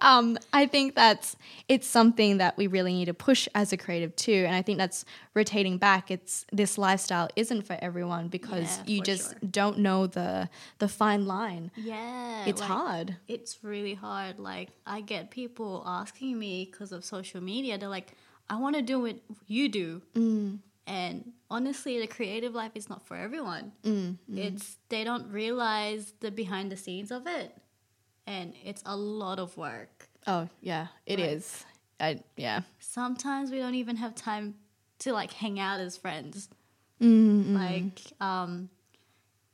Um, 0.01 0.38
I 0.53 0.66
think 0.66 0.94
that's 0.94 1.37
it's 1.68 1.87
something 1.87 2.38
that 2.38 2.57
we 2.57 2.66
really 2.66 2.92
need 2.92 3.07
to 3.07 3.14
push 3.14 3.48
as 3.55 3.72
a 3.72 3.77
creative 3.77 4.14
too. 4.16 4.44
And 4.46 4.55
I 4.55 4.62
think 4.62 4.79
that's 4.79 5.05
rotating 5.35 5.79
back. 5.79 6.11
It's 6.11 6.44
this 6.53 6.77
lifestyle 6.79 7.29
isn't 7.37 7.62
for 7.62 7.77
everyone 7.81 8.29
because 8.29 8.79
Yeah, 8.79 8.85
you 8.87 9.03
just 9.03 9.31
sure. 9.31 9.38
don't 9.51 9.79
know 9.79 10.07
the 10.07 10.48
the 10.79 10.88
fine 10.88 11.27
line. 11.27 11.70
Yeah. 11.77 12.44
It's 12.46 12.61
like, 12.61 12.70
hard. 12.70 13.16
It's 13.29 13.59
really 13.62 13.94
hard. 13.94 14.38
Like, 14.38 14.70
I 14.87 15.01
get 15.01 15.31
people 15.31 15.83
asking 15.87 16.38
me 16.38 16.68
because 16.70 16.92
of 16.92 17.05
social 17.05 17.40
media. 17.40 17.79
They're 17.79 17.88
like, 17.88 18.12
I 18.51 18.57
want 18.57 18.77
to 18.77 18.83
do 18.83 19.01
what 19.01 19.16
you 19.46 19.68
do. 19.68 20.03
Mm. 20.14 20.59
And 20.86 21.32
honestly, 21.50 22.00
the 22.00 22.06
creative 22.06 22.54
life 22.54 22.72
is 22.74 22.88
not 22.88 23.06
for 23.06 23.16
everyone. 23.16 23.72
Mm, 23.84 24.16
It's, 24.34 24.78
they 24.88 25.04
don't 25.04 25.30
realize 25.30 26.12
the 26.20 26.30
behind 26.30 26.72
the 26.72 26.76
scenes 26.76 27.10
of 27.12 27.26
it. 27.26 27.56
And 28.26 28.54
it's 28.64 28.82
a 28.86 28.96
lot 28.96 29.38
of 29.38 29.56
work. 29.56 30.08
Oh 30.26 30.48
yeah, 30.60 30.88
it 31.06 31.18
Right. 31.18 31.28
is. 31.30 31.64
I 32.00 32.20
yeah. 32.36 32.62
Sometimes 32.78 33.50
we 33.50 33.58
don't 33.58 33.74
even 33.76 33.96
have 33.96 34.14
time 34.14 34.54
to 35.00 35.12
like 35.12 35.32
hang 35.32 35.58
out 35.58 35.80
as 35.80 35.96
friends. 35.96 36.48
Mm, 37.00 37.54
like 37.54 38.00
um 38.20 38.68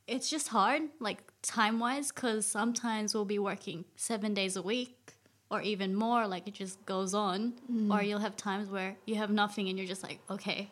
it's 0.07 0.29
just 0.29 0.47
hard 0.49 0.83
like 0.99 1.19
time 1.41 1.79
wise 1.79 2.11
because 2.11 2.45
sometimes 2.45 3.13
we'll 3.15 3.25
be 3.25 3.39
working 3.39 3.85
seven 3.95 4.33
days 4.35 4.55
a 4.55 4.61
week 4.61 5.13
or 5.49 5.61
even 5.61 5.95
more 5.95 6.27
like 6.27 6.47
it 6.47 6.53
just 6.53 6.83
goes 6.85 7.13
on 7.15 7.53
Mm. 7.71 7.91
or 7.93 8.03
you'll 8.03 8.19
have 8.19 8.35
times 8.35 8.69
where 8.69 8.95
you 9.07 9.15
have 9.15 9.31
nothing 9.31 9.67
and 9.69 9.77
you're 9.79 9.87
just 9.87 10.03
like 10.03 10.19
okay 10.29 10.69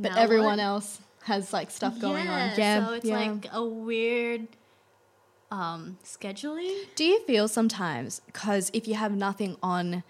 But 0.00 0.12
now 0.12 0.20
everyone 0.22 0.58
what? 0.58 0.60
else 0.60 1.00
has 1.24 1.52
like 1.52 1.70
stuff 1.70 2.00
going 2.00 2.24
yeah, 2.24 2.50
on. 2.52 2.58
Yeah. 2.58 2.86
so 2.86 2.92
it's 2.94 3.04
yeah. 3.04 3.18
like 3.18 3.46
a 3.52 3.64
weird 3.64 4.48
um 5.50 5.98
scheduling 6.04 6.74
Do 6.94 7.04
you 7.04 7.20
feel 7.24 7.48
sometimes 7.48 8.20
because 8.26 8.70
if 8.72 8.86
you 8.88 8.94
have 8.94 9.14
nothing 9.14 9.56
on, 9.62 10.02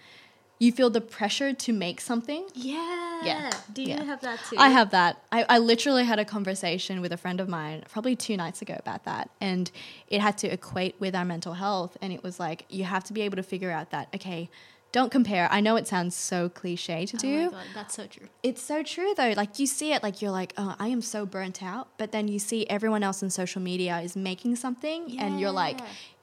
you 0.59 0.71
feel 0.71 0.89
the 0.91 1.01
pressure 1.01 1.51
to 1.53 1.73
make 1.73 1.99
something? 1.99 2.47
yeah 2.53 3.21
Yeah, 3.23 3.51
do 3.73 3.81
you 3.81 3.89
yeah. 3.89 4.03
have 4.03 4.21
that 4.21 4.39
too 4.47 4.55
I 4.57 4.69
have 4.69 4.91
that. 4.91 5.17
I, 5.31 5.45
I 5.49 5.57
literally 5.57 6.05
had 6.05 6.19
a 6.19 6.25
conversation 6.25 7.01
with 7.01 7.11
a 7.11 7.17
friend 7.17 7.39
of 7.39 7.49
mine 7.49 7.83
probably 7.91 8.15
two 8.15 8.37
nights 8.37 8.61
ago 8.61 8.75
about 8.79 9.03
that. 9.05 9.29
And 9.41 9.69
it 10.07 10.21
had 10.21 10.37
to 10.39 10.47
equate 10.53 10.95
with 10.99 11.15
our 11.15 11.25
mental 11.25 11.53
health. 11.53 11.97
And 12.01 12.13
it 12.13 12.23
was 12.23 12.39
like, 12.39 12.65
you 12.69 12.83
have 12.83 13.03
to 13.05 13.13
be 13.13 13.21
able 13.21 13.37
to 13.37 13.43
figure 13.43 13.71
out 13.71 13.89
that, 13.91 14.07
okay, 14.15 14.49
don't 14.91 15.11
compare. 15.11 15.47
I 15.51 15.61
know 15.61 15.75
it 15.77 15.87
sounds 15.87 16.15
so 16.15 16.49
cliche 16.49 17.05
to 17.05 17.17
oh 17.17 17.19
do. 17.19 17.45
my 17.45 17.51
god 17.51 17.65
that's 17.73 17.95
so 17.95 18.07
true 18.07 18.27
It's 18.43 18.61
so 18.61 18.83
true 18.83 19.13
though. 19.15 19.33
Like 19.37 19.57
you 19.59 19.65
see 19.65 19.93
it, 19.93 20.03
like 20.03 20.21
you're 20.21 20.31
like, 20.31 20.53
oh, 20.57 20.75
I 20.79 20.87
am 20.89 21.01
so 21.01 21.25
burnt 21.25 21.63
out. 21.63 21.87
But 21.97 22.11
then 22.11 22.27
you 22.27 22.39
see 22.39 22.67
everyone 22.67 23.01
else 23.03 23.23
on 23.23 23.29
social 23.29 23.61
media 23.61 23.99
is 24.01 24.15
making 24.15 24.57
something, 24.57 25.17
and 25.19 25.39
you're 25.39 25.51
like, 25.51 25.79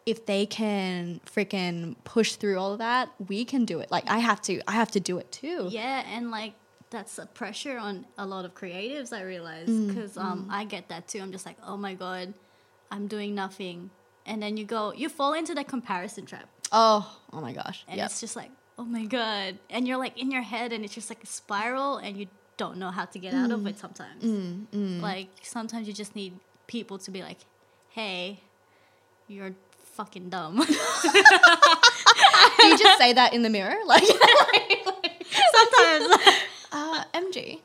if 0.07 0.25
they 0.27 0.47
can 0.47 1.21
freaking 1.27 1.97
push 2.05 2.35
through 2.37 2.59
all 2.59 2.73
of 2.73 2.79
that, 2.79 3.11
we 3.29 3.45
can 3.45 3.65
do 3.65 3.81
it. 3.81 3.91
Like 3.91 4.05
I 4.11 4.19
have 4.19 4.41
to, 4.43 4.61
I 4.69 4.73
have 4.73 4.91
to 4.93 5.01
do 5.01 5.19
it 5.19 5.31
too. 5.33 5.69
Yeah, 5.71 6.03
and 6.15 6.31
like 6.31 6.55
that's 6.91 7.19
a 7.19 7.27
pressure 7.27 7.77
on 7.79 8.07
a 8.17 8.27
lot 8.27 8.45
of 8.47 8.55
creatives. 8.55 9.13
I 9.13 9.23
realize 9.23 9.69
Mm, 9.69 9.89
because 9.89 10.17
um, 10.17 10.47
I 10.51 10.65
get 10.65 10.89
that 10.89 11.09
too. 11.09 11.21
I'm 11.21 11.33
just 11.33 11.45
like, 11.47 11.57
oh 11.67 11.77
my 11.77 11.95
god, 11.95 12.33
I'm 12.91 13.07
doing 13.07 13.35
nothing, 13.35 13.91
and 14.27 14.43
then 14.43 14.57
you 14.57 14.65
go, 14.65 14.93
you 14.93 15.09
fall 15.11 15.35
into 15.35 15.55
that 15.55 15.69
comparison 15.69 16.25
trap, 16.27 16.49
Oh, 16.73 17.19
oh 17.33 17.41
my 17.43 17.53
gosh. 17.53 17.85
and 17.89 17.97
Yep. 17.99 18.07
it's 18.07 18.21
just 18.21 18.37
like, 18.37 18.51
oh 18.79 18.85
my 18.85 19.05
god, 19.05 19.59
and 19.71 19.87
you're 19.89 19.97
like 19.99 20.17
in 20.19 20.31
your 20.31 20.43
head, 20.43 20.73
and 20.73 20.85
it's 20.85 20.95
just 20.95 21.11
like 21.11 21.23
a 21.23 21.27
spiral, 21.27 21.97
and 21.99 22.17
you 22.17 22.27
don't 22.57 22.77
know 22.77 22.91
how 22.91 23.05
to 23.07 23.19
get 23.19 23.35
out 23.35 23.51
Mm. 23.51 23.55
of 23.55 23.67
it 23.67 23.79
sometimes. 23.79 24.23
Like 25.03 25.29
sometimes 25.43 25.87
you 25.89 25.93
just 25.95 26.15
need 26.17 26.33
people 26.67 26.99
to 26.99 27.11
be 27.11 27.23
like, 27.23 27.39
hey, 27.91 28.41
you're 29.29 29.55
fucking 29.95 30.29
dumb. 30.31 30.57
Do 32.59 32.67
you 32.67 32.79
just 32.79 32.99
say 32.99 33.13
that 33.13 33.31
in 33.35 33.43
the 33.43 33.51
mirror? 33.51 33.77
Like 33.87 34.05
sometimes. 35.55 36.17
Uh, 36.71 37.03
MG, 37.15 37.61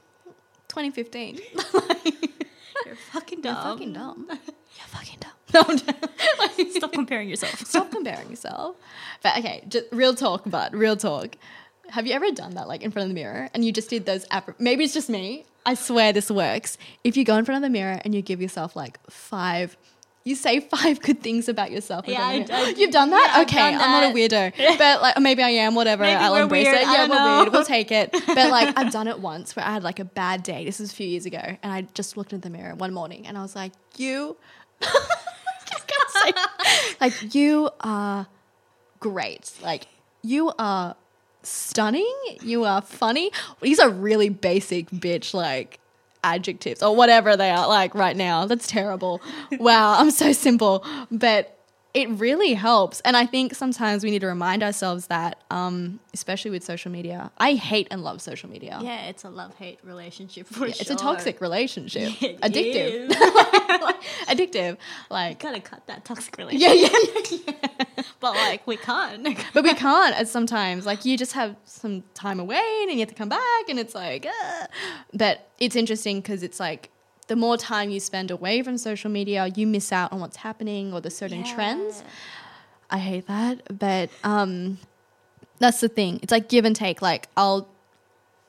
2015. 0.70 1.38
You're 2.86 2.96
fucking 3.12 3.42
dumb. 3.42 3.54
You're 3.54 3.64
fucking 3.66 3.92
dumb. 3.94 4.28
You're 4.30 4.88
fucking 4.88 5.20
dumb. 5.54 5.78
No, 5.88 5.94
I'm 6.40 6.50
joking. 6.50 6.72
Stop 6.72 6.92
comparing 6.94 7.30
yourself. 7.30 7.60
Stop 7.66 7.92
comparing 7.92 8.30
yourself. 8.30 8.76
But 9.22 9.38
okay, 9.40 9.64
just 9.68 9.86
real 9.92 10.14
talk, 10.16 10.42
but 10.46 10.74
real 10.74 10.98
talk. 10.98 11.36
Have 11.90 12.08
you 12.08 12.14
ever 12.14 12.32
done 12.32 12.56
that, 12.56 12.68
like 12.68 12.82
in 12.82 12.92
front 12.92 13.04
of 13.06 13.10
the 13.10 13.14
mirror, 13.22 13.50
and 13.54 13.64
you 13.64 13.72
just 13.72 13.90
did 13.90 14.06
those? 14.06 14.26
App- 14.32 14.60
Maybe 14.60 14.84
it's 14.84 14.94
just 14.94 15.10
me. 15.10 15.46
I 15.66 15.76
swear 15.76 16.12
this 16.12 16.30
works. 16.32 16.78
If 17.04 17.16
you 17.16 17.24
go 17.24 17.36
in 17.38 17.46
front 17.46 17.64
of 17.64 17.68
the 17.68 17.72
mirror 17.72 18.00
and 18.04 18.14
you 18.16 18.22
give 18.22 18.42
yourself 18.42 18.76
like 18.76 19.00
five, 19.10 19.78
you 20.26 20.36
say 20.36 20.60
five 20.60 21.00
good 21.02 21.22
things 21.22 21.48
about 21.50 21.72
yourself. 21.72 22.06
Yeah, 22.08 22.18
front 22.18 22.42
of 22.42 22.48
the 22.48 22.54
I- 22.54 22.58
I- 22.66 22.70
You've 22.78 22.92
done 22.92 23.10
that. 23.12 23.34
yeah, 23.36 23.42
okay, 23.44 23.72
done 23.72 23.82
I'm 23.82 24.02
not 24.02 24.12
a 24.12 24.14
weirdo, 24.14 24.78
but 24.78 25.02
like 25.02 25.20
maybe 25.20 25.44
I 25.44 25.50
am. 25.50 25.76
Whatever, 25.76 26.04
Maybe 26.04 26.16
I'll 26.16 26.36
embrace 26.36 26.66
weird, 26.66 26.76
it. 26.78 26.82
Yeah, 26.84 27.08
we're 27.08 27.16
know. 27.16 27.40
weird. 27.42 27.52
We'll 27.54 27.66
take 27.66 27.92
it. 27.92 28.12
But 28.12 28.50
like 28.50 28.78
I've 28.78 28.92
done 28.92 29.08
it 29.08 29.20
once 29.20 29.56
where 29.56 29.66
I 29.66 29.72
had 29.74 29.84
like 29.84 30.00
a 30.00 30.06
bad 30.06 30.44
day. 30.44 30.66
This 30.66 30.80
was 30.80 30.92
a 30.92 30.96
few 30.96 31.08
years 31.08 31.26
ago, 31.26 31.42
and 31.62 31.72
I 31.72 31.82
just 31.94 32.18
looked 32.18 32.34
in 32.34 32.40
the 32.42 32.50
mirror 32.50 32.76
one 32.76 32.94
morning 32.94 33.28
and 33.28 33.38
I 33.38 33.42
was 33.42 33.56
like, 33.56 33.72
you. 33.98 34.36
Say- 36.10 36.34
like 37.02 37.36
you 37.36 37.70
are 37.82 38.28
great. 39.00 39.52
Like 39.62 39.88
you 40.22 40.52
are 40.58 40.96
stunning. 41.44 42.14
You 42.42 42.64
are 42.66 42.82
funny. 42.82 43.32
These 43.62 43.80
are 43.80 43.90
really 43.90 44.30
basic 44.30 44.90
bitch 44.90 45.34
like 45.34 45.80
adjectives 46.24 46.82
or 46.82 46.96
whatever 46.96 47.36
they 47.36 47.50
are 47.50 47.68
like 47.68 47.94
right 47.96 48.16
now. 48.16 48.46
That's 48.46 48.68
terrible. 48.68 49.22
wow, 49.60 50.00
I'm 50.00 50.12
so 50.12 50.32
simple. 50.32 50.86
But 51.12 51.58
it 51.94 52.10
really 52.10 52.56
helps. 52.56 53.02
And 53.02 53.16
I 53.16 53.28
think 53.28 53.54
sometimes 53.54 54.04
we 54.04 54.10
need 54.10 54.22
to 54.22 54.28
remind 54.28 54.64
ourselves 54.64 55.08
that, 55.08 55.44
um, 55.52 56.00
especially 56.14 56.50
with 56.50 56.64
social 56.64 56.92
media. 56.92 57.30
I 57.38 57.54
hate 57.54 57.88
and 57.92 58.04
love 58.04 58.20
social 58.20 58.50
media. 58.50 58.80
Yeah, 58.82 59.06
it's 59.06 59.24
a 59.24 59.30
love 59.30 59.54
hate 59.56 59.80
relationship 59.84 60.48
for 60.48 60.66
Yeah, 60.66 60.74
sure. 60.74 60.82
It's 60.82 60.90
a 60.90 60.96
toxic 60.96 61.40
relationship. 61.40 62.12
It 62.24 62.40
Addictive. 62.42 63.10
Addictive. 64.28 64.78
Like 65.12 65.40
Gotta 65.40 65.60
cut 65.62 65.86
that 65.88 66.04
toxic 66.04 66.36
relationship. 66.38 66.92
yeah, 66.92 67.38
yeah, 67.48 67.52
yeah. 67.58 68.04
But 68.20 68.36
like 68.36 68.66
we 68.66 68.78
can't. 68.78 69.24
but 69.54 69.64
we 69.64 69.74
can't 69.74 70.16
as 70.16 70.32
sometimes 70.32 70.86
like 70.86 71.06
you 71.06 71.18
just 71.18 71.34
have 71.34 71.56
some 71.66 72.04
time 72.14 72.40
away 72.40 72.80
and 72.84 72.92
you 72.92 73.00
have 73.00 73.10
to 73.10 73.16
come 73.16 73.30
back 73.30 73.70
and 73.70 73.78
it's 73.78 73.94
like 73.94 74.26
uh. 74.26 74.68
but 75.14 75.50
it's 75.60 75.76
interesting 75.76 76.22
because 76.22 76.42
it's 76.42 76.60
like 76.60 76.90
the 77.26 77.36
more 77.36 77.58
time 77.58 77.90
you 77.90 78.00
spend 78.00 78.32
away 78.32 78.62
from 78.62 78.78
social 78.78 79.10
media 79.10 79.48
you 79.56 79.66
miss 79.68 79.92
out 79.92 80.12
on 80.12 80.20
what's 80.20 80.38
happening 80.38 80.94
or 80.94 81.02
the 81.02 81.10
certain 81.10 81.44
trends. 81.44 82.04
I 82.90 83.00
hate 83.00 83.28
that 83.28 83.78
but 83.80 84.10
um 84.24 84.78
that's 85.60 85.80
the 85.82 85.90
thing. 85.90 86.20
It's 86.22 86.32
like 86.32 86.50
give 86.50 86.66
and 86.66 86.76
take. 86.76 87.02
Like 87.02 87.28
i'll 87.38 87.68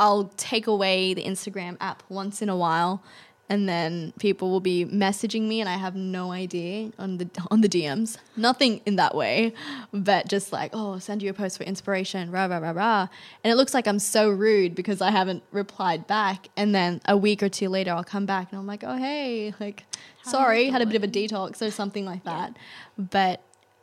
i'll 0.00 0.24
take 0.36 0.66
away 0.66 1.14
the 1.14 1.22
instagram 1.22 1.76
app 1.80 2.02
once 2.08 2.42
in 2.42 2.48
a 2.48 2.56
while 2.56 3.00
and 3.48 3.68
then 3.68 4.12
people 4.18 4.50
will 4.50 4.60
be 4.60 4.86
messaging 4.86 5.42
me 5.42 5.60
and 5.60 5.68
I 5.68 5.76
have 5.76 5.94
no 5.94 6.32
idea 6.32 6.92
on 6.98 7.18
the 7.18 7.28
on 7.50 7.60
the 7.60 7.68
DMs. 7.68 8.16
Nothing 8.36 8.80
in 8.86 8.96
that 8.96 9.14
way, 9.14 9.52
but 9.92 10.28
just 10.28 10.52
like, 10.52 10.70
oh, 10.72 10.98
send 10.98 11.22
you 11.22 11.30
a 11.30 11.34
post 11.34 11.58
for 11.58 11.64
inspiration, 11.64 12.30
rah 12.30 12.46
rah 12.46 12.58
rah 12.58 12.70
rah. 12.70 13.08
And 13.42 13.52
it 13.52 13.56
looks 13.56 13.74
like 13.74 13.86
I'm 13.86 13.98
so 13.98 14.30
rude 14.30 14.74
because 14.74 15.02
I 15.02 15.10
haven't 15.10 15.42
replied 15.52 16.06
back. 16.06 16.48
And 16.56 16.74
then 16.74 17.00
a 17.06 17.16
week 17.16 17.42
or 17.42 17.48
two 17.48 17.68
later 17.68 17.92
I'll 17.92 18.04
come 18.04 18.26
back 18.26 18.50
and 18.50 18.58
I'm 18.58 18.66
like, 18.66 18.82
oh 18.82 18.96
hey, 18.96 19.52
like 19.60 19.84
sorry, 20.22 20.70
had 20.70 20.80
a 20.80 20.86
bit 20.86 20.96
of 20.96 21.04
a 21.04 21.08
detox 21.08 21.60
or 21.60 21.70
something 21.70 22.06
like 22.06 22.24
that. 22.24 22.56
But 22.96 23.42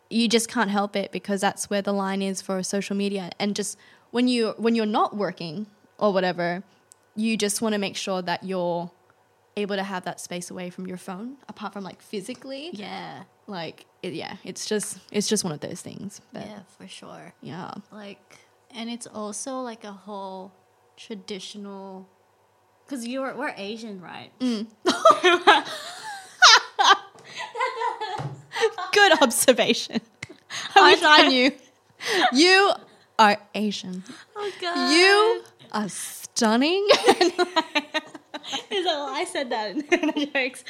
you 0.10 0.28
just 0.28 0.50
can't 0.50 0.71
help 0.71 0.95
it 0.95 1.12
because 1.12 1.39
that's 1.41 1.69
where 1.69 1.82
the 1.82 1.93
line 1.93 2.21
is 2.21 2.41
for 2.41 2.62
social 2.63 2.95
media. 2.95 3.30
And 3.39 3.56
just 3.56 3.78
when 4.10 4.28
you 4.28 4.56
when 4.58 4.74
you're 4.74 4.86
not 4.88 5.15
working 5.15 5.67
or 6.00 6.12
whatever, 6.12 6.63
you 7.15 7.38
just 7.38 7.62
want 7.62 7.74
to 7.74 7.80
make 7.80 7.95
sure 7.95 8.21
that 8.21 8.43
you're 8.43 8.89
able 9.57 9.75
to 9.75 9.83
have 9.83 10.05
that 10.05 10.19
space 10.19 10.49
away 10.49 10.69
from 10.69 10.87
your 10.87 10.97
phone 10.97 11.35
apart 11.49 11.73
from 11.73 11.83
like 11.83 12.01
physically 12.01 12.69
Yeah. 12.73 13.23
like 13.47 13.85
it, 14.01 14.13
yeah 14.13 14.37
it's 14.43 14.65
just 14.65 14.97
it's 15.11 15.27
just 15.27 15.43
one 15.43 15.53
of 15.53 15.59
those 15.59 15.81
things 15.81 16.21
but 16.33 16.45
Yeah, 16.45 16.59
for 16.77 16.87
sure. 16.87 17.33
yeah 17.41 17.73
Like, 17.91 18.37
and 18.73 18.89
it's 18.89 19.07
also 19.07 19.59
like 19.61 19.83
a 19.83 19.91
whole 19.91 20.53
traditional. 20.97 22.07
Because 22.85 23.07
you're 23.07 23.33
we're 23.35 23.53
Asian, 23.57 24.01
right? 24.01 24.31
Mm. 24.39 24.67
good 28.91 29.21
observation 29.21 29.99
i 30.75 30.91
wish 30.91 31.01
i 31.03 31.27
knew 31.27 31.51
you 32.33 32.71
are 33.17 33.37
asian 33.55 34.03
Oh 34.35 34.51
God! 34.59 34.91
you 34.91 35.43
are 35.71 35.87
stunning 35.89 36.85
is 38.69 38.85
that 38.85 38.97
what 38.99 39.13
I 39.13 39.25
said 39.25 39.49
that 39.51 39.71
in 39.71 39.77
the 39.79 40.29
jokes? 40.33 40.63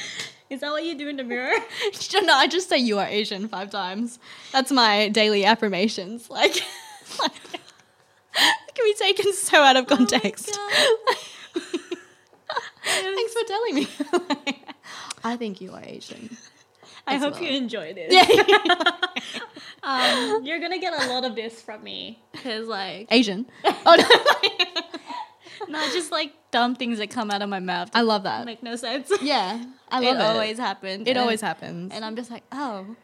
Is 0.49 0.59
that 0.61 0.71
what 0.71 0.83
you 0.83 0.97
do 0.97 1.07
in 1.07 1.15
the 1.15 1.23
mirror? 1.23 1.53
no 2.23 2.33
i 2.33 2.45
just 2.45 2.67
say 2.67 2.77
you 2.77 2.99
are 2.99 3.07
asian 3.07 3.47
five 3.47 3.69
times 3.71 4.19
that's 4.51 4.71
my 4.71 5.07
daily 5.09 5.45
affirmations 5.45 6.29
like, 6.29 6.61
like 7.19 7.31
it 7.53 8.75
can 8.75 8.85
be 8.85 8.93
taken 8.95 9.33
so 9.33 9.61
out 9.61 9.77
of 9.77 9.87
context 9.87 10.59
Thanks 12.83 13.33
for 13.33 13.43
telling 13.47 13.75
me. 13.75 13.87
I 15.23 15.37
think 15.37 15.61
you 15.61 15.71
are 15.71 15.83
Asian. 15.83 16.35
I 17.07 17.17
hope 17.17 17.33
well. 17.33 17.43
you 17.43 17.57
enjoy 17.57 17.93
this. 17.93 18.11
Yeah, 18.11 18.91
Um, 19.83 20.43
you're 20.43 20.59
gonna 20.59 20.79
get 20.79 20.93
a 20.93 21.07
lot 21.07 21.23
of 21.23 21.35
this 21.35 21.61
from 21.61 21.83
me 21.83 22.21
because 22.31 22.67
like 22.67 23.07
Asian. 23.11 23.45
Oh 23.63 23.95
no, 23.95 24.05
not 25.69 25.91
just 25.93 26.11
like 26.11 26.33
dumb 26.51 26.75
things 26.75 26.97
that 26.99 27.09
come 27.09 27.31
out 27.31 27.41
of 27.41 27.49
my 27.49 27.59
mouth 27.59 27.89
I 27.93 28.01
love 28.01 28.23
that. 28.23 28.45
make 28.45 28.61
no 28.63 28.75
sense. 28.75 29.11
Yeah, 29.21 29.63
I 29.89 29.99
it 30.01 30.05
love 30.05 30.15
it. 30.15 30.19
It 30.19 30.21
always 30.23 30.57
happens. 30.57 31.07
It 31.07 31.11
and- 31.11 31.19
always 31.19 31.41
happens. 31.41 31.91
And 31.93 32.03
I'm 32.03 32.15
just 32.15 32.29
like, 32.31 32.43
oh, 32.51 32.95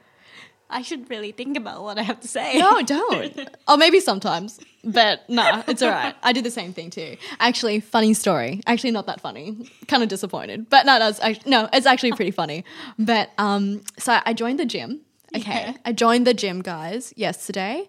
I 0.69 0.81
should 0.81 1.09
really 1.09 1.31
think 1.31 1.55
about 1.55 1.81
what 1.83 1.97
I 1.97 2.01
have 2.01 2.19
to 2.19 2.27
say. 2.27 2.57
no, 2.59 2.81
don't. 2.81 3.49
Oh, 3.69 3.77
maybe 3.77 3.99
sometimes, 4.01 4.59
but 4.83 5.21
no, 5.29 5.63
it's 5.67 5.81
all 5.81 5.89
right. 5.89 6.13
I 6.23 6.33
do 6.33 6.41
the 6.41 6.51
same 6.51 6.73
thing 6.73 6.89
too. 6.89 7.15
Actually, 7.39 7.79
funny 7.79 8.13
story. 8.13 8.61
Actually, 8.65 8.91
not 8.91 9.05
that 9.07 9.21
funny. 9.21 9.69
Kind 9.87 10.03
of 10.03 10.09
disappointed, 10.09 10.69
but 10.69 10.85
no, 10.85 10.99
no, 10.99 11.07
it's 11.07 11.19
actually, 11.21 11.49
no, 11.49 11.69
it's 11.71 11.85
actually 11.85 12.11
pretty 12.13 12.31
funny. 12.31 12.65
But 12.99 13.29
um, 13.37 13.81
so 13.97 14.19
I 14.25 14.33
joined 14.33 14.59
the 14.59 14.65
gym. 14.65 15.01
Okay, 15.35 15.51
Yeah. 15.51 15.73
I 15.85 15.91
joined 15.93 16.25
the 16.27 16.33
gym, 16.33 16.61
guys, 16.61 17.13
yesterday. 17.17 17.87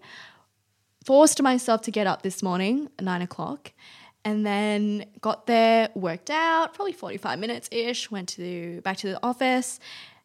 Forced 1.05 1.41
myself 1.43 1.83
to 1.83 1.91
get 1.91 2.07
up 2.07 2.23
this 2.23 2.43
morning, 2.43 2.91
at 2.99 3.05
nine 3.05 3.23
o'clock, 3.23 3.73
and 4.25 4.45
then 4.45 5.07
got 5.21 5.47
there, 5.47 5.89
worked 5.95 6.31
out, 6.31 6.75
probably 6.75 6.93
forty-five 6.93 7.39
minutes 7.39 7.69
ish. 7.73 8.11
Went 8.11 8.29
to 8.31 8.81
back 8.83 8.99
to 8.99 9.09
the 9.09 9.21
office, 9.23 9.81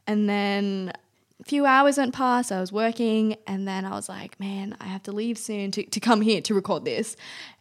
and 0.08 0.30
then 0.30 0.92
a 1.40 1.44
few 1.44 1.66
hours 1.66 1.98
went 1.98 2.14
past. 2.14 2.52
I 2.52 2.60
was 2.60 2.72
working, 2.72 3.38
and 3.48 3.68
then 3.68 3.86
I 3.86 3.92
was 3.92 4.10
like, 4.10 4.40
man, 4.40 4.76
I 4.80 4.86
have 4.86 5.04
to 5.04 5.12
leave 5.12 5.38
soon 5.38 5.72
to, 5.72 5.84
to 5.84 6.00
come 6.00 6.22
here 6.22 6.42
to 6.42 6.54
record 6.54 6.86
this. 6.86 7.16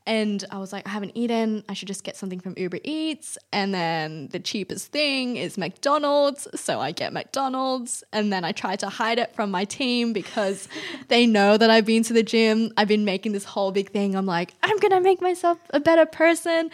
And 0.06 0.44
I 0.50 0.58
was 0.58 0.72
like, 0.72 0.86
I 0.86 0.90
haven't 0.90 1.12
eaten. 1.14 1.64
I 1.68 1.74
should 1.74 1.88
just 1.88 2.04
get 2.04 2.16
something 2.16 2.40
from 2.40 2.54
Uber 2.56 2.78
Eats. 2.82 3.38
And 3.52 3.72
then 3.72 4.28
the 4.28 4.40
cheapest 4.40 4.88
thing 4.88 5.36
is 5.36 5.56
McDonald's. 5.56 6.48
So 6.54 6.80
I 6.80 6.92
get 6.92 7.12
McDonald's. 7.12 8.02
And 8.12 8.32
then 8.32 8.44
I 8.44 8.52
try 8.52 8.76
to 8.76 8.88
hide 8.88 9.18
it 9.18 9.34
from 9.34 9.50
my 9.50 9.64
team 9.64 10.12
because 10.12 10.68
they 11.08 11.26
know 11.26 11.56
that 11.56 11.70
I've 11.70 11.86
been 11.86 12.02
to 12.04 12.12
the 12.12 12.22
gym. 12.22 12.72
I've 12.76 12.88
been 12.88 13.04
making 13.04 13.32
this 13.32 13.44
whole 13.44 13.70
big 13.70 13.90
thing. 13.90 14.16
I'm 14.16 14.26
like, 14.26 14.54
I'm 14.62 14.76
going 14.78 14.92
to 14.92 15.00
make 15.00 15.20
myself 15.20 15.58
a 15.70 15.80
better 15.80 16.06
person. 16.06 16.70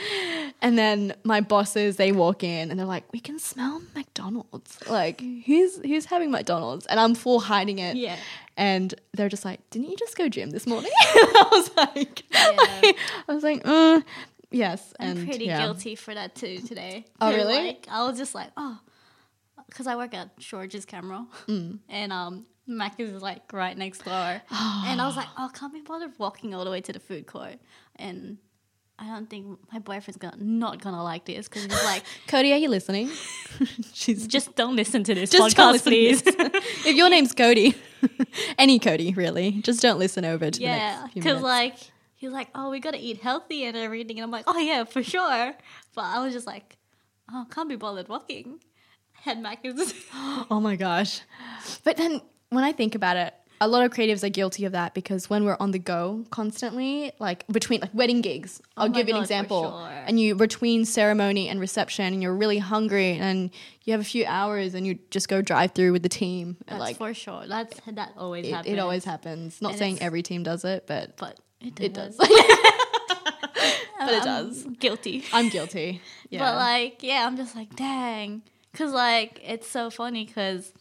And 0.62 0.78
then 0.78 1.14
my 1.24 1.40
bosses, 1.40 1.96
they 1.96 2.12
walk 2.12 2.42
in 2.42 2.70
and 2.70 2.78
they're 2.78 2.86
like, 2.86 3.12
we 3.12 3.20
can 3.20 3.38
smell 3.38 3.82
McDonald's. 3.94 4.78
Like, 4.88 5.18
mm. 5.18 5.44
who's, 5.44 5.76
who's 5.82 6.06
having 6.06 6.30
McDonald's? 6.30 6.86
And 6.86 6.98
I'm 6.98 7.14
full 7.14 7.40
hiding 7.40 7.78
it. 7.78 7.96
Yeah. 7.96 8.16
And 8.58 8.92
they're 9.14 9.28
just 9.28 9.44
like, 9.44 9.60
didn't 9.70 9.88
you 9.88 9.96
just 9.96 10.16
go 10.16 10.28
gym 10.28 10.50
this 10.50 10.66
morning? 10.66 10.90
I 11.00 11.48
was 11.52 11.70
like, 11.76 12.24
Yeah. 12.32 12.92
I 13.28 13.32
was 13.32 13.44
like, 13.44 13.62
uh, 13.64 14.00
yes. 14.50 14.92
I'm 14.98 15.16
and 15.16 15.28
pretty 15.28 15.44
yeah. 15.44 15.60
guilty 15.60 15.94
for 15.94 16.12
that 16.12 16.34
too 16.34 16.58
today. 16.58 17.04
Oh, 17.20 17.32
really? 17.32 17.54
Like, 17.54 17.86
I 17.88 18.04
was 18.08 18.18
just 18.18 18.34
like, 18.34 18.50
oh, 18.56 18.78
because 19.68 19.86
I 19.86 19.94
work 19.94 20.12
at 20.12 20.36
George's 20.38 20.84
Camera, 20.84 21.24
Mm. 21.46 21.78
and 21.88 22.12
um, 22.12 22.46
Mac 22.66 22.98
is 22.98 23.22
like 23.22 23.52
right 23.52 23.78
next 23.78 24.04
door, 24.04 24.12
and 24.50 25.00
I 25.00 25.06
was 25.06 25.16
like, 25.16 25.28
oh, 25.38 25.50
can't 25.54 25.72
be 25.72 25.80
bothered 25.82 26.18
walking 26.18 26.52
all 26.52 26.64
the 26.64 26.70
way 26.72 26.80
to 26.80 26.92
the 26.92 27.00
food 27.00 27.26
court, 27.26 27.56
and 27.96 28.38
I 29.00 29.06
don't 29.06 29.30
think 29.30 29.58
my 29.72 29.78
boyfriend's 29.78 30.16
gonna 30.16 30.36
not 30.40 30.82
gonna 30.82 31.02
like 31.02 31.24
this 31.24 31.48
because 31.48 31.64
he's 31.64 31.84
like, 31.84 32.02
Cody, 32.26 32.52
are 32.52 32.56
you 32.56 32.68
listening? 32.68 33.10
She's 33.92 34.26
just 34.26 34.56
don't 34.56 34.74
listen 34.74 35.04
to 35.04 35.14
this 35.14 35.30
just 35.30 35.56
podcast, 35.56 35.84
please. 35.84 36.22
if 36.26 36.96
your 36.96 37.08
name's 37.08 37.32
Cody, 37.32 37.76
any 38.58 38.80
Cody, 38.80 39.14
really, 39.14 39.52
just 39.62 39.80
don't 39.80 39.98
listen 39.98 40.24
over 40.24 40.50
to 40.50 40.58
the 40.58 40.64
yeah, 40.64 41.06
because 41.14 41.40
like 41.40 41.76
he's 42.16 42.32
like, 42.32 42.48
oh, 42.56 42.70
we 42.70 42.80
gotta 42.80 42.98
eat 42.98 43.20
healthy 43.20 43.64
and 43.64 43.76
everything, 43.76 44.18
and 44.18 44.24
I'm 44.24 44.32
like, 44.32 44.44
oh 44.48 44.58
yeah, 44.58 44.82
for 44.82 45.02
sure. 45.02 45.54
But 45.94 46.04
I 46.04 46.24
was 46.24 46.34
just 46.34 46.46
like, 46.46 46.76
oh, 47.32 47.46
can't 47.50 47.68
be 47.68 47.76
bothered 47.76 48.08
walking. 48.08 48.58
Head 49.12 49.40
Mac 49.40 49.60
is 49.64 49.94
oh 50.14 50.58
my 50.60 50.74
gosh. 50.74 51.20
But 51.84 51.96
then 51.98 52.20
when 52.50 52.64
I 52.64 52.72
think 52.72 52.96
about 52.96 53.16
it, 53.16 53.34
a 53.60 53.66
lot 53.68 53.84
of 53.84 53.90
creatives 53.92 54.22
are 54.22 54.28
guilty 54.28 54.64
of 54.64 54.72
that 54.72 54.94
because 54.94 55.28
when 55.28 55.44
we're 55.44 55.56
on 55.58 55.72
the 55.72 55.78
go 55.78 56.24
constantly, 56.30 57.12
like 57.18 57.46
between 57.48 57.80
like 57.80 57.92
wedding 57.92 58.20
gigs, 58.20 58.60
I'll 58.76 58.86
Oh 58.86 58.88
give 58.88 59.08
you 59.08 59.14
an 59.16 59.20
example. 59.20 59.70
sure. 59.70 59.90
And 60.06 60.20
you 60.20 60.34
between 60.34 60.84
ceremony 60.84 61.48
and 61.48 61.58
reception, 61.60 62.06
and 62.12 62.22
you're 62.22 62.34
really 62.36 62.58
hungry, 62.58 63.12
and 63.18 63.50
you 63.84 63.92
have 63.92 64.00
a 64.00 64.04
few 64.04 64.24
hours, 64.26 64.74
and 64.74 64.86
you 64.86 64.98
just 65.10 65.28
go 65.28 65.42
drive 65.42 65.72
through 65.72 65.92
with 65.92 66.02
the 66.02 66.08
team. 66.08 66.56
and, 66.68 66.78
That's 66.78 66.80
like 66.80 66.96
for 66.98 67.12
sure. 67.14 67.44
That's 67.48 67.78
that 67.86 68.12
always 68.16 68.46
it, 68.46 68.52
happens. 68.52 68.74
it 68.74 68.78
always 68.78 69.04
happens. 69.04 69.60
Not 69.60 69.70
And 69.70 69.78
saying 69.78 69.98
every 70.02 70.22
team 70.22 70.42
does 70.44 70.64
it, 70.64 70.86
but 70.86 71.16
but 71.16 71.38
it, 71.60 71.80
it 71.80 71.94
does. 71.94 72.16
but 72.16 72.28
but 73.98 74.14
it 74.14 74.22
does. 74.22 74.64
Guilty. 74.78 75.24
I'm 75.32 75.48
guilty. 75.48 76.00
Yeah. 76.30 76.40
But 76.40 76.56
like, 76.56 77.02
yeah, 77.02 77.26
I'm 77.26 77.36
just 77.36 77.56
like, 77.56 77.74
dang, 77.76 78.42
because 78.72 78.92
like 78.92 79.40
it's 79.44 79.68
so 79.68 79.90
funny 79.90 80.24
because 80.24 80.72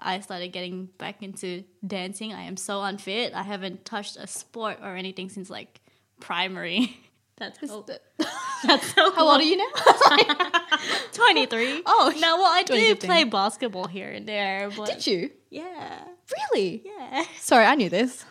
I 0.00 0.20
started 0.20 0.48
getting 0.52 0.86
back 0.98 1.22
into 1.22 1.64
dancing. 1.86 2.32
I 2.32 2.42
am 2.42 2.56
so 2.56 2.82
unfit. 2.82 3.32
I 3.34 3.42
haven't 3.42 3.84
touched 3.84 4.16
a 4.16 4.26
sport 4.26 4.78
or 4.82 4.96
anything 4.96 5.28
since 5.28 5.50
like 5.50 5.80
primary. 6.20 6.96
That's 7.38 7.70
how, 7.70 7.84
that's 8.64 8.94
so 8.94 9.12
How 9.12 9.28
old 9.30 9.40
are 9.40 9.44
you 9.44 9.56
now? 9.56 9.64
23. 11.12 11.82
Oh, 11.86 12.12
now 12.18 12.36
well, 12.36 12.52
I 12.52 12.64
2015. 12.64 13.08
play 13.08 13.22
basketball 13.22 13.86
here 13.86 14.10
and 14.10 14.26
there, 14.28 14.68
but 14.76 14.86
Did 14.88 15.06
you? 15.06 15.30
yeah, 15.48 16.02
Really? 16.52 16.82
yeah. 16.84 17.24
Sorry, 17.38 17.64
I 17.64 17.76
knew 17.76 17.88
this. 17.90 18.24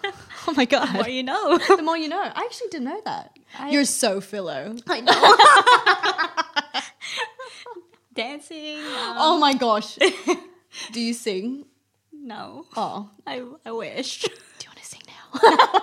Oh 0.45 0.53
my 0.57 0.65
god. 0.65 0.93
What 0.97 1.13
you 1.13 1.23
know? 1.23 1.57
the 1.57 1.81
more 1.81 1.95
you 1.97 2.09
know. 2.09 2.19
I 2.21 2.43
actually 2.43 2.67
didn't 2.69 2.83
know 2.89 3.01
that. 3.05 3.31
I- 3.57 3.69
You're 3.69 3.85
so 3.85 4.19
philo. 4.19 4.75
I 4.87 4.99
know. 4.99 5.35
Dancing. 8.13 8.77
Um, 8.79 9.15
Oh 9.19 9.37
my 9.39 9.53
gosh. 9.53 9.97
Do 10.91 10.99
you 11.01 11.13
sing? 11.13 11.65
no, 12.11 12.65
Oh. 12.75 13.09
I 13.25 13.43
I 13.65 13.71
wish 13.71 14.23
Do 14.23 14.31
you 14.31 14.69
want 14.69 14.79
to 14.79 14.85
sing 14.85 15.01
now? 15.07 15.39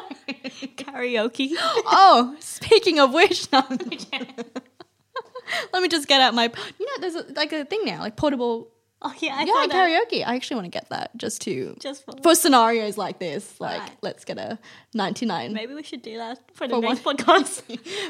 karaoke. 0.77 1.53
oh, 1.59 2.37
speaking 2.41 2.99
of 2.99 3.13
which, 3.15 3.51
no. 3.53 3.63
let 5.73 5.83
me 5.83 5.89
just 5.89 6.09
get 6.09 6.21
out 6.21 6.35
my. 6.35 6.51
You 6.79 6.87
know, 6.87 6.93
there's 7.01 7.15
a, 7.15 7.33
like 7.35 7.53
a 7.53 7.65
thing 7.65 7.83
now, 7.85 8.01
like 8.01 8.17
portable. 8.17 8.69
Oh 9.07 9.13
yeah, 9.19 9.35
I 9.37 9.45
yeah, 9.45 9.53
thought 9.53 9.69
that 9.71 10.09
karaoke. 10.11 10.27
I 10.27 10.35
actually 10.35 10.55
want 10.57 10.65
to 10.67 10.71
get 10.71 10.89
that 10.89 11.15
just 11.17 11.43
to 11.43 11.77
just 11.79 12.05
for, 12.23 12.35
scenarios 12.35 12.97
like 12.97 13.19
this. 13.19 13.61
Like, 13.61 13.81
Right. 13.81 13.91
let's 14.01 14.25
get 14.25 14.39
a 14.39 14.59
99. 14.95 15.53
maybe 15.53 15.75
we 15.75 15.83
should 15.83 16.01
do 16.01 16.17
that 16.17 16.39
for 16.55 16.67
the 16.67 16.77
For 16.77 16.81
next 16.81 17.03
podcast. 17.05 17.63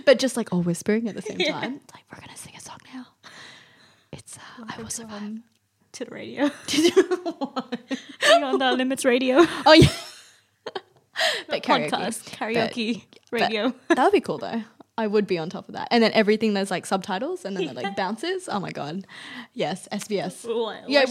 but 0.04 0.20
just 0.20 0.36
like 0.36 0.52
all 0.52 0.62
whispering 0.62 1.08
at 1.08 1.16
the 1.16 1.22
same 1.22 1.40
Yeah. 1.40 1.52
time. 1.52 1.80
It's 1.84 1.94
like 1.94 2.04
we're 2.12 2.20
gonna 2.20 2.36
sing 2.38 2.52
a 2.56 2.60
song 2.60 2.78
now. 2.94 3.06
It's 4.12 4.38
uh, 4.38 4.64
I 4.68 4.80
will 4.80 4.88
survive. 4.90 5.38
To 5.94 6.04
the 6.04 6.10
radio. 6.10 6.50
Beyond 8.20 8.60
the 8.60 8.72
limits 8.72 9.04
radio. 9.04 9.38
oh 9.66 9.72
yeah. 9.72 9.88
But 11.48 11.62
karaoke. 11.62 11.90
podcast 11.90 12.24
karaoke 12.30 13.04
But 13.30 13.40
radio. 13.42 13.72
that 13.88 14.02
would 14.04 14.12
be 14.12 14.20
cool 14.20 14.38
though. 14.38 14.62
I 14.98 15.06
would 15.06 15.26
be 15.28 15.38
on 15.38 15.48
top 15.50 15.68
of 15.68 15.74
that. 15.74 15.88
And 15.92 16.02
then 16.02 16.10
everything 16.12 16.54
there's 16.54 16.70
like 16.70 16.86
subtitles 16.86 17.44
and 17.44 17.56
then 17.56 17.68
it 17.68 17.74
like 17.76 17.94
bounces. 17.96 18.48
Oh 18.50 18.58
my 18.60 18.70
god. 18.70 19.06
Yes, 19.52 19.88
SBS. 19.92 20.44
What- 20.44 20.88
Yeah, 20.88 21.04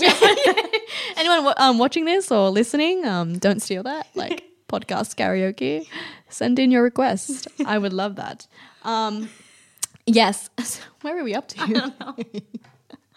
anyone 1.18 1.54
um, 1.58 1.78
watching 1.80 2.04
this 2.06 2.32
or 2.32 2.50
listening, 2.50 3.06
um, 3.06 3.38
don't 3.40 3.62
steal 3.62 3.84
that. 3.84 4.08
Like 4.16 4.44
podcast 4.70 5.16
karaoke, 5.16 5.88
send 6.30 6.60
in 6.60 6.72
your 6.72 6.84
request. 6.84 7.48
I 7.66 7.78
would 7.78 7.94
love 7.94 8.16
that. 8.18 8.48
Um, 8.84 9.30
yes. 10.06 10.50
Where 11.02 11.18
are 11.20 11.24
we 11.24 11.34
up 11.36 11.48
to? 11.50 11.94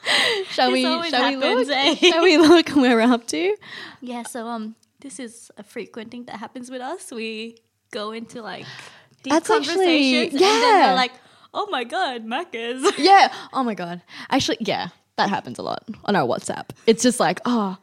I 0.07 0.19
don't 0.19 0.39
know. 0.39 0.45
shall 0.51 0.73
we? 0.73 0.83
Shall 1.11 1.29
we 1.29 1.37
look? 1.37 1.69
eh? 1.71 1.95
Shall 2.11 2.23
we 2.23 2.39
look 2.39 2.69
where 2.71 2.97
we're 2.97 3.03
up 3.13 3.27
to? 3.29 3.57
Yeah, 4.01 4.23
so 4.25 4.47
um, 4.47 4.75
this 5.01 5.19
is 5.19 5.51
a 5.57 5.63
frequent 5.63 6.11
thing 6.11 6.25
that 6.25 6.37
happens 6.37 6.71
with 6.71 6.81
us. 6.81 7.11
We 7.11 7.59
go 7.91 8.13
into 8.13 8.43
like 8.43 8.67
deep 9.23 9.33
That's 9.33 9.51
actually- 9.51 9.75
conversations, 9.75 10.33
and 10.35 10.41
then 10.43 10.63
yeah. 10.81 10.91
we're 10.91 10.97
like, 10.97 11.13
"Oh 11.55 11.67
my 11.71 11.85
god, 11.85 12.25
Macca's." 12.25 12.93
Yeah. 12.99 13.33
Oh 13.53 13.63
my 13.63 13.75
god. 13.75 14.03
Actually, 14.31 14.59
yeah, 14.61 14.89
that 15.17 15.29
happens 15.29 15.59
a 15.59 15.63
lot 15.63 15.85
on 16.05 16.17
our 16.17 16.27
WhatsApp. 16.27 16.71
It's 16.87 17.03
just 17.03 17.19
like, 17.21 17.41
oh, 17.45 17.77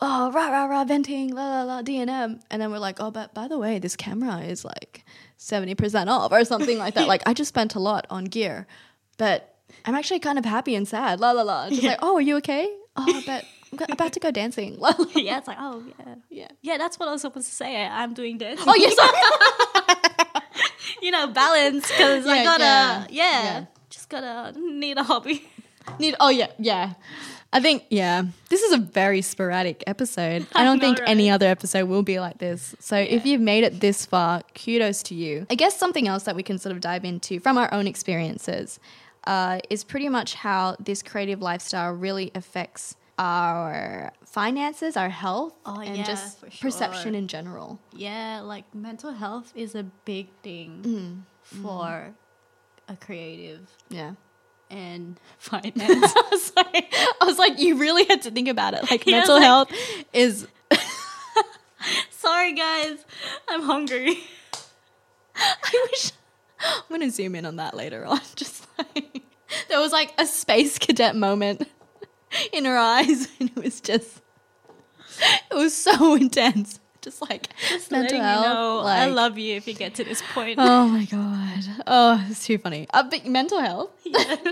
oh, 0.00 0.30
rah 0.32 0.48
rah 0.50 0.64
rah, 0.66 0.84
venting, 0.84 1.34
la 1.34 1.48
la 1.48 1.62
la, 1.64 1.82
D&M. 1.82 2.40
and 2.50 2.62
then 2.62 2.70
we're 2.70 2.78
like, 2.78 2.96
oh, 3.00 3.10
but 3.10 3.32
by 3.34 3.48
the 3.48 3.58
way, 3.58 3.78
this 3.78 3.96
camera 3.96 4.40
is 4.40 4.64
like 4.64 5.04
seventy 5.36 5.74
percent 5.74 6.10
off 6.10 6.32
or 6.32 6.44
something 6.44 6.78
like 6.78 6.94
that. 6.94 7.08
like, 7.14 7.22
I 7.26 7.34
just 7.34 7.48
spent 7.48 7.74
a 7.74 7.80
lot 7.80 8.06
on 8.10 8.24
gear, 8.24 8.66
but 9.18 9.51
I'm 9.84 9.94
actually 9.94 10.20
kind 10.20 10.38
of 10.38 10.44
happy 10.44 10.74
and 10.74 10.86
sad. 10.86 11.20
La 11.20 11.32
la 11.32 11.42
la. 11.42 11.68
Just 11.70 11.82
like, 11.82 11.98
oh, 12.02 12.16
are 12.16 12.20
you 12.20 12.36
okay? 12.38 12.68
Oh, 12.96 13.22
but 13.26 13.44
I'm 13.72 13.92
about 13.92 14.12
to 14.14 14.20
go 14.20 14.30
dancing. 14.30 14.78
La, 14.78 14.92
la. 14.98 15.06
yeah, 15.16 15.38
it's 15.38 15.48
like, 15.48 15.58
oh 15.60 15.82
yeah, 15.98 16.14
Yeah. 16.30 16.48
yeah. 16.62 16.78
That's 16.78 16.98
what 16.98 17.08
I 17.08 17.12
was 17.12 17.22
supposed 17.22 17.48
to 17.48 17.54
say. 17.54 17.84
I'm 17.84 18.14
doing 18.14 18.38
this. 18.38 18.60
Oh 18.66 18.74
yes. 18.74 18.96
you 21.02 21.10
know, 21.10 21.26
balance 21.28 21.88
because 21.88 22.26
I 22.26 22.44
gotta, 22.44 22.64
yeah, 22.64 23.06
yeah, 23.10 23.42
yeah. 23.42 23.64
just 23.90 24.08
gotta 24.08 24.58
need 24.58 24.98
a 24.98 25.02
hobby. 25.02 25.48
Need. 25.98 26.14
Oh 26.20 26.28
yeah, 26.28 26.48
yeah. 26.58 26.94
I 27.52 27.60
think 27.60 27.84
yeah. 27.90 28.24
This 28.48 28.62
is 28.62 28.72
a 28.72 28.78
very 28.78 29.20
sporadic 29.20 29.82
episode. 29.86 30.46
I 30.54 30.62
I 30.62 30.64
don't 30.64 30.80
think 30.80 30.98
any 31.06 31.28
other 31.28 31.46
episode 31.46 31.88
will 31.88 32.02
be 32.02 32.20
like 32.20 32.38
this. 32.38 32.74
So 32.78 32.96
if 32.96 33.26
you've 33.26 33.40
made 33.40 33.64
it 33.64 33.80
this 33.80 34.06
far, 34.06 34.42
kudos 34.54 35.02
to 35.04 35.14
you. 35.14 35.46
I 35.50 35.54
guess 35.54 35.76
something 35.76 36.08
else 36.08 36.22
that 36.24 36.36
we 36.36 36.42
can 36.42 36.58
sort 36.58 36.74
of 36.74 36.80
dive 36.80 37.04
into 37.04 37.40
from 37.40 37.58
our 37.58 37.72
own 37.74 37.86
experiences 37.86 38.78
uh, 39.26 39.60
is 39.70 39.84
pretty 39.84 40.08
much 40.08 40.34
how 40.34 40.76
this 40.80 41.02
creative 41.02 41.40
lifestyle 41.42 41.92
really 41.92 42.30
affects 42.34 42.96
our 43.18 44.12
finances, 44.24 44.96
our 44.96 45.10
health, 45.10 45.54
Oh, 45.66 45.80
and 45.80 45.96
yeah, 45.98 46.02
just 46.04 46.40
for 46.40 46.50
perception 46.60 47.14
in 47.14 47.28
general. 47.28 47.78
Yeah, 47.92 48.40
like 48.40 48.64
mental 48.74 49.12
health 49.12 49.52
is 49.54 49.74
a 49.74 49.84
big 50.04 50.28
thing 50.42 51.24
Mm. 51.54 51.62
for 51.62 52.14
a 52.88 52.96
creative 52.96 53.70
Yeah. 53.90 54.12
and 54.70 55.20
finance. 55.38 55.76
I 56.16 56.28
was 56.30 56.52
like, 56.56 56.94
I 57.20 57.24
was 57.24 57.38
like, 57.38 57.58
you 57.60 57.76
really 57.76 58.04
had 58.04 58.22
to 58.22 58.30
think 58.30 58.48
about 58.48 58.74
it. 58.74 58.90
Like 58.90 59.06
Yeah, 59.06 59.18
mental 59.18 59.36
like- 59.36 59.44
health 59.44 59.70
is 60.12 60.46
Sorry, 62.10 62.52
guys, 62.54 63.04
I'm 63.48 63.62
hungry. 63.62 64.16
I 65.34 65.86
wish 65.90 66.12
I'm 66.60 66.82
gonna 66.88 67.10
zoom 67.10 67.34
in 67.34 67.44
on 67.44 67.56
that 67.56 67.74
later 67.74 68.04
on. 68.06 68.20
Just 68.36 68.61
there 69.68 69.80
was 69.80 69.92
like 69.92 70.12
a 70.18 70.26
space 70.26 70.78
cadet 70.78 71.16
moment 71.16 71.66
in 72.52 72.64
her 72.64 72.76
eyes, 72.76 73.28
and 73.40 73.50
it 73.50 73.62
was 73.62 73.80
just 73.80 74.20
it 75.50 75.54
was 75.54 75.76
so 75.76 76.14
intense. 76.26 76.78
Just 77.00 77.20
like 77.28 77.48
Just 77.68 77.90
mental 77.90 78.20
health. 78.20 78.44
you 78.44 78.48
know, 78.52 78.78
I 78.86 79.06
love 79.06 79.36
you 79.36 79.56
if 79.56 79.66
you 79.66 79.74
get 79.74 79.96
to 79.96 80.04
this 80.04 80.22
point. 80.34 80.56
Oh 80.60 80.86
my 80.86 81.04
god! 81.04 81.82
Oh, 81.84 82.24
it's 82.30 82.46
too 82.46 82.58
funny. 82.58 82.86
Uh, 82.94 83.02
but 83.02 83.26
mental 83.26 83.58
health 83.58 83.90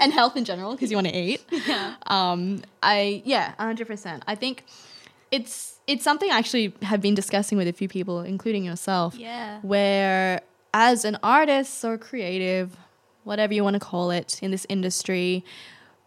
and 0.03 0.12
health 0.12 0.37
in 0.37 0.45
general, 0.45 0.73
because 0.73 0.90
you 0.90 0.97
want 0.97 1.07
to 1.07 1.16
eat. 1.16 1.45
Yeah. 1.53 1.95
Um, 2.09 2.62
I 2.83 3.23
yeah, 3.25 3.53
hundred 3.57 3.87
percent. 3.87 4.25
I 4.27 4.35
think 4.35 4.64
it's 5.31 5.79
it's 5.87 6.03
something 6.03 6.29
I 6.29 6.38
actually 6.38 6.75
have 6.83 7.01
been 7.01 7.14
discussing 7.14 7.57
with 7.57 7.69
a 7.69 7.73
few 7.73 7.87
people, 7.87 8.21
including 8.23 8.64
yourself. 8.64 9.14
Yeah. 9.14 9.61
Where 9.62 10.40
as 10.75 11.05
an 11.05 11.19
artist 11.23 11.85
or 11.85 11.99
creative, 11.99 12.77
whatever 13.24 13.54
you 13.54 13.64
want 13.64 13.74
to 13.74 13.80
call 13.80 14.11
it 14.11 14.38
in 14.42 14.50
this 14.50 14.66
industry, 14.68 15.44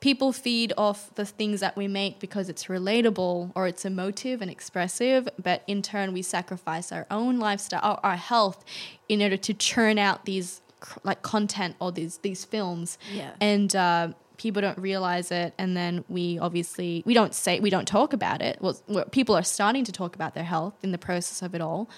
people 0.03 0.33
feed 0.33 0.73
off 0.77 1.15
the 1.15 1.25
things 1.25 1.61
that 1.61 1.77
we 1.77 1.87
make 1.87 2.19
because 2.19 2.49
it's 2.49 2.65
relatable 2.65 3.51
or 3.55 3.67
it's 3.67 3.85
emotive 3.85 4.41
and 4.41 4.51
expressive, 4.51 5.29
but 5.41 5.63
in 5.65 5.81
turn 5.81 6.11
we 6.11 6.21
sacrifice 6.21 6.91
our 6.91 7.07
own 7.09 7.39
lifestyle, 7.39 7.79
our, 7.81 7.99
our 8.03 8.17
health 8.17 8.65
in 9.07 9.21
order 9.21 9.37
to 9.37 9.53
churn 9.53 9.97
out 9.97 10.25
these 10.25 10.61
like 11.03 11.21
content 11.21 11.77
or 11.79 11.91
these 11.93 12.17
these 12.17 12.43
films. 12.43 12.97
Yeah. 13.13 13.31
and 13.39 13.73
uh, 13.73 14.09
people 14.35 14.61
don't 14.61 14.77
realize 14.77 15.31
it 15.31 15.53
and 15.57 15.77
then 15.77 16.03
we 16.09 16.37
obviously 16.37 17.01
we 17.05 17.13
don't 17.13 17.33
say 17.33 17.61
we 17.61 17.69
don't 17.69 17.87
talk 17.87 18.11
about 18.11 18.41
it. 18.41 18.57
Well 18.59 19.05
people 19.11 19.35
are 19.35 19.43
starting 19.43 19.85
to 19.85 19.93
talk 19.93 20.15
about 20.15 20.33
their 20.33 20.43
health 20.43 20.73
in 20.83 20.91
the 20.91 20.97
process 20.97 21.41
of 21.41 21.55
it 21.55 21.61
all 21.61 21.89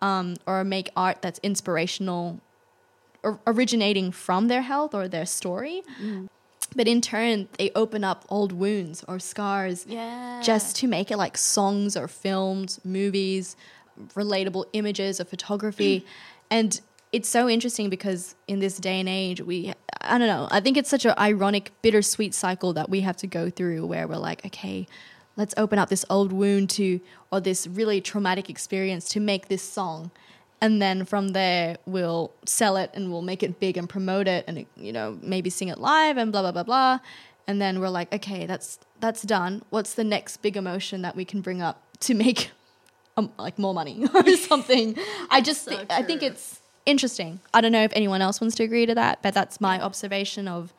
um, 0.00 0.36
or 0.46 0.64
make 0.64 0.88
art 0.96 1.20
that's 1.20 1.38
inspirational 1.42 2.40
originating 3.46 4.10
from 4.10 4.48
their 4.48 4.62
health 4.62 4.94
or 4.94 5.06
their 5.08 5.26
story 5.26 5.82
mm. 6.02 6.28
but 6.74 6.88
in 6.88 7.00
turn 7.00 7.48
they 7.58 7.70
open 7.74 8.02
up 8.04 8.24
old 8.28 8.52
wounds 8.52 9.04
or 9.06 9.18
scars 9.18 9.84
Yeah. 9.88 10.40
just 10.42 10.76
to 10.76 10.88
make 10.88 11.10
it 11.10 11.16
like 11.16 11.36
songs 11.36 11.96
or 11.96 12.08
films, 12.08 12.80
movies, 12.84 13.56
relatable 14.14 14.64
images 14.72 15.20
or 15.20 15.24
photography. 15.24 16.04
and 16.50 16.80
it's 17.12 17.28
so 17.28 17.48
interesting 17.48 17.90
because 17.90 18.36
in 18.46 18.60
this 18.60 18.76
day 18.76 19.00
and 19.00 19.08
age, 19.08 19.40
we, 19.40 19.72
I 20.00 20.16
don't 20.16 20.28
know, 20.28 20.48
I 20.50 20.60
think 20.60 20.76
it's 20.76 20.88
such 20.88 21.04
an 21.04 21.14
ironic, 21.18 21.72
bittersweet 21.82 22.34
cycle 22.34 22.72
that 22.74 22.88
we 22.88 23.00
have 23.00 23.16
to 23.18 23.26
go 23.26 23.50
through 23.50 23.84
where 23.86 24.06
we're 24.06 24.16
like, 24.16 24.46
okay, 24.46 24.86
let's 25.36 25.54
open 25.56 25.78
up 25.78 25.88
this 25.88 26.04
old 26.08 26.32
wound 26.32 26.70
to, 26.70 27.00
or 27.32 27.40
this 27.40 27.66
really 27.66 28.00
traumatic 28.00 28.48
experience 28.48 29.08
to 29.10 29.20
make 29.20 29.48
this 29.48 29.62
song. 29.62 30.10
And 30.60 30.80
then 30.80 31.04
from 31.04 31.28
there, 31.28 31.76
we'll 31.86 32.32
sell 32.44 32.76
it 32.76 32.90
and 32.92 33.10
we'll 33.10 33.22
make 33.22 33.42
it 33.42 33.58
big 33.58 33.76
and 33.76 33.88
promote 33.88 34.28
it 34.28 34.44
and, 34.46 34.66
you 34.76 34.92
know, 34.92 35.18
maybe 35.22 35.48
sing 35.48 35.68
it 35.68 35.78
live 35.78 36.18
and 36.18 36.30
blah, 36.32 36.42
blah, 36.42 36.52
blah, 36.52 36.62
blah. 36.62 36.98
And 37.46 37.60
then 37.60 37.80
we're 37.80 37.88
like, 37.88 38.12
okay, 38.12 38.44
that's, 38.46 38.78
that's 39.00 39.22
done. 39.22 39.62
What's 39.70 39.94
the 39.94 40.04
next 40.04 40.38
big 40.38 40.56
emotion 40.56 41.02
that 41.02 41.16
we 41.16 41.24
can 41.24 41.40
bring 41.40 41.62
up 41.62 41.82
to 42.00 42.14
make 42.14 42.50
um, 43.16 43.32
like 43.38 43.58
more 43.58 43.74
money 43.74 44.06
or 44.14 44.36
something. 44.36 44.96
I 45.30 45.40
just 45.40 45.64
So 45.64 45.84
I 45.90 46.02
think 46.02 46.22
it's 46.22 46.60
interesting. 46.86 47.40
I 47.54 47.60
don't 47.60 47.72
know 47.72 47.82
if 47.82 47.92
anyone 47.94 48.22
else 48.22 48.40
wants 48.40 48.56
to 48.56 48.64
agree 48.64 48.86
to 48.86 48.94
that, 48.94 49.22
but 49.22 49.34
that's 49.34 49.60
my 49.60 49.80
observation 49.80 50.48
of 50.48 50.72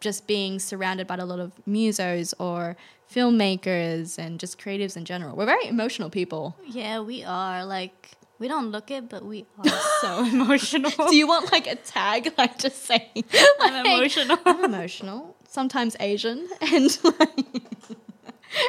just 0.00 0.26
being 0.26 0.58
surrounded 0.58 1.06
by 1.06 1.16
a 1.16 1.24
lot 1.24 1.40
of 1.40 1.52
musos 1.68 2.34
or 2.38 2.76
filmmakers 3.12 4.18
and 4.18 4.38
just 4.38 4.58
creatives 4.58 4.96
in 4.96 5.04
general. 5.04 5.36
We're 5.36 5.46
very 5.46 5.66
emotional 5.66 6.10
people. 6.10 6.56
Yeah, 6.66 7.00
we 7.00 7.24
are. 7.24 7.64
Like, 7.64 8.10
we 8.38 8.48
don't 8.48 8.70
look 8.70 8.90
it, 8.90 9.08
but 9.08 9.24
we 9.24 9.46
are 9.58 9.80
so 10.00 10.24
emotional. 10.32 10.90
Do 11.08 11.16
you 11.16 11.26
want 11.26 11.50
like 11.52 11.66
a 11.66 11.76
tag, 11.76 12.32
like 12.38 12.58
just 12.58 12.84
saying 12.84 13.24
I'm 13.60 13.86
emotional. 13.86 14.38
I'm 14.44 14.64
emotional, 14.72 15.36
sometimes 15.48 15.96
Asian, 16.00 16.48
and 16.60 16.98
like, 17.04 17.46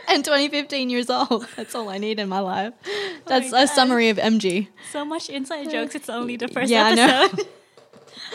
and 0.09 0.23
20, 0.25 0.49
15 0.49 0.89
years 0.89 1.09
old. 1.09 1.47
That's 1.55 1.75
all 1.75 1.89
I 1.89 1.97
need 1.97 2.19
in 2.19 2.29
my 2.29 2.39
life. 2.39 2.73
Oh 2.85 3.17
That's 3.25 3.49
a 3.49 3.51
God. 3.51 3.69
summary 3.69 4.09
of 4.09 4.17
MG. 4.17 4.67
so 4.91 5.03
much 5.05 5.29
inside 5.29 5.69
jokes. 5.69 5.95
It's 5.95 6.09
only 6.09 6.35
the 6.37 6.47
first 6.47 6.69
Yeah, 6.71 6.85
I 6.85 6.95
know. 6.95 7.23
episode. 7.25 7.47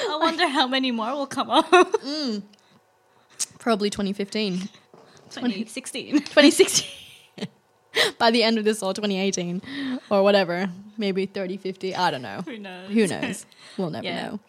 I 0.08 0.16
wonder 0.16 0.48
how 0.48 0.66
many 0.66 0.90
more 0.90 1.12
will 1.12 1.26
come 1.26 1.50
up. 1.50 1.70
Mm. 1.70 2.42
Probably 3.58 3.90
2015, 3.90 4.68
2016. 5.30 6.12
2016. 6.20 6.88
By 8.18 8.30
the 8.30 8.42
end 8.42 8.56
of 8.56 8.64
this, 8.64 8.82
or 8.82 8.94
2018, 8.94 9.60
or 10.08 10.22
whatever, 10.22 10.70
maybe 11.02 11.26
30, 11.26 11.56
50. 11.58 11.94
I 11.96 12.10
don't 12.12 12.22
know. 12.22 12.40
Who 12.46 12.56
knows? 12.58 12.90
Who 12.96 13.06
knows? 13.06 13.44
We'll 13.76 13.90
never 13.90 14.06
Yeah. 14.06 14.22
know. 14.22 14.40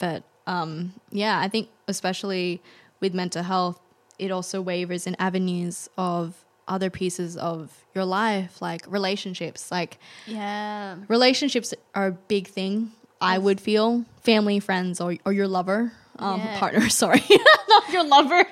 But 0.00 0.22
um, 0.46 0.92
yeah, 1.10 1.38
I 1.40 1.48
think 1.48 1.68
especially 1.88 2.62
with 3.00 3.12
mental 3.14 3.42
health, 3.42 3.80
it 4.18 4.30
also 4.30 4.60
wavers 4.62 5.06
in 5.06 5.16
avenues 5.18 5.88
of 5.98 6.44
other 6.68 6.90
pieces 6.90 7.36
of 7.36 7.84
your 7.94 8.04
life, 8.04 8.62
like 8.62 8.82
relationships. 8.88 9.70
Like 9.70 9.98
Yeah. 10.26 10.96
relationships 11.08 11.74
are 11.94 12.06
a 12.08 12.12
big 12.12 12.46
thing. 12.48 12.92
I 13.20 13.38
would 13.38 13.60
feel 13.60 14.04
family, 14.22 14.60
friends, 14.60 15.00
or 15.00 15.16
or 15.26 15.32
your 15.32 15.48
lover, 15.48 15.92
um, 16.18 16.40
Yeah. 16.40 16.58
partner. 16.58 16.88
Sorry, 17.02 17.22
not 17.68 17.88
your 17.90 18.04
lover. 18.04 18.44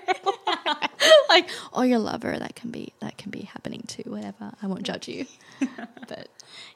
like 1.28 1.48
or 1.72 1.84
your 1.86 1.98
lover. 1.98 2.38
That 2.38 2.54
can 2.54 2.70
be 2.70 2.92
that 3.00 3.18
can 3.18 3.30
be 3.30 3.42
happening 3.42 3.82
too. 3.86 4.04
Whatever. 4.06 4.52
I 4.62 4.66
won't 4.66 4.82
judge 4.82 5.08
you. 5.08 5.26
but 6.08 6.28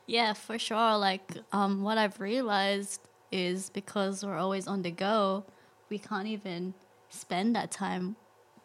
Yeah, 0.07 0.33
for 0.33 0.59
sure. 0.59 0.97
Like, 0.99 1.33
um, 1.53 1.83
what 1.83 1.99
I've 1.99 2.21
realized 2.21 3.01
is 3.33 3.71
because 3.71 4.25
we're 4.25 4.39
always 4.39 4.67
on 4.69 4.83
the 4.83 4.91
go, 4.91 5.45
we 5.91 5.99
can't 5.99 6.27
even 6.29 6.75
spend 7.09 7.57
that 7.57 7.71
time 7.71 8.17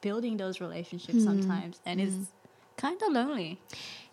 building 0.01 0.37
those 0.37 0.59
relationships 0.61 1.23
sometimes, 1.23 1.79
and 1.85 1.99
it's 2.01 2.31
kind 2.77 2.99
of 3.01 3.11
lonely. 3.13 3.59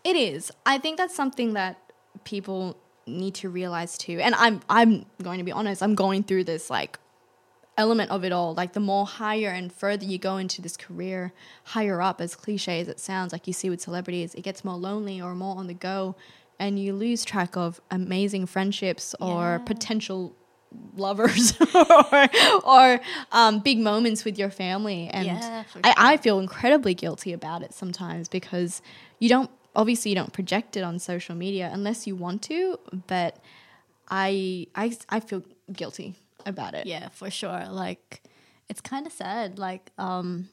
It 0.05 0.17
is. 0.17 0.51
I 0.67 0.79
think 0.79 0.97
that's 0.99 1.15
something 1.15 1.55
that 1.55 1.79
people 2.25 2.77
need 3.07 3.35
to 3.37 3.49
realize 3.49 3.97
too. 3.99 4.21
And 4.21 4.35
I'm 4.35 4.61
I'm 4.69 5.07
going 5.23 5.39
to 5.39 5.45
be 5.45 5.53
honest, 5.53 5.83
I'm 5.83 5.95
going 5.95 6.23
through 6.25 6.45
this 6.45 6.69
like 6.71 6.99
element 7.79 8.11
of 8.11 8.25
it 8.25 8.33
all. 8.33 8.53
Like 8.55 8.75
the 8.75 8.81
more 8.81 9.07
higher 9.07 9.49
and 9.49 9.73
further 9.73 10.05
you 10.05 10.19
go 10.19 10.37
into 10.37 10.61
this 10.61 10.77
career, 10.77 11.33
higher 11.65 12.03
up, 12.03 12.21
as 12.21 12.35
cliche 12.37 12.81
as 12.81 12.89
it 12.89 13.01
sounds, 13.01 13.33
like 13.33 13.47
you 13.47 13.53
see 13.55 13.71
with 13.71 13.81
celebrities, 13.81 14.35
it 14.35 14.43
gets 14.43 14.65
more 14.65 14.77
lonely 14.77 15.21
or 15.23 15.35
more 15.35 15.57
on 15.57 15.67
the 15.69 15.75
go 15.75 16.17
and 16.59 16.79
you 16.79 16.93
lose 16.93 17.25
track 17.25 17.57
of 17.57 17.81
amazing 17.91 18.45
friendships 18.45 19.15
or 19.21 19.59
Yeah. 19.59 19.59
potential 19.65 20.35
lovers 20.97 21.57
or, 21.75 22.29
or 22.65 23.01
um, 23.33 23.61
big 23.61 23.79
moments 23.79 24.25
with 24.25 24.39
your 24.39 24.51
family 24.51 25.09
and 25.09 25.25
Yeah, 25.27 25.63
for 25.63 25.81
I, 25.85 25.95
I 25.97 26.17
feel 26.19 26.39
incredibly 26.41 26.93
guilty 26.95 27.33
about 27.33 27.63
it 27.63 27.73
sometimes 27.73 28.29
because 28.29 28.83
you 29.19 29.31
don't 29.31 29.51
obviously 29.75 30.11
you 30.11 30.15
don't 30.15 30.33
project 30.33 30.77
it 30.77 30.83
on 30.83 30.99
social 30.99 31.35
media 31.35 31.71
unless 31.73 32.07
you 32.07 32.17
want 32.17 32.43
to 32.43 32.79
but 33.07 33.39
i 34.11 34.67
i, 34.75 34.95
I 35.09 35.21
feel 35.21 35.43
guilty 35.73 36.17
about 36.49 36.75
it 36.75 36.87
Yeah, 36.87 37.09
for 37.11 37.31
sure. 37.31 37.67
Like, 37.71 38.23
it's 38.69 38.81
kind 38.81 39.07
of 39.07 39.13
sad. 39.13 39.59
Like, 39.59 39.91
um, 39.99 40.49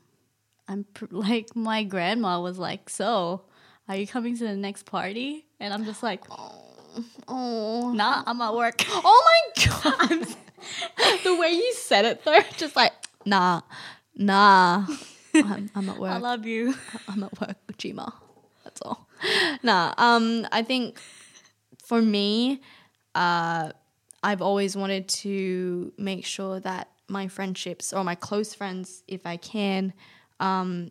I'm 0.68 0.86
pr- 0.94 1.06
like 1.12 1.56
my 1.56 1.84
grandma 1.84 2.40
was 2.42 2.58
like, 2.58 2.90
"So, 2.90 3.44
are 3.88 3.96
you 3.96 4.08
coming 4.08 4.38
to 4.38 4.44
the 4.44 4.56
next 4.56 4.86
party?" 4.86 5.46
And 5.60 5.74
I'm 5.74 5.86
just 5.86 6.04
like, 6.04 6.24
oh 7.28 7.92
"Nah, 7.96 8.24
I'm 8.26 8.42
at 8.42 8.54
work." 8.54 8.84
oh 8.90 9.42
my 9.56 9.66
god 9.84 10.28
the 11.24 11.36
way 11.36 11.52
you 11.52 11.74
said 11.74 12.06
it 12.06 12.24
though 12.24 12.40
just 12.58 12.76
like 12.76 12.92
nah 13.26 13.62
nah 14.16 14.86
i'm, 15.36 15.70
I'm 15.76 15.90
at 15.90 16.00
work. 16.00 16.12
I 16.12 16.18
love 16.18 16.46
you. 16.46 16.74
I'm 17.08 17.24
at 17.24 17.40
work 17.42 17.58
with 17.68 17.78
Gma. 17.78 18.12
That's 18.64 18.82
all. 18.82 19.08
Nah, 19.64 19.94
um, 19.98 20.48
I 20.52 20.64
think 20.64 21.00
for 21.84 22.02
me, 22.02 22.62
uh, 23.14 23.72
I've 24.26 24.42
always 24.42 24.76
wanted 24.76 25.08
to 25.24 25.94
make 26.00 26.26
sure 26.26 26.60
that 26.62 26.90
my 27.08 27.28
friendships 27.28 27.94
or 27.94 28.04
my 28.04 28.16
close 28.16 28.56
friends, 28.56 29.04
if 29.08 29.28
I 29.28 29.38
can, 29.38 29.94
um, 30.40 30.90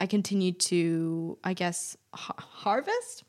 I 0.00 0.06
continue 0.06 0.50
to, 0.52 1.38
I 1.44 1.54
guess, 1.54 1.96
ha- 2.12 2.34
harvest. 2.36 3.22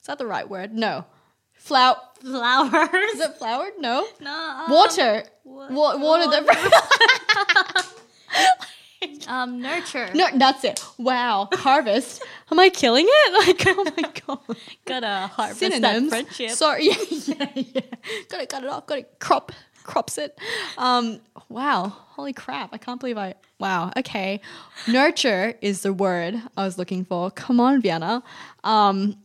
Is 0.00 0.06
that 0.06 0.16
the 0.16 0.26
right 0.26 0.48
word? 0.48 0.72
No. 0.72 1.04
Flower. 1.52 1.96
Flowers. 2.22 3.14
Is 3.14 3.20
it 3.20 3.34
flowered? 3.36 3.74
No. 3.78 4.06
No. 4.18 4.30
um, 4.64 4.70
Water. 4.70 5.24
wa- 5.44 5.68
Wa- 5.70 5.96
water 5.98 6.30
the. 6.30 7.86
Um, 9.28 9.60
nurture. 9.60 10.08
no, 10.14 10.26
that's 10.34 10.62
it. 10.64 10.84
Wow. 10.98 11.48
Harvest. 11.52 12.22
Am 12.50 12.60
I 12.60 12.68
killing 12.68 13.06
it? 13.08 13.32
Like, 13.46 13.76
oh 13.76 13.84
my 13.96 14.10
god. 14.26 14.56
Gotta 14.84 15.26
harvest 15.32 15.58
synonyms. 15.60 16.10
that 16.10 16.24
friendship. 16.36 16.50
Sorry, 16.50 16.86
yeah, 16.86 16.94
yeah, 17.10 17.50
yeah. 17.54 17.80
Gotta 18.28 18.46
cut 18.46 18.62
it 18.64 18.70
off. 18.70 18.86
Gotta 18.86 19.04
crop, 19.18 19.52
crops 19.82 20.16
it. 20.18 20.38
Um, 20.78 21.20
wow, 21.48 21.88
holy 21.88 22.32
crap! 22.32 22.70
I 22.72 22.78
can't 22.78 23.00
believe 23.00 23.18
I. 23.18 23.34
Wow. 23.58 23.90
Okay, 23.96 24.40
nurture 24.86 25.54
is 25.60 25.82
the 25.82 25.92
word 25.92 26.40
I 26.56 26.64
was 26.64 26.78
looking 26.78 27.04
for. 27.04 27.30
Come 27.30 27.58
on, 27.60 27.82
Vienna. 27.82 28.22
Um, 28.64 29.16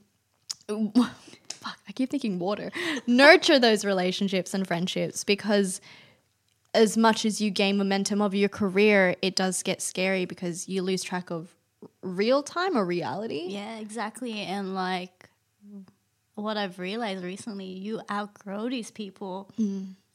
fuck, 0.67 1.77
I 1.87 1.91
keep 1.93 2.09
thinking 2.09 2.39
water. 2.39 2.71
Nurture 3.07 3.59
those 3.59 3.85
relationships 3.85 4.53
and 4.53 4.67
friendships 4.67 5.23
because 5.23 5.79
as 6.73 6.97
much 6.97 7.25
as 7.25 7.41
you 7.41 7.51
gain 7.51 7.77
momentum 7.77 8.21
of 8.21 8.33
your 8.33 8.49
career, 8.49 9.15
it 9.21 9.35
does 9.35 9.61
get 9.63 9.81
scary 9.81 10.25
because 10.25 10.67
you 10.67 10.81
lose 10.81 11.03
track 11.03 11.29
of 11.29 11.53
real 12.01 12.43
time 12.43 12.77
or 12.77 12.85
reality. 12.85 13.47
Yeah, 13.49 13.77
exactly. 13.77 14.41
And 14.41 14.73
like 14.73 15.29
what 16.35 16.57
I've 16.57 16.79
realized 16.79 17.23
recently, 17.23 17.65
you 17.65 18.01
outgrow 18.09 18.69
these 18.69 18.91
people 18.91 19.51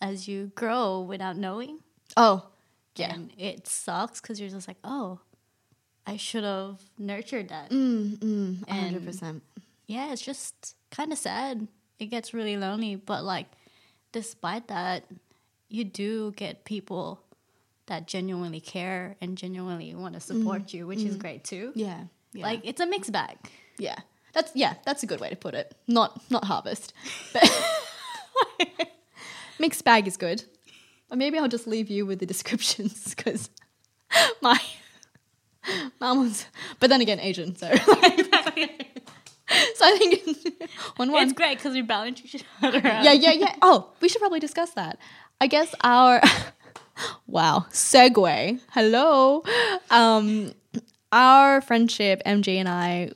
as 0.00 0.26
you 0.28 0.52
grow 0.54 1.00
without 1.00 1.36
knowing. 1.36 1.80
Oh, 2.16 2.46
yeah. 2.96 3.14
And 3.14 3.30
it 3.36 3.66
sucks 3.66 4.20
because 4.20 4.40
you're 4.40 4.48
just 4.48 4.68
like, 4.68 4.78
oh, 4.82 5.20
I 6.06 6.16
should 6.16 6.44
have 6.44 6.80
nurtured 6.98 7.48
that. 7.50 7.70
Mm, 7.70 8.16
mm, 8.18 8.54
100%. 8.66 9.40
Yeah, 9.86 10.12
it's 10.12 10.22
just 10.22 10.76
kind 10.90 11.12
of 11.12 11.18
sad. 11.18 11.68
It 11.98 12.06
gets 12.06 12.32
really 12.32 12.56
lonely. 12.56 12.96
But 12.96 13.24
like, 13.24 13.46
despite 14.12 14.68
that, 14.68 15.04
you 15.68 15.84
do 15.84 16.32
get 16.32 16.64
people 16.64 17.20
that 17.86 18.06
genuinely 18.06 18.60
care 18.60 19.16
and 19.20 19.38
genuinely 19.38 19.94
want 19.94 20.14
to 20.14 20.20
support 20.20 20.66
mm-hmm. 20.66 20.76
you, 20.76 20.86
which 20.86 21.00
is 21.00 21.12
mm-hmm. 21.12 21.18
great 21.18 21.44
too. 21.44 21.72
Yeah. 21.74 22.04
yeah. 22.32 22.44
Like, 22.44 22.60
it's 22.64 22.80
a 22.80 22.86
mixed 22.86 23.12
bag. 23.12 23.36
yeah. 23.78 23.96
That's 24.36 24.52
yeah, 24.54 24.74
that's 24.84 25.02
a 25.02 25.06
good 25.06 25.18
way 25.18 25.30
to 25.30 25.36
put 25.36 25.54
it. 25.54 25.74
Not 25.88 26.20
not 26.30 26.44
harvest. 26.44 26.92
But 27.32 27.50
mixed 29.58 29.82
bag 29.82 30.06
is 30.06 30.18
good. 30.18 30.44
Or 31.10 31.16
maybe 31.16 31.38
I'll 31.38 31.48
just 31.48 31.66
leave 31.66 31.88
you 31.88 32.04
with 32.04 32.18
the 32.18 32.26
descriptions 32.26 33.14
because 33.14 33.48
my 34.42 34.60
mom 36.02 36.24
was 36.24 36.44
but 36.80 36.90
then 36.90 37.00
again 37.00 37.18
Asian, 37.18 37.56
so 37.56 37.74
so 37.76 37.82
I 37.86 38.10
think 39.98 40.22
one 40.96 41.10
one 41.10 41.22
It's 41.22 41.32
great 41.32 41.56
because 41.56 41.72
we 41.72 41.80
balance 41.80 42.20
each 42.22 42.44
other 42.62 42.86
out. 42.86 43.04
yeah, 43.04 43.12
yeah, 43.12 43.32
yeah. 43.32 43.56
Oh, 43.62 43.88
we 44.02 44.10
should 44.10 44.20
probably 44.20 44.40
discuss 44.40 44.72
that. 44.72 44.98
I 45.40 45.46
guess 45.48 45.74
our 45.82 46.20
wow 47.26 47.66
segue. 47.70 48.60
Hello, 48.72 49.42
um, 49.90 50.52
our 51.12 51.60
friendship, 51.60 52.22
MJ 52.24 52.56
and 52.56 52.68
I, 52.68 53.10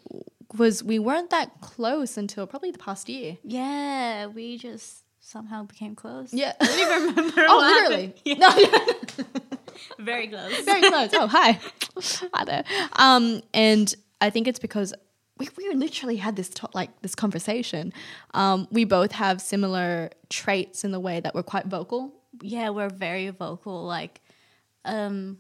was 0.57 0.83
we 0.83 0.99
weren't 0.99 1.31
that 1.31 1.61
close 1.61 2.17
until 2.19 2.47
probably 2.47 2.71
the 2.73 2.79
past 2.79 3.09
year. 3.09 3.39
Yeah, 3.43 4.27
we 4.27 4.59
just 4.59 4.99
somehow 5.21 5.63
became 5.65 5.95
close. 5.95 6.33
Yeah. 6.35 6.53
I 6.61 6.67
don't 6.67 6.79
even 6.81 7.15
remember. 7.17 7.45
Oh, 7.49 7.59
literally. 7.59 8.15
Yeah, 8.25 8.35
No, 8.35 8.57
yeah. 8.57 9.25
very 9.99 10.27
close. 10.29 10.61
very 10.65 10.81
close. 10.83 11.11
Oh, 11.15 11.27
hi, 11.27 11.59
hi 12.35 12.45
there. 12.45 12.65
Um, 12.97 13.41
and 13.55 13.95
I 14.21 14.31
think 14.31 14.47
it's 14.49 14.59
because 14.59 14.93
we, 15.41 15.49
we 15.59 15.65
literally 15.75 16.17
had 16.17 16.35
this 16.37 16.49
to- 16.59 16.69
like 16.81 16.91
this 17.03 17.15
conversation. 17.15 17.93
Um, 18.35 18.69
we 18.71 18.85
both 18.85 19.13
have 19.13 19.41
similar 19.41 20.11
traits 20.29 20.85
in 20.85 20.91
the 20.97 21.01
way 21.01 21.17
that 21.25 21.35
we're 21.35 21.49
quite 21.55 21.67
vocal. 21.67 22.13
yeah, 22.43 22.69
we're 22.77 22.89
very 23.09 23.29
vocal. 23.31 23.85
Like, 23.97 24.21
um, 24.85 25.39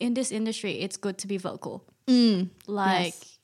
in 0.00 0.14
this 0.14 0.30
industry, 0.32 0.72
it's 0.84 0.96
good 0.96 1.16
to 1.18 1.26
be 1.26 1.36
vocal. 1.38 1.84
Mm, 2.06 2.48
Like, 2.66 3.14
Yes. 3.14 3.38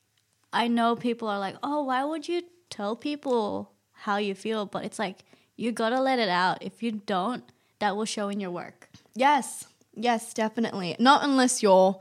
I 0.63 0.67
know 0.67 0.95
people 0.95 1.27
are 1.33 1.39
like, 1.47 1.55
"Oh, 1.61 1.83
why 1.89 2.01
would 2.09 2.27
you 2.27 2.41
tell 2.69 2.95
people 2.95 3.71
how 4.05 4.17
you 4.17 4.33
feel, 4.35 4.65
but 4.65 4.81
it's 4.87 4.99
like 4.99 5.17
you 5.57 5.71
gotta 5.71 5.99
let 6.01 6.17
it 6.19 6.29
out. 6.29 6.57
If 6.61 6.81
you 6.83 6.91
don't, 7.13 7.43
that 7.79 7.95
will 7.95 8.05
show 8.05 8.27
in 8.29 8.39
your 8.39 8.51
work. 8.51 8.89
Yes. 9.15 9.65
Yes, 10.07 10.33
definitely. 10.33 10.95
Not 10.99 11.23
unless 11.23 11.63
you're 11.63 11.99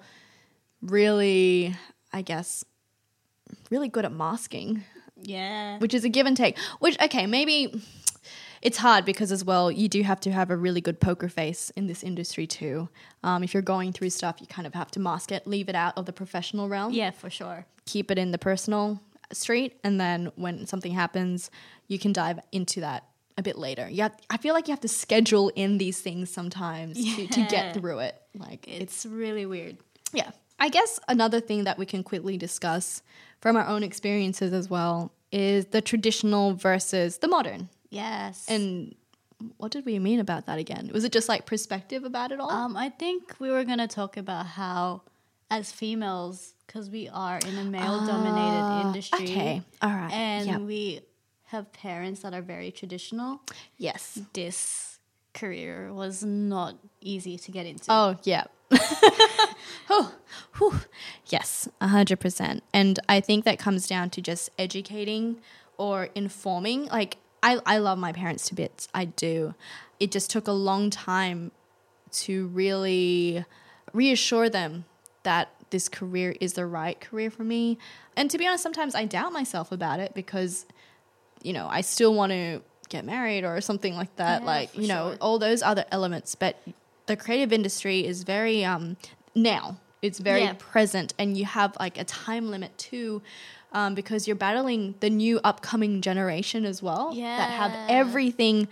really, 0.82 1.74
I 2.12 2.22
guess, 2.22 2.64
really 3.70 3.88
good 3.88 4.04
at 4.04 4.12
masking, 4.12 4.84
Yeah. 5.20 5.78
which 5.78 5.94
is 5.94 6.04
a 6.04 6.08
give 6.08 6.26
and 6.26 6.36
take. 6.36 6.58
Which, 6.80 7.00
okay, 7.00 7.26
maybe 7.26 7.82
it's 8.62 8.78
hard 8.78 9.04
because 9.04 9.30
as 9.32 9.44
well, 9.44 9.70
you 9.70 9.88
do 9.88 10.02
have 10.02 10.20
to 10.20 10.32
have 10.32 10.50
a 10.50 10.56
really 10.56 10.80
good 10.80 11.00
poker 11.00 11.28
face 11.28 11.70
in 11.76 11.86
this 11.86 12.02
industry 12.02 12.46
too. 12.46 12.88
Um, 13.22 13.42
if 13.42 13.52
you're 13.54 13.62
going 13.62 13.92
through 13.92 14.10
stuff, 14.10 14.36
you 14.40 14.46
kind 14.46 14.66
of 14.66 14.74
have 14.74 14.90
to 14.92 15.00
mask 15.00 15.32
it, 15.32 15.46
leave 15.46 15.68
it 15.68 15.74
out 15.74 15.96
of 15.98 16.06
the 16.06 16.12
professional 16.12 16.68
realm. 16.68 16.92
Yeah, 16.92 17.10
for 17.10 17.30
sure. 17.30 17.66
keep 17.86 18.10
it 18.10 18.18
in 18.18 18.30
the 18.30 18.38
personal 18.38 19.00
street 19.32 19.78
and 19.84 20.00
then 20.00 20.30
when 20.36 20.64
something 20.66 20.92
happens 20.92 21.50
you 21.88 21.98
can 21.98 22.12
dive 22.12 22.38
into 22.52 22.80
that 22.80 23.04
a 23.36 23.42
bit 23.42 23.58
later 23.58 23.88
yeah 23.90 24.08
i 24.30 24.36
feel 24.36 24.54
like 24.54 24.68
you 24.68 24.72
have 24.72 24.80
to 24.80 24.86
schedule 24.88 25.50
in 25.56 25.76
these 25.78 26.00
things 26.00 26.30
sometimes 26.30 26.94
to, 27.16 27.26
to 27.26 27.40
get 27.46 27.74
through 27.74 27.98
it 27.98 28.14
like 28.38 28.68
it's 28.68 29.04
It's 29.04 29.06
really 29.06 29.44
weird. 29.44 29.78
yeah 30.12 30.30
i 30.58 30.68
guess 30.68 31.00
another 31.08 31.40
thing 31.40 31.64
that 31.64 31.78
we 31.78 31.86
can 31.86 32.02
quickly 32.02 32.36
discuss 32.36 33.02
from 33.40 33.56
our 33.56 33.66
own 33.66 33.82
experiences 33.82 34.52
as 34.52 34.68
well 34.70 35.12
is 35.32 35.66
the 35.66 35.80
traditional 35.80 36.54
versus 36.54 37.18
the 37.18 37.28
modern 37.28 37.68
Yes. 37.90 38.46
and 38.48 38.94
what 39.58 39.70
did 39.72 39.84
we 39.84 39.98
mean 39.98 40.20
about 40.20 40.46
that 40.46 40.58
again 40.58 40.90
was 40.92 41.04
it 41.04 41.12
just 41.12 41.28
like 41.28 41.44
perspective 41.46 42.04
about 42.04 42.32
it 42.32 42.40
all 42.40 42.50
um, 42.50 42.76
I 42.76 42.88
think 42.88 43.34
we 43.38 43.50
were 43.50 43.64
gonna 43.64 43.88
talk 43.88 44.16
about 44.16 44.46
how, 44.46 45.02
as 45.50 45.70
females, 45.72 46.54
because 46.66 46.88
we 46.88 47.08
are 47.08 47.38
in 47.38 47.58
a 47.58 47.64
male-dominated 47.64 48.66
Ah, 48.70 48.80
industry, 48.80 49.24
okay 49.24 49.62
all 49.82 49.90
right 49.90 50.12
and 50.12 50.46
Yep. 50.46 50.60
we 50.62 51.00
have 51.52 51.72
parents 51.72 52.22
that 52.22 52.32
are 52.32 52.42
very 52.42 52.70
traditional. 52.72 53.40
yes 53.76 54.20
This 54.32 54.98
career 55.34 55.92
was 55.92 56.24
not 56.24 56.76
easy 57.00 57.36
to 57.38 57.50
get 57.50 57.66
into. 57.66 57.86
Oh, 57.90 58.16
yeah. 58.22 58.44
oh, 59.90 60.14
whew. 60.56 60.80
Yes, 61.26 61.68
100%. 61.80 62.60
And 62.72 62.98
I 63.08 63.20
think 63.20 63.44
that 63.44 63.58
comes 63.58 63.86
down 63.86 64.10
to 64.10 64.22
just 64.22 64.50
educating 64.58 65.40
or 65.76 66.08
informing. 66.14 66.86
Like, 66.86 67.18
I, 67.42 67.60
I 67.66 67.78
love 67.78 67.98
my 67.98 68.12
parents 68.12 68.48
to 68.48 68.54
bits. 68.54 68.88
I 68.94 69.06
do. 69.06 69.54
It 70.00 70.10
just 70.10 70.30
took 70.30 70.48
a 70.48 70.52
long 70.52 70.90
time 70.90 71.50
to 72.12 72.46
really 72.48 73.44
reassure 73.92 74.48
them 74.48 74.84
that 75.24 75.48
this 75.70 75.88
career 75.88 76.34
is 76.40 76.52
the 76.52 76.66
right 76.66 77.00
career 77.00 77.30
for 77.30 77.42
me. 77.42 77.78
And 78.16 78.30
to 78.30 78.38
be 78.38 78.46
honest, 78.46 78.62
sometimes 78.62 78.94
I 78.94 79.04
doubt 79.06 79.32
myself 79.32 79.72
about 79.72 79.98
it 79.98 80.14
because, 80.14 80.66
you 81.42 81.52
know, 81.52 81.66
I 81.68 81.80
still 81.80 82.14
want 82.14 82.30
to 82.30 82.62
get 82.88 83.04
married 83.04 83.44
or 83.44 83.60
something 83.60 83.96
like 83.96 84.14
that. 84.16 84.42
Yeah, 84.42 84.46
like, 84.46 84.76
you 84.76 84.86
know, 84.86 85.16
all 85.20 85.38
those 85.38 85.62
other 85.62 85.84
elements. 85.90 86.34
But 86.34 86.56
the 87.06 87.16
creative 87.16 87.52
industry 87.52 88.06
is 88.06 88.22
very, 88.24 88.64
um, 88.64 88.96
now, 89.34 89.78
it's 90.02 90.18
very 90.18 90.42
Yeah. 90.42 90.54
present 90.58 91.14
and 91.18 91.36
you 91.36 91.44
have 91.44 91.76
like 91.80 91.98
a 91.98 92.04
time 92.04 92.50
limit 92.50 92.76
too. 92.78 93.22
Um, 93.72 93.96
because 93.96 94.28
you're 94.28 94.36
battling 94.36 94.94
the 95.00 95.10
new 95.10 95.40
upcoming 95.42 96.00
generation 96.00 96.64
as 96.64 96.80
well 96.80 97.12
that 97.12 97.50
have 97.50 97.74
everything 97.90 98.68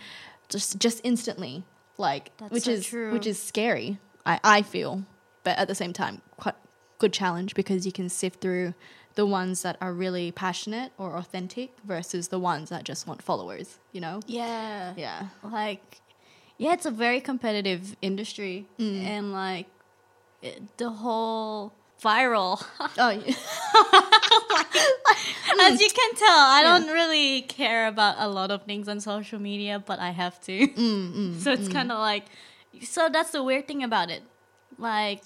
just 0.49 0.79
just 0.79 1.01
instantly 1.03 1.65
like 1.99 2.31
That's 2.37 2.53
which 2.53 2.65
so 2.65 2.71
is 2.71 2.87
true. 2.87 3.11
which 3.13 3.27
is 3.27 3.37
scary 3.43 3.99
I, 4.25 4.39
I 4.45 4.63
feel 4.63 5.03
but 5.43 5.59
at 5.59 5.67
the 5.67 5.75
same 5.75 5.93
time 5.93 6.23
quite 6.37 6.55
good 6.99 7.13
challenge 7.13 7.55
because 7.57 7.85
you 7.85 7.91
can 7.91 8.09
sift 8.09 8.41
through 8.41 8.75
the 9.17 9.27
ones 9.27 9.63
that 9.63 9.77
are 9.81 9.93
really 9.93 10.31
passionate 10.31 10.93
or 10.99 11.17
authentic 11.17 11.73
versus 11.85 12.29
the 12.29 12.39
ones 12.39 12.69
that 12.69 12.85
just 12.85 13.09
want 13.09 13.23
followers 13.23 13.81
you 13.91 14.01
know 14.01 14.21
yeah. 14.29 14.95
yeah 14.97 15.27
like 15.43 16.01
yeah 16.63 16.73
it's 16.77 16.87
a 16.87 16.91
very 17.05 17.21
competitive 17.31 17.83
industry 18.09 18.57
Mm. 18.79 18.99
and 19.15 19.25
like 19.33 19.67
it, 20.49 20.57
the 20.83 20.91
whole 21.03 21.73
viral. 22.03 22.55
Oh 23.05 23.11
yeah. 23.11 23.35
as 25.67 25.81
you 25.81 25.89
can 25.99 26.15
tell 26.25 26.41
i 26.59 26.61
don't 26.69 26.89
really 27.01 27.43
care 27.43 27.87
about 27.87 28.15
a 28.19 28.29
lot 28.39 28.51
of 28.51 28.61
things 28.71 28.89
on 28.93 28.99
social 29.01 29.39
media 29.51 29.75
but 29.91 29.99
i 30.01 30.11
have 30.23 30.37
to. 30.49 30.57
Mm, 30.69 31.39
so 31.43 31.53
it's 31.53 31.69
kind 31.69 31.91
of 31.93 31.99
like 31.99 32.25
so 32.81 33.09
that's 33.15 33.31
the 33.37 33.43
weird 33.49 33.69
thing 33.69 33.83
about 33.85 34.09
it. 34.11 34.23
Like 34.79 35.21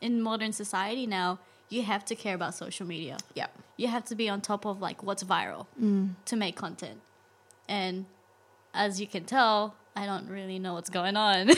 in 0.00 0.20
modern 0.30 0.52
society 0.52 1.06
now 1.06 1.38
you 1.74 1.82
have 1.92 2.04
to 2.10 2.14
care 2.14 2.34
about 2.40 2.54
social 2.54 2.86
media. 2.86 3.16
Yeah. 3.34 3.46
You 3.78 3.88
have 3.88 4.04
to 4.10 4.14
be 4.14 4.28
on 4.28 4.38
top 4.42 4.62
of 4.66 4.80
like 4.86 5.02
what's 5.02 5.24
viral 5.24 5.66
Mm. 5.80 6.04
to 6.26 6.34
make 6.36 6.54
content. 6.54 6.98
And 7.68 8.04
as 8.74 9.00
you 9.00 9.06
can 9.14 9.24
tell 9.24 9.74
i 9.96 10.06
don't 10.06 10.28
really 10.28 10.58
know 10.58 10.74
what's 10.74 10.90
going 10.90 11.16
on 11.16 11.50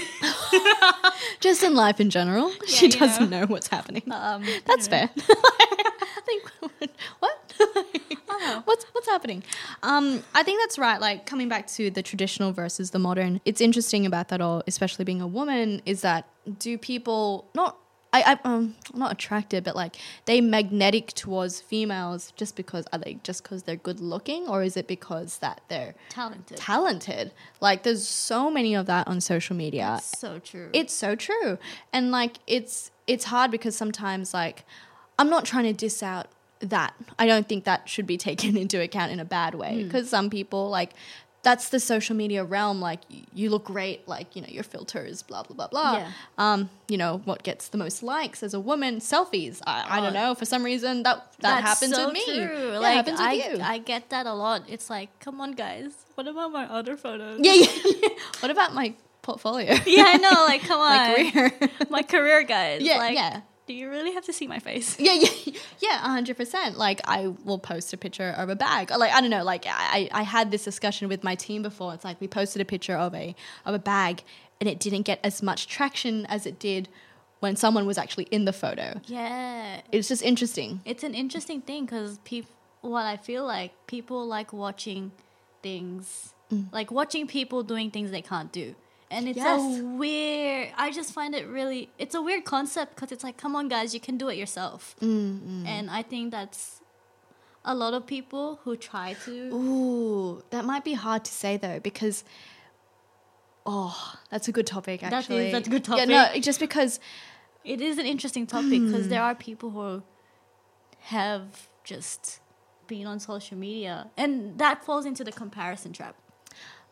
just 1.41 1.62
in 1.62 1.74
life 1.74 2.01
in 2.01 2.11
general 2.11 2.51
she 2.66 2.89
doesn't 2.89 3.30
know. 3.30 3.47
what's 3.47 3.68
happening 3.68 4.03
um, 4.11 4.45
That's 4.66 4.89
fair. 4.89 5.11
I 5.18 6.20
think 6.24 6.51
what? 7.18 7.53
Uh-huh. 7.61 8.62
what's 8.64 8.85
what's 8.93 9.07
happening? 9.09 9.43
Um, 9.82 10.22
I 10.35 10.43
think 10.43 10.61
that's 10.61 10.78
right. 10.78 11.01
Like 11.01 11.26
coming 11.26 11.49
back 11.49 11.66
to 11.68 11.91
the 11.91 12.03
traditional 12.03 12.53
versus 12.53 12.91
the 12.91 12.99
modern. 12.99 13.41
It's 13.45 13.61
interesting 13.61 14.07
about 14.07 14.28
that 14.28 14.41
all, 14.41 14.62
especially 14.66 15.05
being 15.05 15.20
a 15.20 15.26
woman, 15.26 15.82
is 15.87 16.01
that 16.03 16.26
do 16.59 16.76
people 16.78 17.49
not 17.55 17.76
I, 18.14 18.22
I 18.32 18.38
um 18.44 18.76
not 18.94 19.10
attracted, 19.12 19.64
but 19.64 19.74
like 19.74 19.96
they 20.26 20.40
magnetic 20.40 21.08
towards 21.14 21.60
females 21.60 22.32
just 22.36 22.54
because 22.54 22.84
are 22.92 22.98
they 23.04 23.18
just 23.24 23.42
because 23.42 23.64
they're 23.64 23.76
good 23.88 24.00
looking, 24.00 24.46
or 24.48 24.62
is 24.62 24.76
it 24.76 24.86
because 24.86 25.38
that 25.38 25.60
they're 25.68 25.94
talented 26.08 26.56
talented? 26.56 27.32
Like 27.60 27.82
there's 27.82 28.06
so 28.06 28.50
many 28.50 28.74
of 28.74 28.86
that 28.86 29.08
on 29.08 29.20
social 29.20 29.56
media. 29.56 29.96
It's 29.98 30.18
so 30.18 30.38
true 30.38 30.70
It's 30.72 30.94
so 30.94 31.14
true. 31.16 31.58
And 31.92 32.10
like 32.10 32.36
it's 32.46 32.90
it's 33.06 33.24
hard 33.24 33.50
because 33.50 33.74
sometimes 33.76 34.32
like 34.32 34.64
I'm 35.18 35.28
not 35.28 35.44
trying 35.44 35.64
to 35.64 35.72
diss 35.72 36.02
out 36.02 36.28
that. 36.60 36.94
I 37.18 37.26
don't 37.26 37.48
think 37.48 37.64
that 37.64 37.88
should 37.88 38.06
be 38.06 38.16
taken 38.28 38.56
into 38.56 38.80
account 38.80 39.10
in 39.12 39.20
a 39.20 39.24
bad 39.24 39.54
way 39.54 39.72
Hmm. 39.80 39.84
because 39.86 40.08
some 40.08 40.30
people 40.30 40.70
like 40.70 40.92
that's 41.45 41.68
the 41.68 41.78
social 41.78 42.16
media 42.16 42.42
realm 42.42 42.80
like 42.80 43.01
you 43.32 43.51
look 43.51 43.64
great 43.66 44.09
like 44.09 44.34
you 44.34 44.42
know 44.42 44.49
your 44.49 44.64
filters 44.64 45.22
blah 45.22 45.42
blah 45.45 45.55
blah 45.55 45.68
blah 45.68 45.92
Yeah. 45.99 46.11
um 46.38 46.70
you 46.88 46.97
know 46.97 47.20
what 47.24 47.42
gets 47.45 47.68
the 47.68 47.78
most 47.78 48.03
likes 48.03 48.42
as 48.42 48.55
a 48.55 48.61
woman 48.61 48.99
selfies 48.99 49.61
i, 49.66 49.84
I 49.88 50.01
don't 50.01 50.16
Oh. 50.16 50.20
know 50.28 50.34
for 50.34 50.45
some 50.47 50.64
reason 50.64 51.03
that 51.05 51.16
that 51.40 51.61
That's 51.62 51.66
happens 51.68 51.95
so 51.95 52.07
with 52.07 52.14
me 52.14 52.24
True. 52.24 52.72
Yeah, 52.72 52.78
like 52.78 52.95
happens 52.97 53.18
with 53.20 53.28
I, 53.28 53.32
you 53.34 53.61
I 53.62 53.78
get 53.78 54.11
that 54.11 54.26
a 54.26 54.32
lot. 54.34 54.62
It's 54.68 54.88
like, 54.90 55.11
come 55.20 55.40
on, 55.40 55.53
guys. 55.53 55.92
What 56.16 56.26
about 56.26 56.51
my 56.53 56.64
other 56.64 56.97
photos? 56.97 57.38
yeah, 57.42 57.53
yeah 57.53 57.66
yeah 58.03 58.09
what 58.40 58.51
about 58.51 58.72
my 58.74 58.95
portfolio 59.22 59.72
yeah, 59.86 60.05
I 60.07 60.16
know. 60.16 60.36
Like, 60.51 60.62
come 60.62 60.80
on, 60.88 60.97
my 60.97 61.30
career 61.30 61.53
my 61.90 62.03
career, 62.03 62.42
guys. 62.45 62.80
Yeah, 62.82 62.97
like, 62.99 63.14
yeah. 63.14 63.40
Do 63.66 63.72
you 63.72 63.88
really 63.88 64.12
have 64.12 64.24
to 64.26 64.32
see 64.32 64.46
my 64.46 64.58
face? 64.58 64.98
Yeah, 65.00 65.14
yeah, 65.14 65.52
yeah, 65.80 65.98
hundred 65.98 66.36
percent. 66.36 66.76
Like 66.76 67.00
I 67.08 67.28
will 67.44 67.58
post 67.58 67.92
a 67.92 67.96
picture 67.96 68.30
of 68.36 68.48
a 68.50 68.56
bag. 68.56 68.90
Or, 68.90 68.98
Like 68.98 69.12
I 69.12 69.20
don't 69.20 69.30
know. 69.30 69.44
Like 69.44 69.64
I, 69.66 70.08
I 70.12 70.22
had 70.22 70.50
this 70.50 70.64
discussion 70.64 71.08
with 71.08 71.24
my 71.24 71.34
team 71.34 71.62
before. 71.62 71.94
It's 71.94 72.04
like 72.04 72.20
we 72.20 72.28
posted 72.28 72.60
a 72.60 72.64
picture 72.64 72.94
of 72.96 73.14
a 73.14 73.34
of 73.64 73.74
a 73.74 73.78
bag, 73.78 74.22
and 74.60 74.68
it 74.68 74.78
didn't 74.80 75.02
get 75.02 75.18
as 75.24 75.42
much 75.42 75.66
traction 75.66 76.26
as 76.26 76.44
it 76.46 76.58
did 76.58 76.88
when 77.40 77.56
someone 77.56 77.86
was 77.86 77.98
actually 77.98 78.24
in 78.30 78.44
the 78.44 78.52
photo. 78.52 79.00
Yeah, 79.06 79.80
It's 79.92 80.08
just 80.08 80.22
interesting. 80.22 80.80
it's 80.84 81.02
an 81.04 81.14
interesting 81.14 81.60
thing 81.62 81.84
because 81.86 82.18
people. 82.24 82.50
What 82.82 83.06
I 83.06 83.16
feel 83.16 83.46
like 83.46 83.72
people 83.86 84.26
like 84.26 84.52
watching 84.52 85.12
things, 85.62 86.34
Mm. 86.52 86.70
like 86.72 86.90
watching 86.90 87.26
people 87.26 87.62
doing 87.62 87.90
things 87.90 88.10
they 88.10 88.20
can't 88.20 88.52
do. 88.52 88.74
And 89.14 89.28
it's 89.28 89.36
Yes. 89.36 89.60
a 89.60 89.84
weird. 90.02 90.72
I 90.76 90.90
just 90.90 91.10
find 91.18 91.32
it 91.34 91.46
really. 91.58 91.82
It's 91.98 92.14
a 92.20 92.22
weird 92.28 92.44
concept 92.44 92.94
because 92.94 93.10
it's 93.14 93.24
like, 93.28 93.36
come 93.44 93.54
on, 93.58 93.68
guys, 93.68 93.94
you 93.96 94.00
can 94.08 94.16
do 94.22 94.28
it 94.32 94.36
yourself. 94.36 94.80
Mm, 95.00 95.66
And 95.74 95.84
I 95.98 96.02
think 96.02 96.24
that's 96.36 96.80
a 97.64 97.74
lot 97.82 97.92
of 97.94 98.02
people 98.06 98.46
who 98.64 98.76
try 98.76 99.08
to. 99.26 99.32
Ooh, 99.54 100.42
that 100.50 100.64
might 100.64 100.84
be 100.84 100.94
hard 100.94 101.22
to 101.28 101.32
say 101.32 101.56
though 101.56 101.78
because. 101.80 102.24
Oh, 103.66 103.96
that's 104.30 104.46
a 104.48 104.52
good 104.52 104.66
topic. 104.66 105.02
Actually, 105.02 105.50
that's 105.52 105.68
a 105.68 105.70
good 105.70 105.84
topic 105.84 106.08
Yeah, 106.10 106.32
no, 106.34 106.40
just 106.40 106.60
because 106.60 107.00
It 107.64 107.80
is 107.80 107.96
an 107.96 108.04
interesting 108.04 108.46
topic 108.46 108.82
because 108.84 109.04
Hmm. 109.06 109.08
there 109.14 109.22
are 109.22 109.34
people 109.34 109.70
who 109.70 110.02
have 111.16 111.68
just 111.82 112.40
been 112.86 113.06
on 113.06 113.18
social 113.18 113.56
media, 113.56 114.10
and 114.18 114.58
that 114.58 114.84
falls 114.84 115.06
into 115.06 115.24
the 115.24 115.32
comparison 115.32 115.92
trap. 115.94 116.14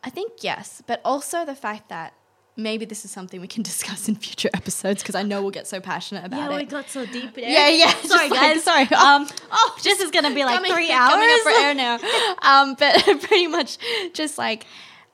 I 0.03 0.09
think 0.09 0.43
yes, 0.43 0.81
but 0.85 1.01
also 1.05 1.45
the 1.45 1.55
fact 1.55 1.89
that 1.89 2.13
maybe 2.55 2.85
this 2.85 3.03
is 3.05 3.11
something 3.11 3.41
we 3.41 3.47
can 3.47 3.63
discuss 3.71 4.07
in 4.07 4.15
future 4.15 4.49
episodes 4.53 5.01
because 5.01 5.15
I 5.15 5.23
know 5.23 5.41
we'll 5.41 5.51
get 5.51 5.67
so 5.67 5.79
passionate 5.79 6.25
about 6.25 6.51
yeah, 6.51 6.55
it. 6.55 6.59
we 6.59 6.65
got 6.65 6.89
so 6.89 7.05
deep 7.05 7.33
there. 7.35 7.49
Yeah, 7.49 7.69
yeah. 7.69 7.93
Sorry, 8.03 8.29
just 8.29 8.31
like- 8.31 8.31
guys. 8.31 8.63
sorry. 8.63 8.83
Um, 8.93 9.27
oh, 9.51 9.77
this 9.83 9.99
is 10.01 10.11
gonna 10.11 10.33
be 10.33 10.43
like 10.45 10.55
coming- 10.55 10.73
three 10.73 10.89
coming 10.89 11.29
hours. 11.29 11.39
up 11.39 11.53
for 11.53 11.61
air 11.61 11.73
now. 11.73 11.99
Um, 12.41 12.75
but 12.77 13.01
pretty 13.21 13.47
much 13.47 13.77
just 14.13 14.37
like 14.37 14.65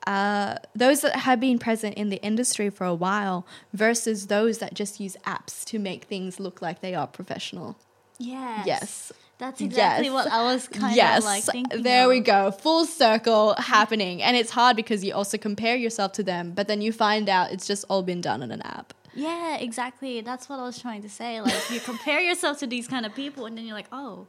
uh, 0.06 0.56
those 0.74 1.02
that 1.02 1.14
have 1.14 1.40
been 1.40 1.58
present 1.58 1.94
in 1.94 2.08
the 2.08 2.16
industry 2.22 2.70
for 2.70 2.84
a 2.86 2.94
while 2.94 3.46
versus 3.72 4.26
those 4.26 4.58
that 4.58 4.74
just 4.74 4.98
use 4.98 5.16
apps 5.26 5.64
to 5.66 5.78
make 5.78 6.04
things 6.04 6.40
look 6.40 6.60
like 6.62 6.80
they 6.80 6.94
are 6.94 7.06
professional. 7.06 7.76
Yes. 8.18 8.66
Yes. 8.66 9.12
That's 9.40 9.60
exactly 9.60 10.06
Yes. 10.06 10.14
what 10.14 10.26
I 10.30 10.42
was 10.52 10.68
kind 10.68 10.94
yes, 10.94 11.18
of 11.18 11.24
like 11.24 11.44
thinking. 11.44 11.82
there 11.82 12.08
we 12.08 12.20
go. 12.20 12.50
Full 12.52 12.84
circle 12.84 13.54
happening. 13.58 14.22
And 14.22 14.36
it's 14.36 14.50
hard 14.50 14.76
because 14.76 15.02
you 15.04 15.12
also 15.14 15.36
compare 15.38 15.76
yourself 15.76 16.12
to 16.18 16.22
them, 16.22 16.52
but 16.54 16.68
then 16.68 16.80
you 16.82 16.92
find 16.92 17.28
out 17.28 17.50
it's 17.50 17.66
just 17.66 17.84
all 17.90 18.02
been 18.02 18.20
done 18.20 18.42
on 18.42 18.50
an 18.52 18.62
app. 18.62 18.94
Yeah, 19.14 19.56
exactly. 19.56 20.20
That's 20.20 20.48
what 20.48 20.58
I 20.60 20.62
was 20.62 20.78
trying 20.78 21.02
to 21.02 21.08
say. 21.08 21.40
Like 21.40 21.70
you 21.70 21.80
compare 21.80 22.20
yourself 22.20 22.58
to 22.60 22.66
these 22.66 22.86
kind 22.86 23.04
of 23.06 23.14
people, 23.14 23.46
and 23.46 23.56
then 23.58 23.64
you're 23.66 23.74
like, 23.74 23.88
oh, 23.90 24.26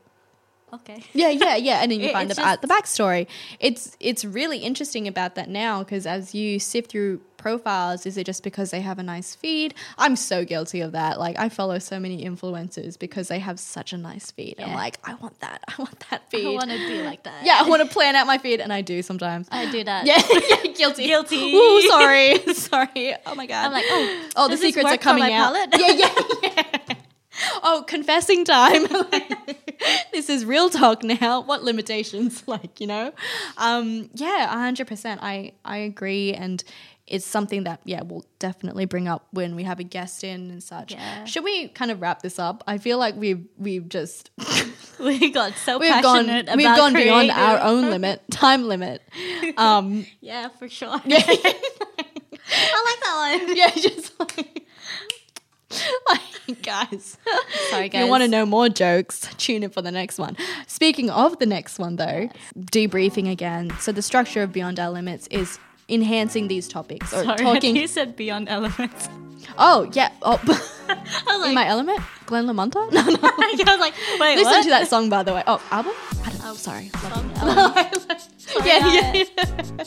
okay. 0.74 1.04
Yeah, 1.14 1.30
yeah, 1.30 1.56
yeah. 1.58 1.82
And 1.84 1.92
then 1.92 2.00
you 2.00 2.08
It- 2.12 2.14
find 2.14 2.32
uh, 2.32 2.56
the 2.62 2.68
backstory. 2.68 3.28
It's 3.60 3.96
it's 4.00 4.24
really 4.26 4.60
interesting 4.60 5.08
about 5.08 5.36
that 5.36 5.50
now 5.50 5.80
because 5.84 6.06
as 6.08 6.34
you 6.34 6.58
sift 6.60 6.90
through 6.92 7.22
profiles, 7.42 8.06
is 8.06 8.18
it 8.18 8.26
just 8.26 8.44
because 8.44 8.72
they 8.72 8.82
have 8.82 9.00
a 9.00 9.04
nice 9.04 9.34
feed? 9.36 9.74
I'm 9.98 10.16
so 10.16 10.46
guilty 10.46 10.82
of 10.82 10.92
that. 10.94 11.20
Like 11.20 11.38
I 11.40 11.50
follow 11.50 11.80
so 11.80 12.00
many 12.00 12.24
influencers 12.24 12.98
because 12.98 13.28
they 13.28 13.40
have 13.40 13.60
such 13.60 13.94
a 13.94 13.98
nice 13.98 14.32
feed. 14.32 14.56
I'm 14.60 14.74
like, 14.74 15.00
I 15.04 15.16
want 15.16 15.40
that. 15.40 15.64
I 15.68 15.74
want 15.80 16.06
that 16.12 16.30
feed. 16.30 16.46
I 16.46 16.52
want 16.52 16.70
to 16.70 16.78
be 16.78 17.02
like 17.02 17.24
that. 17.24 17.44
yeah, 17.44 17.58
I 17.60 17.68
want 17.68 17.82
to 17.82 17.92
plan 17.92 18.16
out 18.16 18.28
my 18.28 18.38
feed, 18.38 18.62
and 18.62 18.72
I 18.72 18.82
do 18.82 19.02
sometimes. 19.02 19.48
I 19.52 19.70
do 19.72 19.84
that. 19.84 20.06
yeah, 20.06 20.22
yeah, 20.30 20.72
guilty. 20.78 21.08
Guilty. 21.08 21.54
Ooh, 21.54 21.82
sorry, 21.90 22.38
sorry. 22.54 23.16
Oh 23.26 23.36
my 23.36 23.48
god. 23.48 23.66
I'm 23.66 23.72
like, 23.72 23.86
oh, 23.90 24.30
oh, 24.36 24.48
the 24.48 24.58
secrets 24.58 24.90
are 24.90 24.98
coming 24.98 25.34
out. 25.34 25.54
palette? 25.54 25.70
Yeah, 25.78 25.92
yeah, 25.92 26.24
yeah. 26.44 26.96
Oh, 27.64 27.84
confessing 27.88 28.46
time. 28.46 28.84
this 30.12 30.30
is 30.30 30.46
real 30.46 30.70
talk 30.70 31.04
now. 31.04 31.42
What 31.42 31.64
limitations? 31.64 32.44
Like, 32.48 32.82
you 32.82 32.88
know? 32.88 33.14
Um, 33.58 34.10
yeah, 34.14 34.48
hundred 34.48 34.88
percent. 34.88 35.22
I 35.24 35.54
I 35.64 35.78
agree 35.78 36.34
and 36.34 36.64
it's 37.08 37.26
something 37.26 37.64
that 37.66 37.82
yeah 37.84 38.02
we'll 38.04 38.26
definitely 38.40 38.86
bring 38.86 39.08
up 39.08 39.28
when 39.32 39.56
we 39.56 39.64
have 39.64 39.80
a 39.80 39.84
guest 39.84 40.24
in 40.24 40.50
and 40.52 40.64
such. 40.64 40.94
Yeah. 40.94 41.26
Should 41.26 41.44
we 41.44 41.68
kind 41.70 41.92
of 41.92 42.02
wrap 42.02 42.22
this 42.22 42.40
up? 42.40 42.64
I 42.68 42.78
feel 42.78 42.98
like 42.98 43.16
we've 43.16 43.46
we've 43.58 43.88
just 43.90 44.32
we 45.00 45.32
got 45.32 45.54
so 45.56 45.78
we've 45.80 45.90
gone 46.02 46.26
passionate 46.26 46.46
about 46.46 46.58
we've 46.58 46.66
gone 46.76 46.94
beyond 46.94 47.32
our 47.32 47.60
own 47.60 47.90
limit, 47.90 48.22
time 48.32 48.64
limit. 48.68 49.02
Um, 49.58 50.06
Yeah, 50.22 50.50
for 50.50 50.70
sure. 50.70 51.02
yeah, 51.06 51.22
I 51.26 52.86
like 52.86 53.00
that 53.04 53.46
one. 53.48 53.58
yeah, 53.58 53.70
just 53.72 54.20
like, 54.20 54.68
like 56.10 56.62
guys. 56.62 57.18
Sorry, 57.70 57.90
guys. 57.90 58.02
If 58.02 58.06
you 58.06 58.10
want 58.10 58.24
to 58.24 58.28
know 58.28 58.46
more 58.46 58.70
jokes, 58.70 59.28
tune 59.38 59.64
in 59.64 59.70
for 59.70 59.82
the 59.82 59.92
next 59.92 60.18
one. 60.18 60.36
Speaking 60.68 61.10
of 61.10 61.40
the 61.40 61.46
next 61.46 61.80
one, 61.80 61.96
though, 61.96 62.30
debriefing 62.58 63.32
again. 63.32 63.72
So 63.80 63.92
the 63.92 64.02
structure 64.02 64.44
of 64.44 64.52
Beyond 64.52 64.80
Our 64.80 64.92
Limits 64.92 65.28
is 65.28 65.60
enhancing 65.92 66.48
these 66.48 66.68
topics 66.68 67.14
or 67.14 67.24
Sorry, 67.24 67.38
talking. 67.44 67.76
you 67.76 67.88
said 67.88 68.16
beyond 68.16 68.50
elements. 68.50 69.10
Oh 69.58 69.90
yeah, 69.94 70.12
oh, 70.22 70.40
was 71.28 71.48
in 71.48 71.54
my 71.54 71.68
element, 71.68 72.00
Glenn 72.26 72.48
Lamont. 72.48 72.74
No, 72.74 72.90
no. 72.90 73.02
I 73.02 73.54
was 73.54 73.80
like, 73.80 73.94
wait, 74.20 74.36
Listen 74.38 74.52
what? 74.52 74.64
to 74.64 74.70
that 74.70 74.88
song, 74.88 75.10
by 75.10 75.24
the 75.24 75.34
way. 75.34 75.44
Oh, 75.48 75.62
album? 75.72 75.94
I 76.24 76.30
don't 76.30 76.40
know. 76.40 76.52
Oh, 76.52 76.54
Sorry. 76.54 76.90
Song. 76.90 77.36
Sorry, 77.36 78.26
oh, 78.56 78.64
yeah, 78.66 79.14
yeah. 79.14 79.84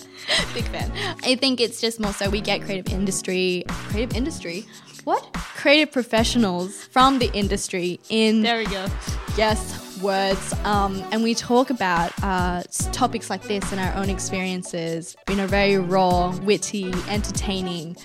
Big 0.55 0.65
fan. 0.65 0.93
I 1.23 1.37
think 1.37 1.61
it's 1.61 1.81
just 1.81 2.01
more 2.01 2.13
so 2.13 2.29
we 2.31 2.41
get 2.41 2.63
creative 2.63 2.93
industry, 2.93 3.65
creative 3.69 4.17
industry. 4.17 4.67
What? 5.05 5.33
Creative 5.35 5.93
professionals 5.93 6.85
from 6.85 7.19
the 7.19 7.31
industry 7.33 8.01
in 8.09 8.43
There 8.43 8.59
we 8.59 8.65
go. 8.67 8.87
yes 9.37 9.84
words 10.03 10.53
um, 10.65 11.03
and 11.13 11.23
we 11.23 11.35
talk 11.35 11.71
about 11.71 12.13
uh, 12.23 12.63
topics 12.93 13.31
like 13.31 13.43
this 13.43 13.71
and 13.73 13.81
our 13.81 13.95
own 13.95 14.11
experiences 14.11 15.17
in 15.29 15.41
a 15.41 15.47
very 15.47 15.79
raw 15.79 16.37
witty 16.39 16.93
entertaining 17.09 17.97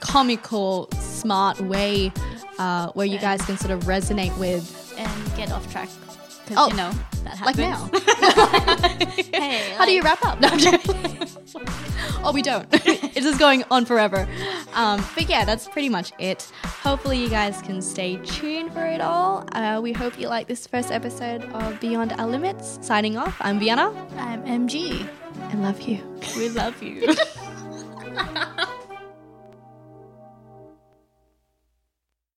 comical 0.00 0.88
smart 0.92 1.60
way 1.60 2.12
uh, 2.58 2.88
where 2.92 3.06
you 3.06 3.18
guys 3.18 3.42
can 3.42 3.56
sort 3.56 3.70
of 3.70 3.84
resonate 3.84 4.36
with. 4.38 4.94
And 4.96 5.36
get 5.36 5.50
off 5.50 5.70
track. 5.72 5.88
Oh, 6.56 6.68
you 6.68 6.76
know, 6.76 6.92
that 7.24 7.40
like 7.40 7.56
now. 7.56 7.90
Hey, 9.34 9.74
how 9.76 9.86
do 9.86 9.92
you 9.92 10.02
wrap 10.02 10.24
up? 10.24 10.40
No, 10.40 10.48
I'm 12.24 12.30
oh 12.30 12.32
we 12.32 12.40
don't. 12.40 12.66
It's 13.14 13.24
just 13.24 13.38
going 13.38 13.64
on 13.70 13.84
forever. 13.84 14.26
Um, 14.72 15.04
but 15.14 15.28
yeah 15.28 15.44
that's 15.44 15.68
pretty 15.68 15.90
much 15.90 16.12
it. 16.18 16.50
Hopefully 16.64 17.18
you 17.18 17.28
guys 17.28 17.60
can 17.60 17.82
stay 17.82 18.16
tuned 18.16 18.72
for 18.72 18.84
it 18.86 19.00
all. 19.02 19.46
Uh, 19.52 19.80
we 19.82 19.92
hope 19.92 20.18
you 20.18 20.28
like 20.28 20.48
this 20.48 20.66
first 20.66 20.90
episode 20.90 21.44
of 21.52 21.78
beyond 21.80 22.14
our 22.14 22.26
limits. 22.26 22.78
Signing 22.80 23.18
off 23.18 23.36
i'm 23.40 23.58
vienna. 23.58 23.92
I'm 24.16 24.42
MG. 24.44 25.06
and 25.50 25.62
love 25.62 25.82
you. 25.82 26.00
We 26.36 26.48
love 26.48 26.82
you. 26.82 27.14